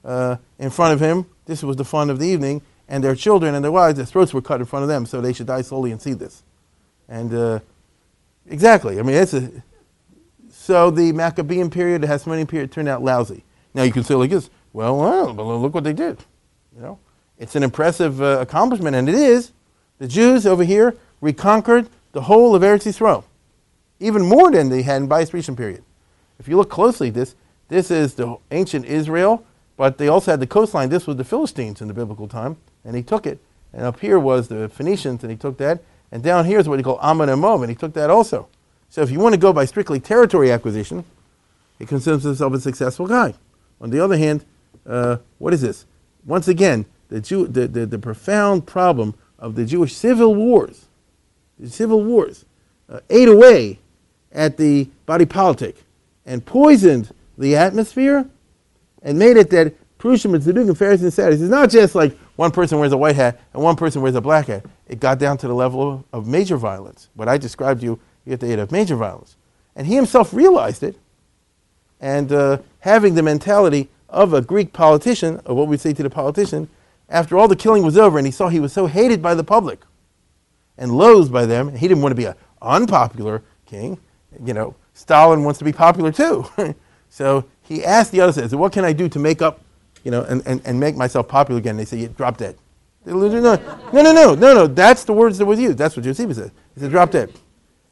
uh, 0.03 0.37
in 0.57 0.71
front 0.71 0.93
of 0.93 0.99
him. 0.99 1.27
This 1.45 1.61
was 1.61 1.77
the 1.77 1.85
fun 1.85 2.09
of 2.09 2.17
the 2.17 2.27
evening, 2.27 2.63
and 2.89 3.03
their 3.03 3.15
children 3.15 3.53
and 3.53 3.63
their 3.63 3.71
wives, 3.71 3.97
their 3.97 4.05
throats 4.05 4.33
were 4.33 4.41
cut 4.41 4.59
in 4.59 4.65
front 4.65 4.83
of 4.83 4.89
them, 4.89 5.05
so 5.05 5.21
they 5.21 5.33
should 5.33 5.45
die 5.45 5.61
slowly 5.61 5.91
and 5.91 6.01
see 6.01 6.13
this. 6.13 6.41
And 7.07 7.31
uh, 7.33 7.59
exactly, 8.47 8.99
I 8.99 9.03
mean, 9.03 9.15
it's 9.15 9.33
a. 9.33 9.51
So 10.49 10.89
the 10.89 11.11
Maccabean 11.11 11.69
period, 11.69 12.01
the 12.01 12.07
Hasmonean 12.07 12.47
period, 12.47 12.71
turned 12.71 12.87
out 12.87 13.03
lousy. 13.03 13.43
Now 13.75 13.83
you 13.83 13.91
can 13.91 14.03
say 14.03 14.15
like 14.15 14.31
this, 14.31 14.49
well, 14.73 14.97
well, 14.97 15.61
look 15.61 15.75
what 15.75 15.83
they 15.83 15.93
did. 15.93 16.17
You 16.75 16.81
know, 16.81 16.99
it's 17.37 17.55
an 17.55 17.61
impressive 17.61 18.19
uh, 18.19 18.39
accomplishment, 18.39 18.95
and 18.95 19.07
it 19.07 19.13
is. 19.13 19.51
The 19.99 20.07
Jews 20.07 20.45
over 20.45 20.63
here 20.63 20.97
reconquered 21.25 21.89
the 22.13 22.21
whole 22.21 22.55
of 22.55 22.61
Eretz 22.61 22.85
Yisrael, 22.85 23.23
even 23.99 24.21
more 24.21 24.51
than 24.51 24.69
they 24.69 24.83
had 24.83 25.01
in 25.01 25.09
Bais 25.09 25.31
Rishon 25.31 25.57
period. 25.57 25.83
If 26.39 26.47
you 26.47 26.55
look 26.55 26.69
closely, 26.69 27.09
this 27.09 27.35
this 27.67 27.89
is 27.89 28.13
the 28.13 28.37
ancient 28.51 28.85
Israel, 28.85 29.43
but 29.75 29.97
they 29.97 30.07
also 30.07 30.31
had 30.31 30.39
the 30.39 30.47
coastline. 30.47 30.89
This 30.89 31.07
was 31.07 31.17
the 31.17 31.23
Philistines 31.23 31.81
in 31.81 31.87
the 31.87 31.93
biblical 31.93 32.27
time, 32.27 32.57
and 32.85 32.95
he 32.95 33.01
took 33.01 33.25
it. 33.25 33.39
And 33.73 33.81
up 33.81 33.99
here 33.99 34.19
was 34.19 34.47
the 34.47 34.69
Phoenicians, 34.69 35.23
and 35.23 35.31
he 35.31 35.37
took 35.37 35.57
that. 35.57 35.81
And 36.11 36.21
down 36.21 36.45
here 36.45 36.59
is 36.59 36.69
what 36.69 36.77
he 36.77 36.83
called 36.83 36.99
Ammon 37.01 37.29
and 37.29 37.41
Moab, 37.41 37.61
and 37.61 37.71
he 37.71 37.75
took 37.75 37.93
that 37.93 38.11
also. 38.11 38.47
So 38.89 39.01
if 39.01 39.09
you 39.09 39.19
want 39.19 39.33
to 39.33 39.39
go 39.39 39.51
by 39.51 39.65
strictly 39.65 39.99
territory 39.99 40.51
acquisition, 40.51 41.03
he 41.79 41.85
considers 41.85 42.23
himself 42.23 42.53
a 42.53 42.59
successful 42.59 43.07
guy. 43.07 43.33
On 43.81 43.89
the 43.89 43.99
other 43.99 44.15
hand, 44.15 44.45
uh, 44.85 45.17
what 45.39 45.53
is 45.53 45.61
this? 45.61 45.85
Once 46.23 46.47
again, 46.47 46.85
the, 47.09 47.19
Jew, 47.19 47.47
the, 47.47 47.67
the, 47.67 47.85
the 47.85 47.99
profound 47.99 48.67
problem 48.67 49.15
of 49.39 49.55
the 49.55 49.65
Jewish 49.65 49.93
civil 49.93 50.35
wars 50.35 50.85
civil 51.67 52.03
wars, 52.03 52.45
uh, 52.89 52.99
ate 53.09 53.27
away 53.27 53.79
at 54.31 54.57
the 54.57 54.89
body 55.05 55.25
politic 55.25 55.83
and 56.25 56.45
poisoned 56.45 57.13
the 57.37 57.55
atmosphere 57.55 58.27
and 59.01 59.17
made 59.17 59.37
it 59.37 59.49
that 59.51 59.73
Prushim 59.97 60.35
and 60.35 60.57
and 60.57 60.77
Pharisees 60.77 61.03
and 61.03 61.13
Sadducees 61.13 61.41
is 61.41 61.49
not 61.49 61.69
just 61.69 61.95
like 61.95 62.17
one 62.35 62.51
person 62.51 62.79
wears 62.79 62.91
a 62.91 62.97
white 62.97 63.15
hat 63.15 63.39
and 63.53 63.63
one 63.63 63.75
person 63.75 64.01
wears 64.01 64.15
a 64.15 64.21
black 64.21 64.47
hat. 64.47 64.65
It 64.87 64.99
got 64.99 65.17
down 65.19 65.37
to 65.39 65.47
the 65.47 65.53
level 65.53 66.05
of, 66.11 66.27
major 66.27 66.57
violence. 66.57 67.09
What 67.15 67.27
I 67.27 67.37
described 67.37 67.79
to 67.79 67.85
you, 67.85 67.99
you 68.25 68.31
get 68.31 68.39
the 68.39 68.51
aid 68.51 68.59
of 68.59 68.71
major 68.71 68.95
violence. 68.95 69.35
And 69.75 69.87
he 69.87 69.95
himself 69.95 70.33
realized 70.33 70.83
it. 70.83 70.97
And 71.99 72.31
uh, 72.31 72.59
having 72.79 73.15
the 73.15 73.23
mentality 73.23 73.89
of 74.09 74.33
a 74.33 74.41
Greek 74.41 74.73
politician, 74.73 75.41
of 75.45 75.55
what 75.55 75.67
we 75.67 75.77
say 75.77 75.93
to 75.93 76.03
the 76.03 76.09
politician, 76.09 76.69
after 77.09 77.37
all 77.37 77.47
the 77.47 77.55
killing 77.55 77.83
was 77.83 77.97
over 77.97 78.17
and 78.17 78.27
he 78.27 78.31
saw 78.31 78.49
he 78.49 78.59
was 78.59 78.73
so 78.73 78.87
hated 78.87 79.21
by 79.21 79.33
the 79.33 79.43
public 79.43 79.81
and 80.77 80.91
loathed 80.91 81.31
by 81.31 81.45
them. 81.45 81.67
And 81.67 81.77
he 81.77 81.87
didn't 81.87 82.01
want 82.01 82.11
to 82.11 82.15
be 82.15 82.25
an 82.25 82.35
unpopular 82.61 83.41
king. 83.65 83.99
You 84.43 84.53
know, 84.53 84.75
Stalin 84.93 85.43
wants 85.43 85.59
to 85.59 85.65
be 85.65 85.73
popular 85.73 86.11
too. 86.11 86.45
so 87.09 87.45
he 87.61 87.83
asked 87.83 88.11
the 88.11 88.21
other 88.21 88.33
side, 88.33 88.51
what 88.53 88.71
can 88.71 88.85
I 88.85 88.93
do 88.93 89.09
to 89.09 89.19
make 89.19 89.41
up, 89.41 89.61
you 90.03 90.11
know, 90.11 90.23
and, 90.23 90.41
and, 90.45 90.61
and 90.65 90.79
make 90.79 90.95
myself 90.95 91.27
popular 91.27 91.59
again? 91.59 91.77
They 91.77 91.85
say, 91.85 91.97
yeah, 91.97 92.09
drop 92.15 92.37
dead. 92.37 92.57
No, 93.05 93.15
no, 93.27 93.39
no, 93.39 93.55
no, 93.93 94.35
no, 94.35 94.35
no. 94.35 94.67
That's 94.67 95.03
the 95.03 95.13
words 95.13 95.37
that 95.37 95.45
was 95.45 95.59
used. 95.59 95.77
That's 95.77 95.95
what 95.95 96.03
Josephus 96.03 96.37
said. 96.37 96.51
He 96.73 96.81
said, 96.81 96.89
drop 96.89 97.11
dead. 97.11 97.31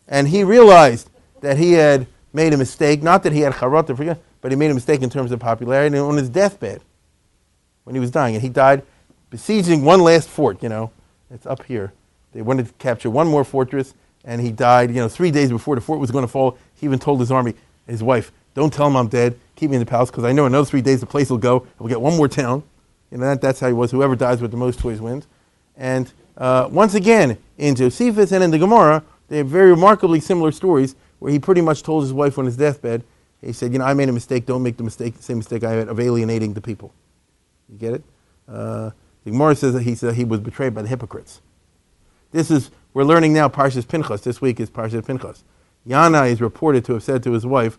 And 0.08 0.28
he 0.28 0.44
realized 0.44 1.10
that 1.42 1.58
he 1.58 1.74
had 1.74 2.08
made 2.34 2.54
a 2.54 2.58
mistake, 2.58 3.04
not 3.04 3.24
that 3.24 3.32
he 3.32 3.42
had 3.42 3.54
charot 3.54 3.88
to 3.88 3.96
forget, 3.96 4.20
but 4.42 4.52
he 4.52 4.58
made 4.58 4.72
a 4.72 4.74
mistake 4.74 5.02
in 5.02 5.10
terms 5.10 5.32
of 5.32 5.40
popularity 5.40 5.98
on 5.98 6.18
his 6.18 6.30
deathbed 6.30 6.82
when 7.84 7.96
he 7.96 8.00
was 8.00 8.12
dying. 8.12 8.36
And 8.36 8.42
he 8.42 8.50
died 8.50 8.84
besieging 9.30 9.84
one 9.84 10.02
last 10.02 10.28
fort, 10.28 10.62
you 10.64 10.70
know. 10.70 10.92
It's 11.30 11.46
up 11.46 11.64
here. 11.64 11.94
They 12.34 12.42
wanted 12.42 12.68
to 12.68 12.74
capture 12.74 13.10
one 13.10 13.28
more 13.28 13.44
fortress, 13.44 13.94
and 14.26 14.42
he 14.42 14.52
died. 14.52 14.90
You 14.90 14.98
know, 14.98 15.10
three 15.10 15.32
days 15.32 15.50
before 15.50 15.76
the 15.76 15.82
fort 15.82 16.00
was 16.00 16.12
going 16.12 16.24
to 16.24 16.32
fall, 16.32 16.58
he 16.76 16.86
even 16.86 17.00
told 17.00 17.20
his 17.20 17.32
army, 17.32 17.54
his 17.88 18.04
wife, 18.04 18.32
Don't 18.54 18.74
tell 18.74 18.88
him 18.88 18.96
I'm 18.96 19.08
dead. 19.08 19.40
Keep 19.56 19.70
me 19.70 19.78
in 19.78 19.80
the 19.80 19.86
palace 19.86 20.10
because 20.10 20.24
I 20.24 20.32
know 20.32 20.46
another 20.46 20.66
three 20.66 20.82
days 20.82 21.00
the 21.00 21.06
place 21.06 21.30
will 21.30 21.38
go. 21.38 21.68
We'll 21.80 21.90
get 21.90 22.02
one 22.02 22.18
more 22.18 22.28
town. 22.28 22.64
You 23.12 23.18
know, 23.20 23.26
that, 23.26 23.42
that's 23.42 23.60
how 23.60 23.68
he 23.68 23.74
was. 23.74 23.92
Whoever 23.92 24.16
dies 24.16 24.42
with 24.42 24.52
the 24.52 24.58
most 24.58 24.80
toys 24.80 25.00
wins. 25.00 25.28
And 25.78 26.12
uh, 26.38 26.68
once 26.72 26.96
again, 26.96 27.38
in 27.58 27.76
Josephus 27.76 28.32
and 28.32 28.44
in 28.44 28.52
the 28.52 28.58
Gemara, 28.58 29.04
they 29.28 29.38
have 29.38 29.48
very 29.48 29.70
remarkably 29.70 30.20
similar 30.20 30.52
stories 30.52 30.96
where 31.20 31.32
he 31.32 31.40
pretty 31.40 31.62
much 31.62 31.84
told 31.84 32.04
his 32.04 32.12
wife 32.12 32.38
on 32.38 32.46
his 32.46 32.58
deathbed, 32.58 33.04
he 33.42 33.54
said, 33.54 33.74
you 33.74 33.80
know, 33.80 33.86
I 33.86 33.94
made 33.94 34.10
a 34.10 34.14
mistake. 34.14 34.46
Don't 34.46 34.64
make 34.64 34.78
the 34.78 34.84
mistake—the 34.84 35.22
same 35.22 35.38
mistake 35.38 35.64
I 35.64 35.72
had 35.72 35.88
of 35.90 36.00
alienating 36.00 36.54
the 36.54 36.62
people. 36.62 36.94
You 37.70 37.78
get 37.78 37.94
it? 37.94 38.04
Uh, 38.48 38.92
the 39.24 39.32
Gemara 39.32 39.56
says 39.56 39.74
that 39.74 39.84
he 39.84 39.96
said 39.96 40.16
he 40.16 40.26
was 40.26 40.40
betrayed 40.40 40.74
by 40.74 40.82
the 40.82 40.88
hypocrites. 40.88 41.42
This 42.34 42.50
is 42.50 42.72
we're 42.96 43.04
learning 43.04 43.34
now 43.34 43.48
Parshas 43.48 43.88
Pinchas. 43.88 44.22
This 44.22 44.42
week 44.42 44.60
is 44.60 44.68
Parshas 44.68 45.06
Pinchas. 45.06 45.44
Yanai 45.88 46.32
is 46.32 46.42
reported 46.42 46.84
to 46.86 46.94
have 46.94 47.04
said 47.04 47.22
to 47.22 47.32
his 47.32 47.46
wife, 47.46 47.78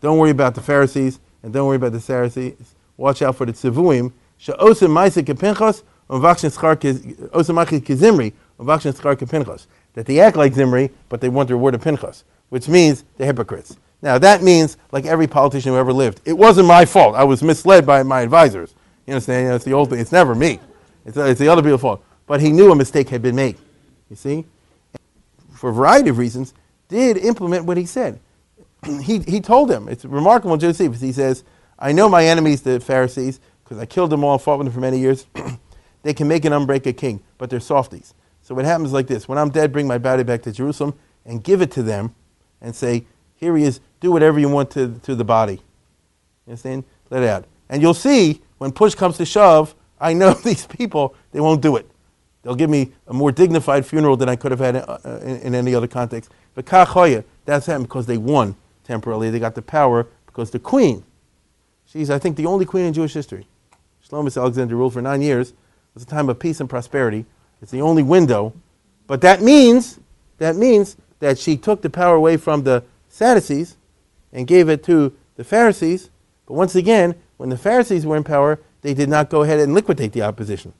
"Don't 0.00 0.16
worry 0.18 0.30
about 0.30 0.54
the 0.54 0.60
Pharisees 0.60 1.18
and 1.42 1.52
don't 1.52 1.66
worry 1.66 1.74
about 1.74 1.90
the 1.90 2.00
Sadducees. 2.00 2.76
Watch 2.96 3.20
out 3.20 3.34
for 3.34 3.46
the 3.46 3.52
tzivuim. 3.52 4.12
She'osim 4.38 4.92
ma'aseh 4.92 5.24
kepinchas 5.24 5.82
umvakshin 6.08 6.56
schar 6.56 6.76
osim 6.76 7.56
ma'aseh 7.56 7.80
kezimri 7.80 8.32
umvakshin 8.60 8.94
schar 8.94 9.16
kepinchas. 9.16 9.66
That 9.94 10.06
they 10.06 10.20
act 10.20 10.36
like 10.36 10.52
Zimri, 10.54 10.90
but 11.08 11.20
they 11.20 11.28
want 11.28 11.48
the 11.48 11.54
reward 11.54 11.74
of 11.74 11.82
Pinchas, 11.82 12.22
which 12.50 12.68
means 12.68 13.02
the 13.16 13.26
hypocrites. 13.26 13.76
Now 14.02 14.18
that 14.18 14.40
means, 14.40 14.76
like 14.92 15.04
every 15.04 15.26
politician 15.26 15.72
who 15.72 15.78
ever 15.78 15.92
lived, 15.92 16.20
it 16.24 16.34
wasn't 16.34 16.68
my 16.68 16.84
fault. 16.84 17.16
I 17.16 17.24
was 17.24 17.42
misled 17.42 17.84
by 17.84 18.04
my 18.04 18.20
advisors. 18.20 18.74
You 19.06 19.14
understand? 19.14 19.42
You 19.42 19.48
know, 19.48 19.56
it's 19.56 19.64
the 19.64 19.72
old 19.72 19.90
thing. 19.90 19.98
It's 19.98 20.12
never 20.12 20.36
me. 20.36 20.60
It's, 21.04 21.16
it's 21.16 21.40
the 21.40 21.48
other 21.48 21.62
people's 21.62 21.80
fault. 21.80 22.04
But 22.26 22.40
he 22.40 22.52
knew 22.52 22.70
a 22.70 22.76
mistake 22.76 23.08
had 23.08 23.22
been 23.22 23.34
made. 23.34 23.56
You 24.10 24.16
see? 24.16 24.44
For 25.54 25.70
a 25.70 25.72
variety 25.72 26.10
of 26.10 26.18
reasons, 26.18 26.54
did 26.88 27.16
implement 27.16 27.64
what 27.64 27.76
he 27.76 27.86
said. 27.86 28.20
he, 29.02 29.20
he 29.20 29.40
told 29.40 29.68
them, 29.68 29.88
it's 29.88 30.04
remarkable, 30.04 30.56
Josephus, 30.56 31.00
he 31.00 31.12
says, 31.12 31.44
I 31.78 31.92
know 31.92 32.08
my 32.08 32.24
enemies, 32.24 32.62
the 32.62 32.80
Pharisees, 32.80 33.40
because 33.64 33.78
I 33.78 33.86
killed 33.86 34.10
them 34.10 34.24
all, 34.24 34.38
fought 34.38 34.58
with 34.58 34.66
them 34.66 34.74
for 34.74 34.80
many 34.80 34.98
years. 34.98 35.26
they 36.02 36.14
can 36.14 36.28
make 36.28 36.44
an 36.44 36.52
unbreak 36.52 36.86
a 36.86 36.92
king, 36.92 37.20
but 37.38 37.50
they're 37.50 37.60
softies. 37.60 38.14
So 38.42 38.54
what 38.54 38.64
happens 38.64 38.92
like 38.92 39.08
this 39.08 39.28
when 39.28 39.38
I'm 39.38 39.50
dead, 39.50 39.72
bring 39.72 39.88
my 39.88 39.98
body 39.98 40.22
back 40.22 40.42
to 40.42 40.52
Jerusalem 40.52 40.94
and 41.24 41.42
give 41.42 41.62
it 41.62 41.72
to 41.72 41.82
them 41.82 42.14
and 42.60 42.74
say, 42.74 43.06
Here 43.34 43.56
he 43.56 43.64
is, 43.64 43.80
do 44.00 44.12
whatever 44.12 44.38
you 44.38 44.48
want 44.48 44.70
to, 44.72 45.00
to 45.02 45.14
the 45.14 45.24
body. 45.24 45.54
You 46.46 46.52
understand? 46.52 46.84
Let 47.10 47.22
it 47.24 47.28
out. 47.28 47.44
And 47.68 47.82
you'll 47.82 47.94
see 47.94 48.40
when 48.58 48.70
push 48.70 48.94
comes 48.94 49.16
to 49.16 49.24
shove, 49.24 49.74
I 50.00 50.12
know 50.12 50.32
these 50.44 50.66
people, 50.66 51.16
they 51.32 51.40
won't 51.40 51.60
do 51.60 51.76
it. 51.76 51.90
They'll 52.46 52.54
give 52.54 52.70
me 52.70 52.92
a 53.08 53.12
more 53.12 53.32
dignified 53.32 53.84
funeral 53.84 54.16
than 54.16 54.28
I 54.28 54.36
could 54.36 54.52
have 54.52 54.60
had 54.60 54.76
uh, 54.76 54.98
in, 55.20 55.38
in, 55.38 55.54
any 55.56 55.74
other 55.74 55.88
context. 55.88 56.30
But 56.54 56.64
Kachoya, 56.64 57.24
that's 57.44 57.66
happened 57.66 57.88
because 57.88 58.06
they 58.06 58.18
won 58.18 58.54
temporarily. 58.84 59.30
They 59.30 59.40
got 59.40 59.56
the 59.56 59.62
power 59.62 60.06
because 60.26 60.52
the 60.52 60.60
queen, 60.60 61.02
she's, 61.86 62.08
I 62.08 62.20
think, 62.20 62.36
the 62.36 62.46
only 62.46 62.64
queen 62.64 62.84
in 62.84 62.92
Jewish 62.92 63.14
history. 63.14 63.48
Shlomo 64.08 64.40
Alexander 64.40 64.76
ruled 64.76 64.92
for 64.92 65.02
nine 65.02 65.22
years. 65.22 65.50
It 65.50 65.56
was 65.94 66.04
a 66.04 66.06
time 66.06 66.28
of 66.28 66.38
peace 66.38 66.60
and 66.60 66.70
prosperity. 66.70 67.26
It's 67.60 67.72
the 67.72 67.82
only 67.82 68.04
window. 68.04 68.52
But 69.08 69.22
that 69.22 69.42
means, 69.42 69.98
that 70.38 70.54
means 70.54 70.96
that 71.18 71.40
she 71.40 71.56
took 71.56 71.82
the 71.82 71.90
power 71.90 72.14
away 72.14 72.36
from 72.36 72.62
the 72.62 72.84
Sadducees 73.08 73.76
and 74.32 74.46
gave 74.46 74.68
it 74.68 74.84
to 74.84 75.12
the 75.34 75.42
Pharisees. 75.42 76.10
But 76.46 76.54
once 76.54 76.76
again, 76.76 77.16
when 77.38 77.48
the 77.48 77.58
Pharisees 77.58 78.06
were 78.06 78.16
in 78.16 78.22
power, 78.22 78.60
they 78.82 78.94
did 78.94 79.08
not 79.08 79.30
go 79.30 79.42
ahead 79.42 79.58
and 79.58 79.74
liquidate 79.74 80.12
the 80.12 80.22
opposition. 80.22 80.74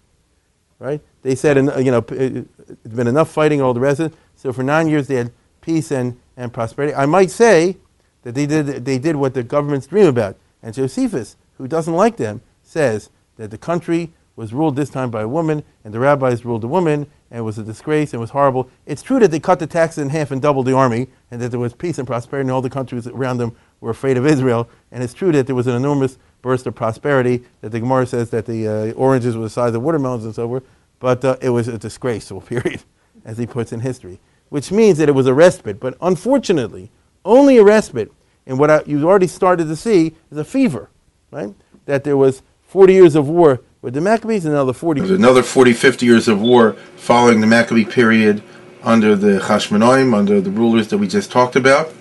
Right? 0.79 1.01
They 1.27 1.35
said, 1.35 1.57
you 1.57 1.91
know, 1.91 2.05
it's 2.09 2.95
been 2.95 3.09
enough 3.09 3.29
fighting 3.29 3.61
all 3.61 3.75
the 3.75 3.83
it. 4.05 4.15
So 4.37 4.53
for 4.53 4.63
nine 4.63 4.87
years 4.87 5.09
they 5.09 5.17
had 5.17 5.33
peace 5.61 5.91
and, 5.91 6.17
and 6.37 6.53
prosperity. 6.53 6.95
I 6.95 7.07
might 7.07 7.33
say 7.33 7.79
that 8.23 8.37
they 8.37 8.47
did, 8.47 8.85
they 8.85 8.97
did 8.97 9.17
what 9.17 9.35
the 9.35 9.43
governments 9.43 9.89
dream 9.89 10.07
about. 10.07 10.37
And 10.63 10.73
Josephus, 10.73 11.35
who 11.59 11.67
doesn't 11.67 11.95
like 11.95 12.17
them, 12.17 12.43
says 12.63 13.11
that 13.39 13.51
the 13.51 13.59
country 13.59 14.13
was 14.37 14.53
ruled 14.53 14.77
this 14.77 14.89
time 14.89 15.11
by 15.11 15.23
a 15.23 15.29
woman, 15.29 15.65
and 15.83 15.93
the 15.93 15.99
rabbis 15.99 16.45
ruled 16.45 16.63
a 16.63 16.69
woman, 16.69 17.11
and 17.33 17.39
it 17.41 17.43
was 17.43 17.59
a 17.59 17.65
disgrace 17.65 18.13
and 18.13 18.21
was 18.21 18.31
horrible. 18.31 18.71
It's 18.85 19.03
true 19.03 19.19
that 19.19 19.33
they 19.33 19.41
cut 19.41 19.59
the 19.59 19.67
taxes 19.67 20.05
in 20.05 20.11
half 20.11 20.31
and 20.31 20.41
doubled 20.41 20.67
the 20.67 20.75
army, 20.75 21.09
and 21.33 21.43
that 21.43 21.49
there 21.51 21.59
was 21.59 21.73
peace 21.73 21.99
and 21.99 22.07
prosperity, 22.07 22.43
and 22.43 22.53
all 22.53 22.63
the 22.63 22.71
countries 22.71 23.09
around 23.09 23.39
them 23.39 23.57
were 23.81 23.91
afraid 23.91 24.17
of 24.17 24.27
Israel. 24.27 24.69
And 24.93 25.03
it's 25.03 25.15
true 25.15 25.33
that 25.33 25.47
there 25.47 25.57
was 25.57 25.67
an 25.67 25.75
enormous 25.75 26.19
burst 26.41 26.69
of 26.69 26.77
prosperity, 26.77 27.43
that 27.63 27.71
the 27.71 27.81
Gemara 27.81 28.07
says 28.07 28.31
that 28.31 28.47
the 28.47 28.69
uh, 28.69 28.93
oranges 28.93 29.37
were 29.37 29.43
the 29.43 29.51
size 29.51 29.75
of 29.75 29.83
watermelons 29.83 30.25
and 30.25 30.35
so 30.35 30.47
forth, 30.47 30.63
but 30.99 31.25
uh, 31.25 31.37
it 31.41 31.51
was 31.51 31.69
a 31.69 31.79
disgraceful 31.79 32.41
period, 32.53 32.83
as 33.25 33.39
he 33.39 33.47
puts 33.47 33.73
in 33.73 33.81
history, 33.81 34.21
which 34.49 34.71
means 34.71 34.99
that 34.99 35.09
it 35.09 35.13
was 35.13 35.27
a 35.27 35.35
respite. 35.35 35.81
But 35.81 35.97
unfortunately, 36.01 36.91
only 37.25 37.59
a 37.59 37.65
respite. 37.65 38.13
And 38.47 38.59
what 38.59 38.71
I, 38.71 38.83
you've 38.87 39.05
already 39.05 39.27
started 39.27 39.67
to 39.67 39.77
see 39.77 40.15
is 40.31 40.39
a 40.39 40.45
fever, 40.45 40.91
right? 41.31 41.55
That 41.87 42.05
there 42.05 42.17
was 42.17 42.43
40 42.63 42.93
years 42.93 43.15
of 43.17 43.29
war 43.29 43.61
with 43.83 43.95
the 43.95 44.01
Maccabees, 44.01 44.45
and 44.45 44.55
another 44.55 44.73
40. 44.73 45.01
There's 45.01 45.13
another 45.13 45.43
40, 45.43 45.73
50 45.73 46.07
years 46.07 46.29
of 46.29 46.41
war 46.41 46.73
following 46.97 47.41
the 47.41 47.47
Maccabee 47.47 47.85
period 47.85 48.43
under 48.83 49.17
the 49.17 49.41
Hashmonaim, 49.41 50.15
under 50.15 50.41
the 50.41 50.51
rulers 50.51 50.89
that 50.89 50.99
we 50.99 51.09
just 51.09 51.31
talked 51.31 51.57
about. 51.57 51.93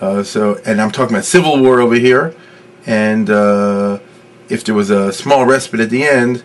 Uh, 0.00 0.22
so, 0.22 0.60
and 0.66 0.80
I'm 0.80 0.90
talking 0.90 1.14
about 1.14 1.24
civil 1.24 1.62
war 1.62 1.80
over 1.80 1.94
here. 1.94 2.34
And 2.86 3.30
uh, 3.30 4.00
if 4.48 4.64
there 4.64 4.74
was 4.74 4.90
a 4.90 5.12
small 5.12 5.46
respite 5.46 5.80
at 5.80 5.90
the 5.90 6.04
end, 6.04 6.42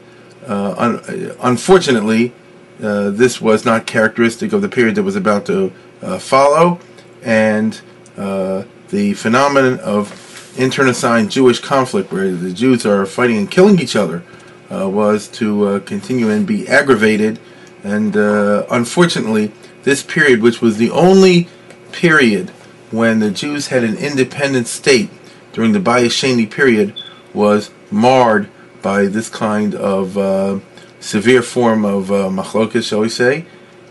un- 0.47 1.35
unfortunately, 1.41 2.33
uh, 2.81 3.09
this 3.09 3.41
was 3.41 3.65
not 3.65 3.87
characteristic 3.87 4.53
of 4.53 4.61
the 4.61 4.69
period 4.69 4.95
that 4.95 5.03
was 5.03 5.15
about 5.15 5.45
to 5.47 5.71
uh, 6.01 6.19
follow. 6.19 6.79
And 7.23 7.79
uh, 8.17 8.63
the 8.89 9.13
phenomenon 9.13 9.79
of 9.79 10.55
internecine 10.57 11.29
Jewish 11.29 11.59
conflict, 11.59 12.11
where 12.11 12.31
the 12.31 12.53
Jews 12.53 12.85
are 12.85 13.05
fighting 13.05 13.37
and 13.37 13.49
killing 13.49 13.79
each 13.79 13.95
other, 13.95 14.23
uh, 14.71 14.89
was 14.89 15.27
to 15.29 15.67
uh, 15.67 15.79
continue 15.81 16.29
and 16.29 16.45
be 16.45 16.67
aggravated. 16.67 17.39
And 17.83 18.15
uh, 18.15 18.65
unfortunately, 18.69 19.51
this 19.83 20.03
period, 20.03 20.41
which 20.41 20.61
was 20.61 20.77
the 20.77 20.91
only 20.91 21.47
period 21.91 22.49
when 22.91 23.19
the 23.19 23.31
Jews 23.31 23.67
had 23.67 23.83
an 23.83 23.97
independent 23.97 24.67
state 24.67 25.09
during 25.53 25.71
the 25.71 25.79
Bayis 25.79 26.11
Sheni 26.11 26.49
period, 26.49 26.93
was 27.33 27.71
marred 27.91 28.49
by 28.88 29.05
this 29.05 29.27
kind 29.27 29.75
of 29.75 30.17
uh, 30.17 30.57
severe 31.01 31.41
form 31.41 31.83
of 31.83 32.09
uh, 32.09 32.29
machlokas, 32.29 32.88
shall 32.88 33.01
we 33.01 33.09
say. 33.09 33.45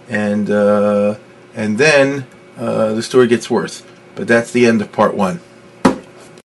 And, 0.08 0.48
uh, 0.48 1.18
and 1.54 1.76
then 1.76 2.26
the 2.56 3.02
story 3.02 3.26
gets 3.26 3.50
worse. 3.50 3.82
But 4.14 4.26
that's 4.26 4.52
the 4.52 4.64
end 4.64 4.80
of 4.80 4.90
part 4.92 5.14
one. 5.14 5.40